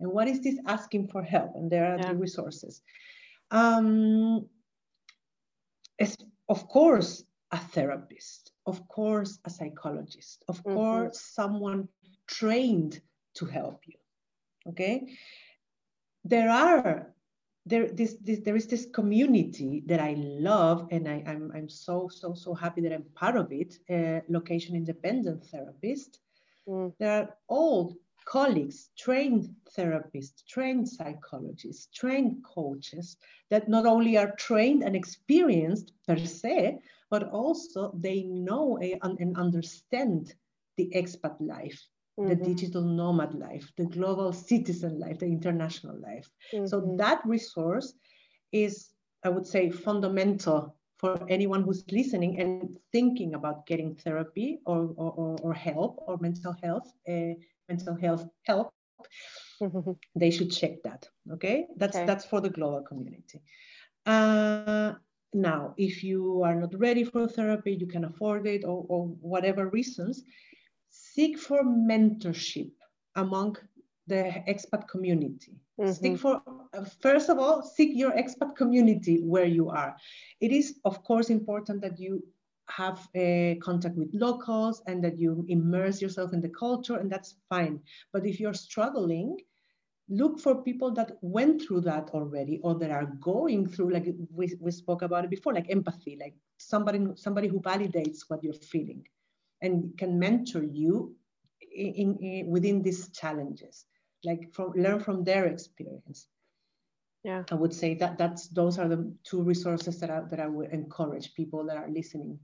And 0.00 0.10
what 0.10 0.26
is 0.26 0.40
this 0.40 0.58
asking 0.66 1.08
for 1.08 1.22
help? 1.22 1.54
And 1.54 1.70
there 1.70 1.92
are 1.92 1.98
yeah. 1.98 2.12
the 2.12 2.14
resources. 2.14 2.80
Um, 3.50 4.48
of 6.48 6.68
course, 6.68 7.24
a 7.50 7.58
therapist, 7.58 8.52
of 8.66 8.86
course, 8.88 9.38
a 9.44 9.50
psychologist, 9.50 10.44
of 10.48 10.58
mm-hmm. 10.62 10.74
course, 10.74 11.20
someone 11.20 11.88
trained 12.26 13.00
to 13.34 13.46
help 13.46 13.82
you. 13.86 13.94
Okay. 14.68 15.16
There 16.24 16.50
are 16.50 17.14
there 17.64 17.88
this, 17.88 18.16
this 18.22 18.40
there 18.40 18.56
is 18.56 18.66
this 18.66 18.86
community 18.92 19.82
that 19.86 20.00
I 20.00 20.14
love 20.16 20.88
and 20.90 21.06
I, 21.06 21.22
I'm 21.26 21.52
I'm 21.54 21.68
so 21.68 22.08
so 22.08 22.34
so 22.34 22.54
happy 22.54 22.80
that 22.82 22.92
I'm 22.92 23.04
part 23.14 23.36
of 23.36 23.52
it. 23.52 23.78
Uh, 23.88 24.20
location 24.28 24.74
independent 24.74 25.44
therapist. 25.44 26.20
Mm. 26.66 26.92
There 26.98 27.22
are 27.22 27.36
old 27.48 27.96
colleagues, 28.28 28.90
trained 28.96 29.48
therapists, 29.76 30.44
trained 30.46 30.86
psychologists, 30.86 31.88
trained 31.94 32.44
coaches 32.44 33.16
that 33.48 33.68
not 33.68 33.86
only 33.86 34.18
are 34.18 34.32
trained 34.36 34.82
and 34.82 34.94
experienced 34.94 35.92
per 36.06 36.18
se, 36.18 36.78
but 37.10 37.30
also 37.30 37.90
they 37.96 38.24
know 38.24 38.76
and 38.76 39.36
understand 39.38 40.34
the 40.76 40.92
expat 40.94 41.36
life, 41.40 41.80
mm-hmm. 42.20 42.28
the 42.28 42.36
digital 42.36 42.82
nomad 42.82 43.34
life, 43.34 43.72
the 43.78 43.86
global 43.86 44.30
citizen 44.32 44.98
life, 45.00 45.18
the 45.18 45.26
international 45.26 45.98
life. 45.98 46.30
Mm-hmm. 46.52 46.66
So 46.66 46.96
that 46.98 47.22
resource 47.24 47.94
is, 48.52 48.90
I 49.24 49.30
would 49.30 49.46
say, 49.46 49.70
fundamental 49.70 50.76
for 50.98 51.24
anyone 51.30 51.62
who's 51.62 51.84
listening 51.90 52.40
and 52.40 52.76
thinking 52.92 53.34
about 53.34 53.66
getting 53.66 53.94
therapy 53.94 54.58
or, 54.66 54.92
or, 54.96 55.38
or 55.40 55.54
help 55.54 56.02
or 56.06 56.18
mental 56.18 56.54
health 56.62 56.92
uh, 57.08 57.34
mental 57.68 57.96
health 57.96 58.26
help, 58.44 58.72
mm-hmm. 59.62 59.92
they 60.14 60.30
should 60.30 60.50
check 60.50 60.82
that. 60.84 61.06
Okay, 61.32 61.66
that's 61.76 61.96
okay. 61.96 62.06
that's 62.06 62.24
for 62.24 62.40
the 62.40 62.50
global 62.50 62.82
community. 62.82 63.42
Uh, 64.06 64.94
now, 65.34 65.74
if 65.76 66.02
you 66.02 66.42
are 66.42 66.54
not 66.54 66.72
ready 66.78 67.04
for 67.04 67.28
therapy, 67.28 67.74
you 67.74 67.86
can 67.86 68.04
afford 68.04 68.46
it, 68.46 68.64
or, 68.64 68.86
or 68.88 69.06
whatever 69.20 69.68
reasons, 69.68 70.22
seek 70.88 71.38
for 71.38 71.62
mentorship 71.62 72.70
among 73.16 73.56
the 74.06 74.42
expat 74.48 74.88
community. 74.88 75.52
Mm-hmm. 75.78 75.92
Seek 75.92 76.18
for 76.18 76.42
uh, 76.72 76.84
first 77.02 77.28
of 77.28 77.38
all, 77.38 77.62
seek 77.62 77.90
your 77.94 78.12
expat 78.12 78.56
community 78.56 79.20
where 79.22 79.44
you 79.44 79.68
are. 79.68 79.94
It 80.40 80.50
is 80.50 80.80
of 80.84 81.04
course 81.04 81.30
important 81.30 81.82
that 81.82 82.00
you 82.00 82.22
have 82.68 83.08
a 83.14 83.58
contact 83.62 83.96
with 83.96 84.10
locals 84.12 84.82
and 84.86 85.02
that 85.02 85.18
you 85.18 85.44
immerse 85.48 86.02
yourself 86.02 86.32
in 86.32 86.40
the 86.40 86.48
culture 86.48 86.96
and 86.96 87.10
that's 87.10 87.36
fine. 87.48 87.80
But 88.12 88.26
if 88.26 88.38
you're 88.40 88.54
struggling 88.54 89.38
look 90.08 90.40
for 90.40 90.62
people 90.62 90.90
that 90.90 91.12
went 91.20 91.62
through 91.62 91.82
that 91.82 92.08
already 92.14 92.60
or 92.62 92.74
that 92.74 92.90
are 92.90 93.06
going 93.20 93.66
through 93.68 93.92
like 93.92 94.06
we, 94.30 94.54
we 94.58 94.70
spoke 94.70 95.02
about 95.02 95.24
it 95.24 95.30
before 95.30 95.52
like 95.52 95.70
empathy 95.70 96.16
like 96.18 96.34
somebody 96.56 97.06
somebody 97.14 97.46
who 97.46 97.60
validates 97.60 98.20
what 98.28 98.42
you're 98.42 98.54
feeling 98.54 99.06
and 99.60 99.96
can 99.98 100.18
mentor 100.18 100.62
you 100.62 101.14
in, 101.60 101.92
in, 101.92 102.16
in 102.18 102.46
within 102.50 102.82
these 102.82 103.10
challenges 103.10 103.84
like 104.24 104.52
from 104.52 104.72
learn 104.72 104.98
from 104.98 105.24
their 105.24 105.46
experience. 105.46 106.26
Yeah. 107.24 107.44
I 107.50 107.54
would 107.54 107.74
say 107.74 107.94
that 107.94 108.16
that's 108.16 108.48
those 108.48 108.78
are 108.78 108.88
the 108.88 109.12
two 109.24 109.42
resources 109.42 109.98
that 110.00 110.10
i 110.10 110.20
that 110.30 110.40
i 110.40 110.46
would 110.46 110.70
encourage 110.72 111.34
people 111.34 111.64
that 111.66 111.76
are 111.76 111.88
listening 111.88 112.38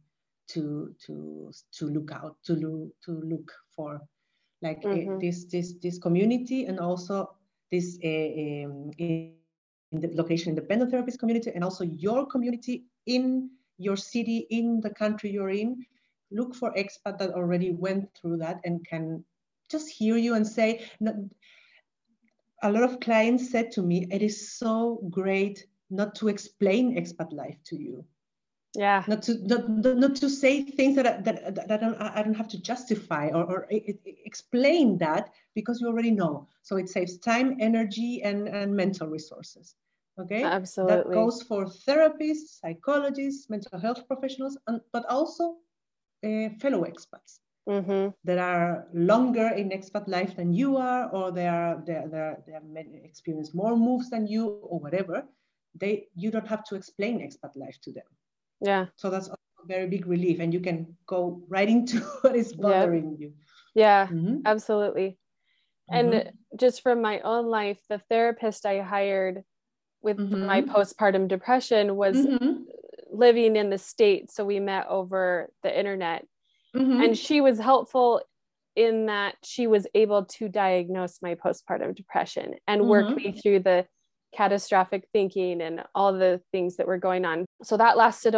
to 0.48 0.94
to 1.04 1.50
to 1.72 1.88
look 1.88 2.12
out 2.12 2.36
to 2.44 2.54
look 2.54 2.90
to 3.04 3.12
look 3.22 3.52
for 3.74 4.00
like 4.62 4.84
eh, 4.84 4.88
mm-hmm. 4.88 5.18
this 5.18 5.44
this 5.44 5.74
this 5.82 5.98
community 5.98 6.66
and 6.66 6.78
also 6.78 7.30
this 7.70 7.98
um, 8.04 8.90
in, 8.98 9.34
in 9.92 10.00
the 10.00 10.10
location 10.14 10.50
independent 10.50 10.90
therapist 10.90 11.18
community 11.18 11.50
and 11.54 11.64
also 11.64 11.84
your 11.84 12.26
community 12.26 12.84
in 13.06 13.50
your 13.78 13.96
city 13.96 14.46
in 14.50 14.80
the 14.80 14.90
country 14.90 15.30
you're 15.30 15.50
in 15.50 15.84
look 16.30 16.54
for 16.54 16.72
expat 16.74 17.18
that 17.18 17.30
already 17.30 17.70
went 17.70 18.08
through 18.16 18.36
that 18.36 18.60
and 18.64 18.86
can 18.86 19.24
just 19.70 19.88
hear 19.88 20.16
you 20.16 20.34
and 20.34 20.46
say 20.46 20.84
a 22.62 22.70
lot 22.70 22.82
of 22.82 23.00
clients 23.00 23.50
said 23.50 23.70
to 23.70 23.82
me 23.82 24.06
it 24.10 24.22
is 24.22 24.56
so 24.58 25.00
great 25.10 25.66
not 25.90 26.14
to 26.14 26.28
explain 26.28 26.96
expat 26.96 27.32
life 27.32 27.58
to 27.64 27.76
you 27.76 28.04
yeah. 28.74 29.04
Not 29.06 29.22
to 29.22 29.38
not, 29.46 29.68
not 29.68 30.16
to 30.16 30.28
say 30.28 30.62
things 30.64 30.96
that 30.96 31.06
I, 31.06 31.20
that, 31.20 31.54
that 31.54 31.70
I 31.70 31.76
don't 31.76 31.94
I 32.00 32.22
don't 32.22 32.34
have 32.34 32.48
to 32.48 32.60
justify 32.60 33.28
or, 33.28 33.44
or 33.44 33.66
it, 33.70 34.00
it 34.04 34.16
explain 34.24 34.98
that 34.98 35.30
because 35.54 35.80
you 35.80 35.86
already 35.86 36.10
know. 36.10 36.48
So 36.62 36.76
it 36.76 36.88
saves 36.88 37.18
time 37.18 37.56
energy 37.60 38.22
and 38.22 38.48
and 38.48 38.74
mental 38.74 39.08
resources. 39.08 39.76
Okay? 40.18 40.42
Absolutely. 40.42 40.96
that 40.96 41.12
goes 41.12 41.42
for 41.42 41.66
therapists 41.66 42.60
psychologists 42.60 43.50
mental 43.50 43.78
health 43.78 44.06
professionals 44.06 44.56
and, 44.68 44.80
but 44.92 45.04
also 45.06 45.56
uh, 46.24 46.48
fellow 46.60 46.84
expats 46.84 47.40
mm-hmm. 47.68 48.10
that 48.22 48.38
are 48.38 48.86
longer 48.92 49.48
in 49.48 49.70
expat 49.70 50.06
life 50.06 50.36
than 50.36 50.52
you 50.52 50.76
are 50.76 51.08
or 51.10 51.32
they 51.32 51.48
are 51.48 51.82
they 51.86 51.94
are, 51.94 52.08
they, 52.08 52.18
are, 52.18 52.38
they 52.46 52.52
have 52.52 52.62
experienced 53.04 53.54
more 53.54 53.76
moves 53.76 54.10
than 54.10 54.26
you 54.26 54.46
or 54.46 54.80
whatever. 54.80 55.24
They 55.76 56.08
you 56.14 56.30
don't 56.30 56.46
have 56.48 56.64
to 56.64 56.76
explain 56.76 57.20
expat 57.20 57.56
life 57.56 57.78
to 57.82 57.92
them 57.92 58.06
yeah. 58.64 58.86
So 58.96 59.10
that's 59.10 59.28
a 59.28 59.36
very 59.66 59.86
big 59.86 60.06
relief, 60.06 60.40
and 60.40 60.52
you 60.52 60.60
can 60.60 60.96
go 61.06 61.42
right 61.48 61.68
into 61.68 62.00
what 62.22 62.34
is 62.34 62.52
bothering 62.52 63.16
yeah. 63.18 63.26
you. 63.26 63.32
Yeah, 63.74 64.06
mm-hmm. 64.06 64.38
absolutely. 64.46 65.18
And 65.90 66.12
mm-hmm. 66.12 66.56
just 66.58 66.82
from 66.82 67.02
my 67.02 67.20
own 67.20 67.46
life, 67.46 67.78
the 67.90 68.00
therapist 68.08 68.64
I 68.64 68.80
hired 68.80 69.42
with 70.00 70.16
mm-hmm. 70.16 70.46
my 70.46 70.62
postpartum 70.62 71.28
depression 71.28 71.96
was 71.96 72.16
mm-hmm. 72.16 72.62
living 73.12 73.56
in 73.56 73.70
the 73.70 73.78
States. 73.78 74.34
So 74.34 74.44
we 74.44 74.60
met 74.60 74.86
over 74.88 75.50
the 75.62 75.78
internet. 75.78 76.26
Mm-hmm. 76.74 77.02
And 77.02 77.18
she 77.18 77.40
was 77.40 77.58
helpful 77.58 78.22
in 78.76 79.06
that 79.06 79.36
she 79.44 79.66
was 79.66 79.86
able 79.94 80.24
to 80.24 80.48
diagnose 80.48 81.20
my 81.22 81.34
postpartum 81.34 81.94
depression 81.94 82.54
and 82.66 82.88
work 82.88 83.06
mm-hmm. 83.06 83.16
me 83.16 83.32
through 83.32 83.60
the 83.60 83.86
catastrophic 84.34 85.06
thinking 85.12 85.60
and 85.60 85.82
all 85.94 86.12
the 86.12 86.40
things 86.50 86.76
that 86.76 86.86
were 86.86 86.98
going 86.98 87.24
on. 87.24 87.46
So 87.62 87.76
that 87.76 87.96
lasted 87.96 88.34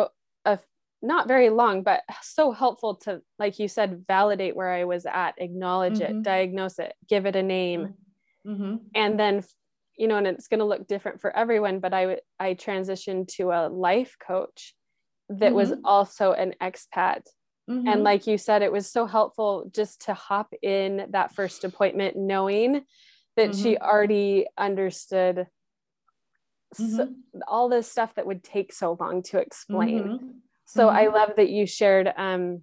a, 0.47 0.59
not 1.03 1.29
very 1.29 1.51
long, 1.51 1.83
but 1.83 2.03
so 2.23 2.53
helpful 2.53 2.97
to, 2.97 3.21
like 3.39 3.59
you 3.59 3.69
said, 3.69 4.05
validate 4.09 4.57
where 4.57 4.73
I 4.73 4.85
was 4.85 5.07
at, 5.07 5.35
acknowledge 5.39 5.99
mm-hmm. 5.99 6.19
it, 6.19 6.23
diagnose 6.23 6.79
it, 6.79 6.95
give 7.09 7.27
it 7.27 7.37
a 7.37 7.43
name, 7.43 7.95
mm-hmm. 8.47 8.77
and 8.95 9.21
then 9.21 9.43
you 9.97 10.09
know 10.09 10.17
and 10.17 10.27
it's 10.27 10.49
going 10.49 10.61
to 10.61 10.67
look 10.67 10.87
different 10.87 11.21
for 11.21 11.35
everyone 11.35 11.81
but 11.81 11.95
i 11.95 12.19
i 12.39 12.55
transitioned 12.55 13.29
to 13.29 13.51
a 13.51 13.69
life 13.69 14.17
coach 14.25 14.75
that 15.29 15.47
mm-hmm. 15.47 15.55
was 15.55 15.73
also 15.85 16.33
an 16.33 16.55
expat 16.63 17.23
mm-hmm. 17.69 17.89
and 17.89 18.05
like 18.05 18.27
you 18.27 18.39
said 18.39 18.63
it 18.63 18.73
was 18.73 18.91
so 18.91 19.07
helpful 19.07 19.71
just 19.75 20.03
to 20.03 20.15
hop 20.15 20.53
in 20.63 21.07
that 21.11 21.35
first 21.35 21.65
appointment 21.65 22.17
knowing 22.17 22.83
that 23.37 23.55
she 23.55 23.75
mm-hmm. 23.75 23.85
already 23.85 24.47
understood 24.57 25.47
so, 26.75 26.85
mm-hmm. 26.85 27.41
all 27.47 27.69
this 27.69 27.91
stuff 27.91 28.15
that 28.15 28.27
would 28.27 28.43
take 28.43 28.73
so 28.73 28.97
long 28.99 29.23
to 29.23 29.39
explain 29.39 30.05
mm-hmm. 30.05 30.27
so 30.65 30.89
i 30.89 31.07
love 31.07 31.33
that 31.37 31.51
you 31.51 31.67
shared 31.67 32.13
um 32.17 32.63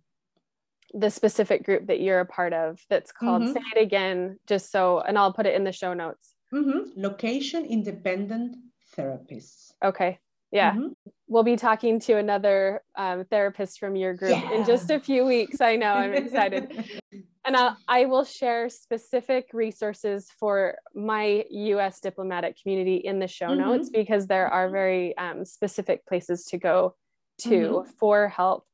the 0.93 1.09
specific 1.09 1.63
group 1.63 1.87
that 1.87 1.99
you're 1.99 2.19
a 2.19 2.25
part 2.25 2.53
of 2.53 2.79
that's 2.89 3.11
called 3.11 3.41
mm-hmm. 3.41 3.53
say 3.53 3.61
it 3.75 3.81
again 3.81 4.37
just 4.47 4.71
so 4.71 4.99
and 4.99 5.17
i'll 5.17 5.33
put 5.33 5.45
it 5.45 5.55
in 5.55 5.63
the 5.63 5.71
show 5.71 5.93
notes 5.93 6.35
mm-hmm. 6.53 6.89
location 6.95 7.65
independent 7.65 8.55
therapists 8.95 9.71
okay 9.83 10.19
yeah 10.51 10.73
mm-hmm. 10.73 10.89
we'll 11.27 11.43
be 11.43 11.55
talking 11.55 11.99
to 11.99 12.17
another 12.17 12.81
um, 12.95 13.25
therapist 13.25 13.79
from 13.79 13.95
your 13.95 14.13
group 14.13 14.31
yeah. 14.31 14.51
in 14.51 14.65
just 14.65 14.91
a 14.91 14.99
few 14.99 15.25
weeks 15.25 15.61
i 15.61 15.75
know 15.75 15.93
i'm 15.93 16.13
excited 16.13 16.85
and 17.45 17.57
I'll, 17.57 17.77
I 17.87 18.05
will 18.05 18.23
share 18.23 18.69
specific 18.69 19.49
resources 19.53 20.29
for 20.39 20.77
my 20.95 21.45
us 21.51 21.99
diplomatic 21.99 22.57
community 22.61 22.97
in 22.97 23.19
the 23.19 23.27
show 23.27 23.47
mm-hmm. 23.47 23.61
notes 23.61 23.89
because 23.89 24.27
there 24.27 24.47
are 24.47 24.69
very 24.69 25.17
um, 25.17 25.45
specific 25.45 26.05
places 26.05 26.45
to 26.45 26.57
go 26.57 26.95
to 27.41 27.49
mm-hmm. 27.49 27.91
for 27.99 28.27
help 28.29 28.65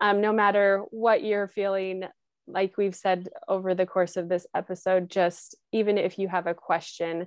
um, 0.00 0.20
no 0.20 0.32
matter 0.32 0.82
what 0.90 1.22
you're 1.22 1.48
feeling 1.48 2.04
like 2.46 2.76
we've 2.76 2.94
said 2.94 3.28
over 3.48 3.74
the 3.74 3.86
course 3.86 4.16
of 4.16 4.28
this 4.28 4.46
episode 4.54 5.10
just 5.10 5.56
even 5.72 5.98
if 5.98 6.18
you 6.18 6.28
have 6.28 6.46
a 6.46 6.54
question 6.54 7.26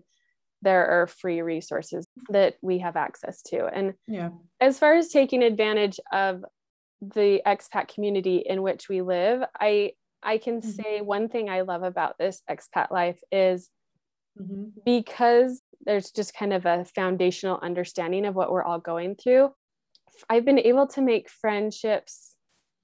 there 0.61 0.87
are 0.87 1.07
free 1.07 1.41
resources 1.41 2.07
that 2.29 2.55
we 2.61 2.79
have 2.79 2.95
access 2.95 3.41
to 3.41 3.65
and 3.65 3.93
yeah 4.07 4.29
as 4.59 4.79
far 4.79 4.95
as 4.95 5.09
taking 5.09 5.43
advantage 5.43 5.99
of 6.11 6.43
the 7.01 7.41
expat 7.45 7.93
community 7.93 8.43
in 8.45 8.61
which 8.61 8.89
we 8.89 9.01
live 9.01 9.41
i 9.59 9.91
i 10.23 10.37
can 10.37 10.61
mm-hmm. 10.61 10.69
say 10.69 11.01
one 11.01 11.29
thing 11.29 11.49
i 11.49 11.61
love 11.61 11.83
about 11.83 12.17
this 12.17 12.41
expat 12.49 12.91
life 12.91 13.19
is 13.31 13.69
mm-hmm. 14.39 14.65
because 14.85 15.61
there's 15.85 16.11
just 16.11 16.33
kind 16.33 16.53
of 16.53 16.65
a 16.65 16.85
foundational 16.85 17.59
understanding 17.61 18.25
of 18.25 18.35
what 18.35 18.51
we're 18.51 18.63
all 18.63 18.79
going 18.79 19.15
through 19.15 19.49
i've 20.29 20.45
been 20.45 20.59
able 20.59 20.87
to 20.87 21.01
make 21.01 21.29
friendships 21.29 22.35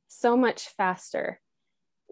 so 0.07 0.37
much 0.37 0.69
faster 0.69 1.39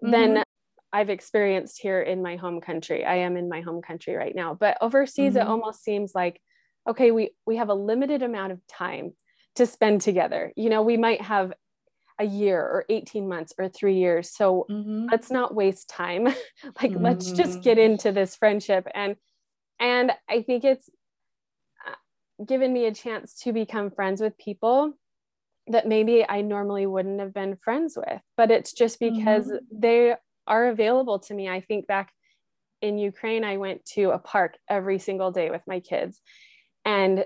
mm-hmm. 0.02 0.12
than 0.12 0.44
I've 0.92 1.10
experienced 1.10 1.80
here 1.80 2.00
in 2.00 2.22
my 2.22 2.36
home 2.36 2.60
country. 2.60 3.04
I 3.04 3.16
am 3.16 3.36
in 3.36 3.48
my 3.48 3.62
home 3.62 3.82
country 3.82 4.14
right 4.14 4.34
now, 4.34 4.54
but 4.54 4.78
overseas 4.80 5.32
mm-hmm. 5.32 5.42
it 5.42 5.48
almost 5.48 5.82
seems 5.82 6.12
like 6.14 6.40
okay, 6.88 7.10
we 7.10 7.30
we 7.46 7.56
have 7.56 7.68
a 7.68 7.74
limited 7.74 8.22
amount 8.22 8.52
of 8.52 8.60
time 8.68 9.12
to 9.56 9.66
spend 9.66 10.02
together. 10.02 10.52
You 10.56 10.70
know, 10.70 10.82
we 10.82 10.96
might 10.96 11.20
have 11.22 11.52
a 12.18 12.24
year 12.24 12.60
or 12.60 12.84
18 12.88 13.28
months 13.28 13.52
or 13.58 13.68
3 13.68 13.94
years. 13.94 14.30
So 14.30 14.66
mm-hmm. 14.70 15.06
let's 15.10 15.30
not 15.30 15.54
waste 15.54 15.88
time. 15.88 16.24
like 16.80 16.92
mm-hmm. 16.92 17.04
let's 17.04 17.32
just 17.32 17.62
get 17.62 17.78
mm-hmm. 17.78 17.92
into 17.92 18.12
this 18.12 18.36
friendship 18.36 18.86
and 18.94 19.16
and 19.80 20.12
I 20.28 20.42
think 20.42 20.64
it's 20.64 20.88
uh, 21.86 22.44
given 22.44 22.72
me 22.72 22.86
a 22.86 22.94
chance 22.94 23.34
to 23.40 23.52
become 23.52 23.90
friends 23.90 24.20
with 24.20 24.38
people 24.38 24.94
that 25.66 25.88
maybe 25.88 26.24
I 26.28 26.42
normally 26.42 26.86
wouldn't 26.86 27.20
have 27.20 27.32
been 27.32 27.56
friends 27.56 27.96
with, 27.96 28.20
but 28.36 28.50
it's 28.50 28.72
just 28.72 29.00
because 29.00 29.46
mm-hmm. 29.46 29.80
they 29.80 30.14
are 30.46 30.68
available 30.68 31.18
to 31.20 31.34
me. 31.34 31.48
I 31.48 31.60
think 31.60 31.86
back 31.86 32.12
in 32.82 32.98
Ukraine, 32.98 33.44
I 33.44 33.56
went 33.56 33.84
to 33.94 34.10
a 34.10 34.18
park 34.18 34.58
every 34.68 34.98
single 34.98 35.30
day 35.30 35.50
with 35.50 35.62
my 35.66 35.80
kids, 35.80 36.20
and 36.84 37.24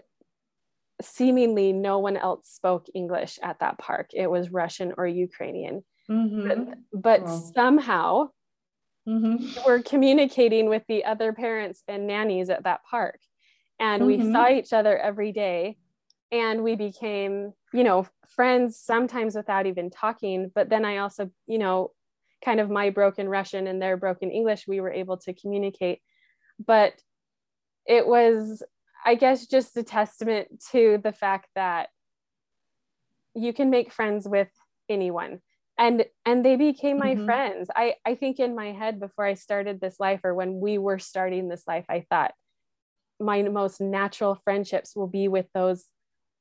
seemingly 1.00 1.72
no 1.72 1.98
one 1.98 2.16
else 2.16 2.48
spoke 2.48 2.86
English 2.94 3.38
at 3.42 3.60
that 3.60 3.78
park. 3.78 4.10
It 4.14 4.30
was 4.30 4.50
Russian 4.50 4.92
or 4.96 5.06
Ukrainian. 5.06 5.84
Mm-hmm. 6.10 6.48
But, 6.92 7.02
but 7.02 7.28
somehow 7.54 8.30
mm-hmm. 9.08 9.46
we're 9.66 9.82
communicating 9.82 10.68
with 10.68 10.82
the 10.88 11.04
other 11.04 11.32
parents 11.32 11.82
and 11.86 12.06
nannies 12.06 12.50
at 12.50 12.64
that 12.64 12.80
park. 12.90 13.20
And 13.78 14.06
we 14.06 14.18
mm-hmm. 14.18 14.32
saw 14.32 14.48
each 14.48 14.72
other 14.72 14.98
every 14.98 15.32
day 15.32 15.76
and 16.30 16.62
we 16.62 16.76
became 16.76 17.52
you 17.72 17.84
know 17.84 18.06
friends 18.28 18.78
sometimes 18.78 19.34
without 19.34 19.66
even 19.66 19.90
talking 19.90 20.50
but 20.54 20.68
then 20.68 20.84
i 20.84 20.98
also 20.98 21.30
you 21.46 21.58
know 21.58 21.90
kind 22.44 22.60
of 22.60 22.70
my 22.70 22.90
broken 22.90 23.28
russian 23.28 23.66
and 23.66 23.80
their 23.80 23.96
broken 23.96 24.30
english 24.30 24.66
we 24.66 24.80
were 24.80 24.92
able 24.92 25.16
to 25.16 25.32
communicate 25.32 26.00
but 26.64 26.92
it 27.86 28.06
was 28.06 28.62
i 29.04 29.14
guess 29.14 29.46
just 29.46 29.76
a 29.76 29.82
testament 29.82 30.62
to 30.70 30.98
the 31.02 31.12
fact 31.12 31.48
that 31.54 31.88
you 33.34 33.52
can 33.52 33.70
make 33.70 33.92
friends 33.92 34.26
with 34.28 34.48
anyone 34.88 35.40
and 35.78 36.04
and 36.24 36.44
they 36.44 36.56
became 36.56 36.98
my 36.98 37.14
mm-hmm. 37.14 37.24
friends 37.24 37.68
i 37.76 37.94
i 38.04 38.14
think 38.14 38.38
in 38.40 38.54
my 38.54 38.72
head 38.72 38.98
before 38.98 39.24
i 39.24 39.34
started 39.34 39.80
this 39.80 40.00
life 40.00 40.20
or 40.24 40.34
when 40.34 40.60
we 40.60 40.78
were 40.78 40.98
starting 40.98 41.48
this 41.48 41.64
life 41.66 41.84
i 41.88 42.04
thought 42.10 42.32
my 43.20 43.42
most 43.42 43.80
natural 43.80 44.34
friendships 44.44 44.94
will 44.94 45.08
be 45.08 45.28
with 45.28 45.46
those 45.52 45.86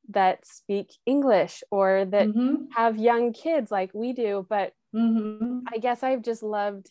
that 0.10 0.46
speak 0.46 0.94
English 1.06 1.64
or 1.72 2.06
that 2.06 2.28
mm-hmm. 2.28 2.66
have 2.76 2.98
young 2.98 3.34
kids 3.34 3.72
like 3.72 3.92
we 3.94 4.14
do. 4.14 4.46
But 4.50 4.74
mm-hmm. 4.96 5.60
I 5.72 5.80
guess 5.80 6.04
I've 6.04 6.22
just 6.22 6.44
loved 6.44 6.90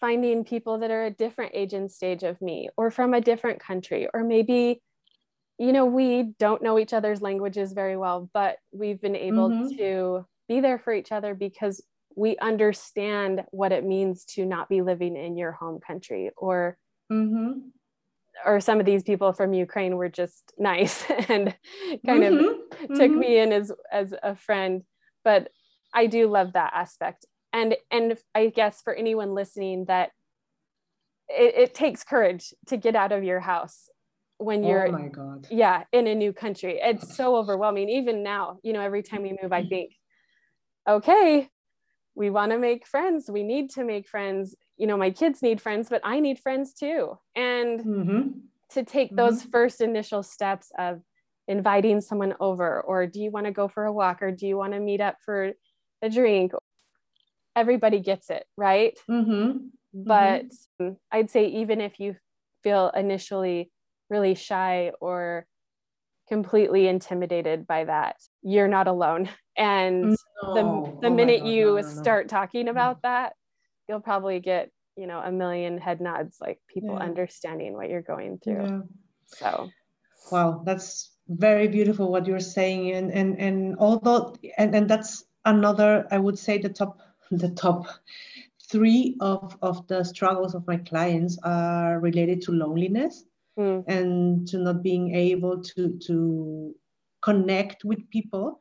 finding 0.00 0.44
people 0.44 0.78
that 0.78 0.90
are 0.90 1.04
a 1.04 1.10
different 1.10 1.52
age 1.54 1.72
and 1.72 1.90
stage 1.90 2.22
of 2.22 2.40
me 2.40 2.68
or 2.76 2.90
from 2.90 3.14
a 3.14 3.20
different 3.20 3.60
country 3.60 4.08
or 4.12 4.22
maybe 4.22 4.80
you 5.58 5.72
know 5.72 5.86
we 5.86 6.34
don't 6.38 6.62
know 6.62 6.78
each 6.78 6.92
other's 6.92 7.22
languages 7.22 7.72
very 7.72 7.96
well 7.96 8.30
but 8.32 8.56
we've 8.72 9.00
been 9.00 9.16
able 9.16 9.48
mm-hmm. 9.48 9.76
to 9.76 10.26
be 10.48 10.60
there 10.60 10.78
for 10.78 10.92
each 10.92 11.12
other 11.12 11.34
because 11.34 11.82
we 12.16 12.36
understand 12.38 13.44
what 13.50 13.72
it 13.72 13.84
means 13.84 14.24
to 14.24 14.44
not 14.44 14.68
be 14.68 14.82
living 14.82 15.16
in 15.16 15.36
your 15.36 15.52
home 15.52 15.80
country 15.80 16.30
or 16.36 16.76
mm-hmm 17.10 17.58
or 18.44 18.60
some 18.60 18.80
of 18.80 18.86
these 18.86 19.02
people 19.02 19.32
from 19.32 19.52
Ukraine 19.52 19.96
were 19.96 20.08
just 20.08 20.52
nice 20.58 21.04
and 21.28 21.54
kind 22.06 22.22
mm-hmm. 22.22 22.44
of 22.44 22.88
took 22.98 23.10
mm-hmm. 23.10 23.18
me 23.18 23.38
in 23.38 23.52
as 23.52 23.72
as 23.90 24.14
a 24.22 24.36
friend. 24.36 24.82
But 25.24 25.48
I 25.94 26.06
do 26.06 26.28
love 26.28 26.52
that 26.52 26.72
aspect. 26.74 27.26
And 27.58 27.76
and 27.90 28.16
I 28.34 28.48
guess 28.48 28.82
for 28.82 28.94
anyone 28.94 29.34
listening 29.34 29.86
that 29.86 30.10
it, 31.28 31.54
it 31.56 31.74
takes 31.74 32.04
courage 32.04 32.54
to 32.66 32.76
get 32.76 32.94
out 32.96 33.12
of 33.12 33.24
your 33.24 33.40
house 33.40 33.88
when 34.38 34.62
you're 34.62 34.88
oh 34.88 34.92
my 34.92 35.08
God. 35.08 35.46
yeah 35.50 35.84
in 35.92 36.06
a 36.06 36.14
new 36.14 36.32
country. 36.32 36.78
It's 36.82 37.16
so 37.16 37.36
overwhelming. 37.36 37.88
Even 37.88 38.22
now, 38.22 38.58
you 38.62 38.72
know, 38.72 38.80
every 38.80 39.02
time 39.02 39.22
we 39.22 39.36
move, 39.42 39.52
I 39.52 39.64
think, 39.64 39.92
okay, 40.88 41.48
we 42.14 42.30
want 42.30 42.52
to 42.52 42.58
make 42.58 42.86
friends. 42.86 43.30
We 43.30 43.42
need 43.42 43.70
to 43.70 43.84
make 43.84 44.08
friends 44.08 44.54
you 44.78 44.86
know 44.86 44.96
my 44.96 45.10
kids 45.10 45.42
need 45.42 45.60
friends 45.60 45.88
but 45.90 46.00
i 46.04 46.20
need 46.20 46.38
friends 46.38 46.72
too 46.72 47.18
and 47.36 47.80
mm-hmm. 47.80 48.28
to 48.70 48.84
take 48.84 49.14
those 49.14 49.40
mm-hmm. 49.40 49.50
first 49.50 49.80
initial 49.80 50.22
steps 50.22 50.70
of 50.78 51.02
inviting 51.48 52.00
someone 52.00 52.34
over 52.40 52.80
or 52.82 53.06
do 53.06 53.20
you 53.20 53.30
want 53.30 53.46
to 53.46 53.52
go 53.52 53.68
for 53.68 53.84
a 53.84 53.92
walk 53.92 54.22
or 54.22 54.30
do 54.30 54.46
you 54.46 54.56
want 54.56 54.72
to 54.72 54.80
meet 54.80 55.00
up 55.00 55.16
for 55.24 55.52
a 56.02 56.08
drink 56.08 56.52
everybody 57.58 57.98
gets 57.98 58.30
it 58.30 58.46
right 58.56 58.96
mm-hmm. 59.10 59.58
but 59.92 60.44
mm-hmm. 60.80 60.92
i'd 61.10 61.28
say 61.28 61.46
even 61.46 61.80
if 61.80 61.98
you 61.98 62.14
feel 62.62 62.90
initially 62.94 63.70
really 64.10 64.34
shy 64.34 64.92
or 65.00 65.44
completely 66.28 66.86
intimidated 66.86 67.66
by 67.66 67.84
that 67.84 68.16
you're 68.42 68.68
not 68.68 68.86
alone 68.86 69.28
and 69.56 70.16
no. 70.42 70.54
the, 70.54 71.00
the 71.00 71.08
oh 71.08 71.14
minute 71.14 71.40
God, 71.40 71.48
you 71.48 71.64
no, 71.66 71.80
no, 71.80 71.82
start 71.82 72.28
talking 72.28 72.62
mm-hmm. 72.62 72.70
about 72.70 73.02
that 73.02 73.32
you'll 73.88 74.00
probably 74.00 74.38
get 74.38 74.70
you 74.96 75.06
know 75.06 75.20
a 75.20 75.32
million 75.32 75.78
head 75.78 76.00
nods 76.00 76.36
like 76.40 76.60
people 76.68 76.94
yeah. 76.94 77.04
understanding 77.04 77.72
what 77.72 77.88
you're 77.90 78.02
going 78.02 78.38
through 78.38 78.66
yeah. 78.66 78.80
so 79.26 79.68
wow 80.30 80.62
that's 80.64 81.10
very 81.28 81.68
beautiful 81.68 82.10
what 82.10 82.26
you're 82.26 82.40
saying 82.40 82.92
and 82.92 83.12
and 83.12 83.38
and 83.38 83.76
although 83.78 84.34
and 84.56 84.74
and 84.74 84.88
that's 84.88 85.24
another 85.44 86.06
i 86.10 86.18
would 86.18 86.38
say 86.38 86.58
the 86.58 86.68
top 86.68 87.00
the 87.30 87.50
top 87.50 87.86
three 88.70 89.16
of 89.20 89.56
of 89.62 89.86
the 89.88 90.04
struggles 90.04 90.54
of 90.54 90.66
my 90.66 90.76
clients 90.76 91.38
are 91.42 92.00
related 92.00 92.42
to 92.42 92.52
loneliness 92.52 93.24
mm. 93.58 93.84
and 93.86 94.46
to 94.48 94.58
not 94.58 94.82
being 94.82 95.14
able 95.14 95.62
to 95.62 95.98
to 95.98 96.74
connect 97.20 97.84
with 97.84 98.08
people 98.10 98.60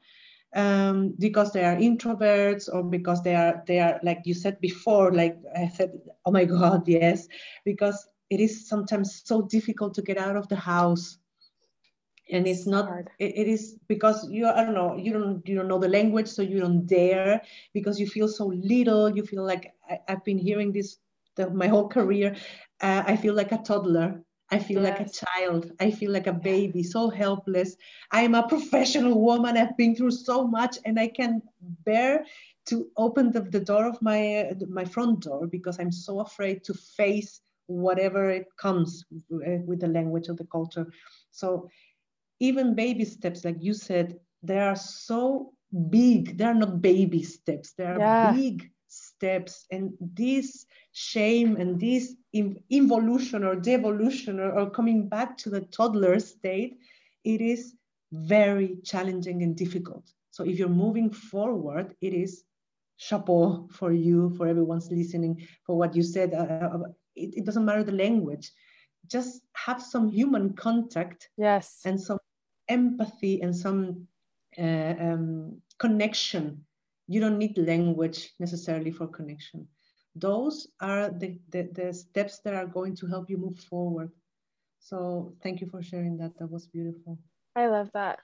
um, 0.56 1.14
because 1.20 1.52
they 1.52 1.64
are 1.64 1.76
introverts 1.76 2.70
or 2.74 2.84
because 2.84 3.22
they 3.22 3.36
are 3.36 3.64
they 3.68 3.80
are 3.80 4.00
like 4.02 4.22
you 4.26 4.34
said 4.34 4.60
before 4.62 5.14
like 5.14 5.38
i 5.56 5.68
said 5.68 5.92
oh 6.26 6.32
my 6.32 6.46
god 6.46 6.88
yes 6.88 7.28
because 7.66 8.08
it 8.30 8.40
is 8.40 8.68
sometimes 8.68 9.22
so 9.26 9.42
difficult 9.44 9.94
to 9.94 10.02
get 10.02 10.18
out 10.18 10.36
of 10.36 10.48
the 10.48 10.56
house 10.56 11.18
and 12.32 12.48
it's, 12.48 12.66
not 12.68 12.90
it, 13.20 13.38
it 13.38 13.48
is 13.48 13.78
because 13.88 14.30
you 14.30 14.48
i 14.48 14.64
don't 14.64 14.74
know 14.74 14.96
you 14.96 15.14
don't 15.14 15.48
you 15.48 15.56
don't 15.56 15.68
know 15.68 15.80
the 15.80 15.88
language 15.88 16.28
so 16.28 16.42
you 16.42 16.60
don't 16.60 16.86
dare 16.86 17.42
because 17.74 18.00
you 18.00 18.08
feel 18.08 18.28
so 18.28 18.48
little 18.48 19.10
you 19.10 19.24
feel 19.24 19.44
like 19.44 19.74
I, 19.90 20.00
have 20.08 20.24
been 20.24 20.38
hearing 20.38 20.72
this 20.72 20.98
the, 21.36 21.50
my 21.50 21.68
whole 21.68 21.88
career 21.88 22.36
uh, 22.82 23.04
i 23.06 23.16
feel 23.16 23.34
like 23.34 23.52
a 23.52 23.58
toddler 23.58 24.22
I 24.50 24.60
feel 24.60 24.82
yes. 24.82 24.92
like 24.92 25.08
a 25.08 25.12
child. 25.12 25.72
I 25.80 25.92
feel 25.92 26.12
like 26.12 26.28
a 26.28 26.34
baby, 26.34 26.82
so 26.82 27.10
helpless. 27.10 27.76
I'm 28.12 28.34
a 28.34 28.48
professional 28.48 29.20
woman. 29.22 29.58
I've 29.58 29.76
been 29.76 29.94
through 29.96 30.12
so 30.12 30.48
much, 30.48 30.78
and 30.86 30.98
I 30.98 31.10
can 31.10 31.42
bear 31.84 32.26
to 32.68 32.88
open 32.96 33.32
the, 33.32 33.42
the 33.42 33.60
door 33.60 33.86
of 33.86 34.02
my 34.02 34.50
uh, 34.52 34.54
my 34.70 34.86
front 34.86 35.22
door 35.22 35.48
because 35.48 35.80
I'm 35.80 35.92
so 35.92 36.22
afraid 36.22 36.64
to 36.64 36.74
face 36.74 37.42
whatever 37.68 38.30
it 38.30 38.48
comes 38.58 39.04
uh, 39.34 39.60
with 39.66 39.82
the 39.82 39.88
language 39.88 40.30
of 40.30 40.38
the 40.38 40.46
culture. 40.46 40.88
So 41.32 41.70
even 42.40 42.76
baby 42.76 43.06
steps, 43.06 43.46
like 43.46 43.62
you 43.62 43.74
said, 43.74 44.20
they 44.44 44.60
are 44.60 44.76
so 44.76 45.54
big. 45.90 46.38
They 46.38 46.46
are 46.46 46.54
not 46.54 46.82
baby 46.82 47.24
steps. 47.24 47.74
They 47.74 47.86
are 47.86 48.00
yeah. 48.00 48.32
big 48.32 48.72
steps 48.88 49.66
and 49.72 49.94
this 50.00 50.66
shame 50.94 51.58
and 51.58 51.80
this 51.80 52.16
involution 52.70 53.44
or 53.44 53.56
devolution 53.56 54.40
or, 54.40 54.52
or 54.52 54.70
coming 54.70 55.08
back 55.08 55.38
to 55.38 55.50
the 55.50 55.62
toddler 55.62 56.20
state 56.20 56.78
it 57.26 57.42
is 57.42 57.76
very 58.14 58.78
challenging 58.84 59.44
and 59.44 59.56
difficult 59.56 60.14
so 60.32 60.44
if 60.44 60.58
you're 60.58 60.70
moving 60.70 61.10
forward 61.10 61.94
it 62.02 62.14
is 62.14 62.44
chapeau 62.98 63.68
for 63.72 63.92
you 63.92 64.30
for 64.38 64.48
everyone's 64.48 64.90
listening 64.90 65.46
for 65.66 65.78
what 65.78 65.96
you 65.96 66.02
said 66.02 66.34
uh, 66.34 66.70
uh 66.76 66.80
it, 67.16 67.40
it 67.40 67.46
doesn't 67.46 67.66
matter 67.66 67.84
the 67.84 67.92
language 67.92 68.52
just 69.08 69.42
have 69.54 69.82
some 69.82 70.10
human 70.10 70.54
contact 70.54 71.30
yes 71.38 71.82
and 71.86 72.00
some 72.00 72.18
empathy 72.70 73.42
and 73.42 73.56
some 73.56 74.08
uh, 74.58 74.96
um, 75.00 75.62
connection 75.78 76.66
you 77.08 77.22
don't 77.22 77.38
need 77.38 77.58
language 77.58 78.34
necessarily 78.40 78.92
for 78.92 79.08
connection. 79.08 79.68
Those 80.16 80.68
are 80.82 81.10
the, 81.10 81.40
the, 81.50 81.70
the 81.74 81.94
steps 81.94 82.40
that 82.40 82.54
are 82.54 82.66
going 82.66 82.96
to 82.98 83.08
help 83.08 83.30
you 83.30 83.38
move 83.38 83.60
forward. 83.60 84.12
So 84.80 85.34
thank 85.42 85.62
you 85.62 85.68
for 85.68 85.82
sharing 85.82 86.18
that. 86.18 86.38
That 86.40 86.52
was 86.52 86.68
beautiful. 86.68 87.20
I 87.56 87.68
love 87.68 87.90
that. 87.94 88.20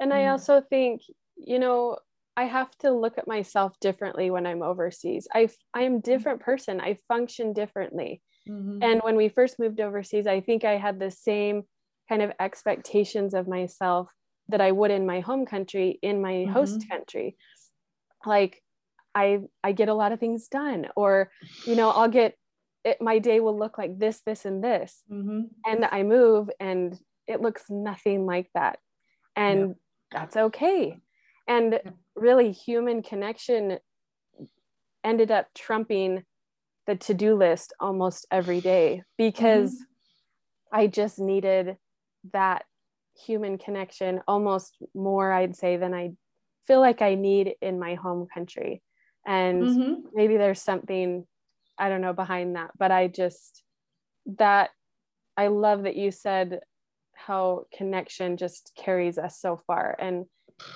And 0.00 0.10
mm. 0.10 0.16
I 0.16 0.28
also 0.28 0.60
think, 0.60 1.02
you 1.36 1.58
know, 1.58 1.98
I 2.36 2.44
have 2.44 2.76
to 2.78 2.90
look 2.90 3.18
at 3.18 3.28
myself 3.28 3.78
differently 3.80 4.30
when 4.30 4.44
I'm 4.44 4.62
overseas. 4.62 5.28
I 5.32 5.48
I 5.72 5.82
am 5.82 6.00
different 6.00 6.40
person. 6.40 6.80
I 6.80 6.98
function 7.06 7.52
differently. 7.52 8.22
Mm-hmm. 8.48 8.82
And 8.82 9.00
when 9.02 9.14
we 9.14 9.28
first 9.28 9.60
moved 9.60 9.80
overseas, 9.80 10.26
I 10.26 10.40
think 10.40 10.64
I 10.64 10.76
had 10.76 10.98
the 10.98 11.12
same 11.12 11.62
kind 12.08 12.22
of 12.22 12.32
expectations 12.38 13.34
of 13.34 13.48
myself 13.48 14.08
that 14.48 14.60
I 14.60 14.72
would 14.72 14.90
in 14.90 15.06
my 15.06 15.20
home 15.20 15.46
country 15.46 15.98
in 16.02 16.20
my 16.20 16.32
mm-hmm. 16.32 16.52
host 16.52 16.84
country 16.88 17.36
like 18.26 18.62
i 19.14 19.38
i 19.62 19.72
get 19.72 19.88
a 19.88 19.94
lot 19.94 20.12
of 20.12 20.20
things 20.20 20.48
done 20.48 20.86
or 20.96 21.30
you 21.66 21.76
know 21.76 21.90
i'll 21.90 22.08
get 22.08 22.34
it, 22.84 23.00
my 23.00 23.18
day 23.18 23.40
will 23.40 23.58
look 23.58 23.78
like 23.78 23.98
this 23.98 24.20
this 24.26 24.44
and 24.44 24.62
this 24.62 25.02
mm-hmm. 25.10 25.42
and 25.66 25.84
i 25.84 26.02
move 26.02 26.50
and 26.60 26.98
it 27.26 27.40
looks 27.40 27.64
nothing 27.68 28.26
like 28.26 28.48
that 28.54 28.78
and 29.36 29.60
yeah. 30.12 30.18
that's 30.20 30.36
okay 30.36 30.98
and 31.46 31.80
really 32.14 32.52
human 32.52 33.02
connection 33.02 33.78
ended 35.02 35.30
up 35.30 35.46
trumping 35.54 36.22
the 36.86 36.96
to-do 36.96 37.34
list 37.34 37.72
almost 37.80 38.26
every 38.30 38.60
day 38.60 39.02
because 39.16 39.70
mm-hmm. 39.70 40.80
i 40.80 40.86
just 40.86 41.18
needed 41.18 41.76
that 42.32 42.64
human 43.16 43.58
connection 43.58 44.20
almost 44.26 44.76
more 44.94 45.32
i'd 45.32 45.54
say 45.54 45.76
than 45.76 45.94
i 45.94 46.10
feel 46.66 46.80
like 46.80 47.02
I 47.02 47.14
need 47.14 47.54
in 47.60 47.78
my 47.78 47.94
home 47.94 48.26
country. 48.32 48.82
And 49.26 49.62
mm-hmm. 49.62 49.94
maybe 50.12 50.36
there's 50.36 50.62
something, 50.62 51.26
I 51.78 51.88
don't 51.88 52.00
know, 52.00 52.12
behind 52.12 52.56
that. 52.56 52.70
But 52.78 52.90
I 52.90 53.08
just, 53.08 53.62
that, 54.38 54.70
I 55.36 55.48
love 55.48 55.84
that 55.84 55.96
you 55.96 56.10
said 56.10 56.60
how 57.14 57.64
connection 57.76 58.36
just 58.36 58.72
carries 58.76 59.18
us 59.18 59.38
so 59.40 59.60
far. 59.66 59.96
And, 59.98 60.26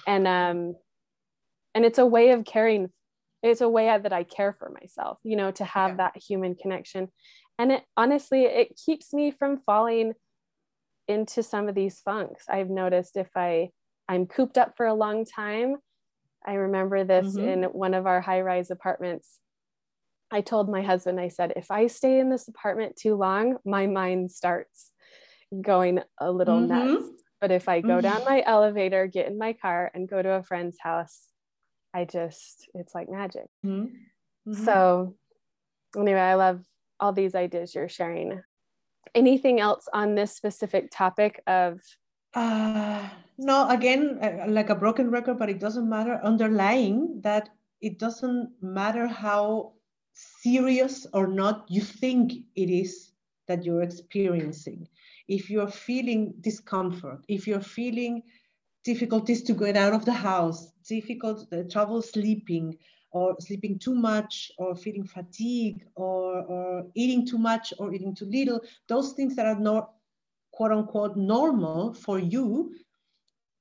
and, 0.07 0.27
um, 0.27 0.77
and 1.75 1.85
it's 1.85 1.99
a 1.99 2.07
way 2.07 2.31
of 2.31 2.45
caring 2.45 2.91
it's 3.41 3.61
a 3.61 3.69
way 3.69 3.87
that 3.87 4.13
I 4.13 4.25
care 4.25 4.53
for 4.59 4.69
myself, 4.69 5.21
you 5.23 5.37
know, 5.37 5.53
to 5.53 5.65
have 5.65 5.91
yeah. 5.91 5.97
that 5.99 6.17
human 6.17 6.57
connection. 6.57 7.07
And 7.57 7.71
it 7.71 7.85
honestly, 7.97 8.47
it 8.47 8.77
keeps 8.85 9.15
me 9.15 9.31
from 9.31 9.61
falling 9.65 10.15
into 11.09 11.43
some 11.43 11.69
of 11.69 11.75
these 11.75 12.01
funks. 12.01 12.45
I've 12.49 12.71
noticed 12.71 13.17
if 13.17 13.31
I 13.35 13.71
I'm 14.09 14.27
cooped 14.27 14.57
up 14.57 14.75
for 14.77 14.87
a 14.87 14.95
long 14.95 15.25
time. 15.25 15.77
I 16.47 16.55
remember 16.55 17.05
this 17.05 17.37
mm-hmm. 17.37 17.49
in 17.49 17.63
one 17.65 17.95
of 17.95 18.07
our 18.07 18.21
high 18.21 18.41
rise 18.41 18.71
apartments. 18.71 19.39
I 20.31 20.41
told 20.41 20.71
my 20.71 20.83
husband, 20.83 21.19
I 21.19 21.29
said, 21.29 21.55
if 21.57 21.71
I 21.71 21.87
stay 21.87 22.19
in 22.19 22.31
this 22.31 22.49
apartment 22.49 22.97
too 22.97 23.17
long, 23.17 23.57
my 23.65 23.87
mind 23.87 24.31
starts 24.31 24.93
going 25.61 26.01
a 26.19 26.31
little 26.31 26.61
mm-hmm. 26.61 26.95
nuts. 26.95 27.09
But 27.41 27.51
if 27.51 27.69
I 27.69 27.81
go 27.81 27.99
mm-hmm. 27.99 28.01
down 28.01 28.25
my 28.25 28.43
elevator, 28.45 29.07
get 29.07 29.27
in 29.29 29.39
my 29.39 29.53
car, 29.53 29.91
and 29.95 30.09
go 30.09 30.21
to 30.21 30.31
a 30.33 30.43
friend's 30.43 30.77
house, 30.81 31.23
I 31.95 32.05
just, 32.05 32.69
it's 32.75 32.95
like 32.95 33.09
magic. 33.09 33.47
Mm-hmm. 33.65 34.51
Mm-hmm. 34.51 34.65
So, 34.65 35.17
anyway, 35.97 36.21
I 36.21 36.35
love 36.35 36.63
all 36.99 37.13
these 37.13 37.35
ideas 37.35 37.75
you're 37.75 37.89
sharing. 37.89 38.43
Anything 39.15 39.61
else 39.61 39.89
on 39.93 40.15
this 40.15 40.35
specific 40.35 40.91
topic 40.91 41.43
of 41.47 41.81
uh, 42.35 43.09
no, 43.39 43.69
again, 43.69 44.19
uh, 44.23 44.47
like 44.49 44.71
a 44.71 44.75
broken 44.75 45.11
record, 45.11 45.39
but 45.39 45.49
it 45.49 45.61
doesn't 45.61 45.89
matter. 45.89 46.21
Underlying 46.23 47.21
that, 47.23 47.49
it 47.81 47.99
doesn't 47.99 48.51
matter 48.61 49.07
how 49.07 49.73
serious 50.43 51.07
or 51.13 51.27
not 51.27 51.65
you 51.69 51.81
think 51.81 52.33
it 52.57 52.71
is 52.71 53.13
that 53.47 53.65
you're 53.65 53.83
experiencing. 53.83 54.87
If 55.29 55.49
you're 55.49 55.71
feeling 55.71 56.35
discomfort, 56.41 57.25
if 57.29 57.47
you're 57.47 57.61
feeling 57.61 58.23
difficulties 58.85 59.43
to 59.45 59.55
get 59.55 59.77
out 59.77 59.93
of 59.95 60.05
the 60.05 60.13
house, 60.13 60.73
difficult 60.87 61.47
uh, 61.53 61.63
trouble 61.71 62.03
sleeping, 62.03 62.77
or 63.11 63.37
sleeping 63.41 63.79
too 63.79 63.95
much, 63.95 64.51
or 64.59 64.77
feeling 64.77 65.05
fatigue, 65.05 65.87
or, 65.95 66.43
or 66.43 66.87
eating 66.95 67.27
too 67.27 67.39
much, 67.39 67.73
or 67.79 67.93
eating 67.93 68.15
too 68.15 68.27
little, 68.27 68.61
those 68.89 69.13
things 69.13 69.35
that 69.37 69.47
are 69.47 69.59
not 69.59 69.93
quote 70.53 70.73
unquote 70.73 71.17
normal 71.17 71.95
for 71.95 72.19
you, 72.19 72.75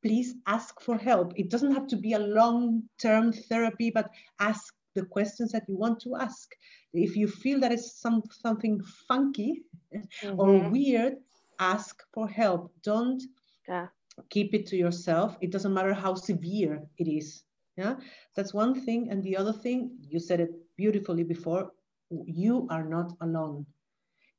please 0.04 0.36
ask 0.46 0.80
for 0.82 0.98
help. 0.98 1.34
It 1.36 1.50
doesn't 1.50 1.74
have 1.74 1.88
to 1.88 1.96
be 1.96 2.14
a 2.14 2.20
long 2.20 2.84
term 3.00 3.32
therapy, 3.32 3.92
but 3.92 4.10
ask 4.40 4.74
the 4.96 5.06
questions 5.06 5.52
that 5.52 5.66
you 5.68 5.78
want 5.78 6.00
to 6.02 6.16
ask. 6.16 6.56
If 6.94 7.16
you 7.16 7.28
feel 7.28 7.60
that 7.60 7.72
it's 7.72 8.02
some, 8.02 8.24
something 8.32 8.82
funky 9.08 9.62
mm-hmm. 9.96 10.40
or 10.40 10.70
weird, 10.70 11.18
ask 11.60 12.02
for 12.14 12.28
help. 12.28 12.74
Don't 12.84 13.22
yeah. 13.68 13.88
keep 14.30 14.54
it 14.54 14.66
to 14.68 14.76
yourself. 14.76 15.38
It 15.42 15.52
doesn't 15.52 15.74
matter 15.74 15.94
how 15.94 16.16
severe 16.16 16.84
it 16.98 17.08
is. 17.08 17.44
Yeah, 17.78 17.96
that's 18.36 18.54
one 18.54 18.86
thing. 18.86 19.10
And 19.12 19.24
the 19.24 19.38
other 19.38 19.54
thing, 19.54 19.98
you 20.02 20.20
said 20.20 20.40
it 20.40 20.52
beautifully 20.78 21.24
before, 21.24 21.72
you 22.10 22.68
are 22.70 22.84
not 22.84 23.14
alone. 23.22 23.66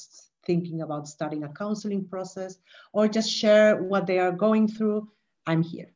thinking 0.47 0.83
about 0.83 1.09
starting 1.09 1.45
a 1.45 1.49
counseling 1.49 2.07
process 2.07 2.59
or 2.93 3.09
just 3.09 3.31
share 3.31 3.83
what 3.83 4.07
they 4.07 4.19
are 4.19 4.33
going 4.33 4.69
through. 4.69 5.09
I'm 5.47 5.63
here. 5.63 5.93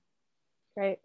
Great. 0.77 0.99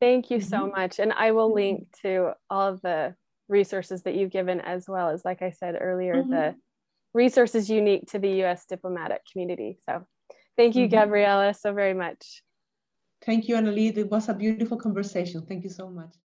Thank 0.00 0.30
you 0.30 0.38
mm-hmm. 0.38 0.48
so 0.48 0.66
much. 0.68 0.98
And 0.98 1.12
I 1.12 1.32
will 1.32 1.52
link 1.52 1.88
to 2.02 2.32
all 2.48 2.68
of 2.68 2.80
the 2.80 3.14
resources 3.48 4.02
that 4.02 4.14
you've 4.14 4.30
given, 4.30 4.60
as 4.60 4.88
well 4.88 5.10
as, 5.10 5.24
like 5.24 5.42
I 5.42 5.50
said 5.50 5.76
earlier, 5.80 6.14
mm-hmm. 6.14 6.30
the 6.30 6.54
resources 7.12 7.68
unique 7.68 8.06
to 8.12 8.18
the 8.18 8.44
US 8.44 8.64
diplomatic 8.66 9.22
community. 9.30 9.78
So 9.84 10.06
thank 10.56 10.76
you, 10.76 10.86
mm-hmm. 10.86 10.96
Gabriela, 10.96 11.54
so 11.54 11.72
very 11.72 11.94
much. 11.94 12.42
Thank 13.22 13.48
you, 13.48 13.56
Annalie. 13.56 13.96
It 13.96 14.10
was 14.10 14.28
a 14.28 14.34
beautiful 14.34 14.78
conversation. 14.78 15.44
Thank 15.46 15.64
you 15.64 15.70
so 15.70 15.90
much. 15.90 16.14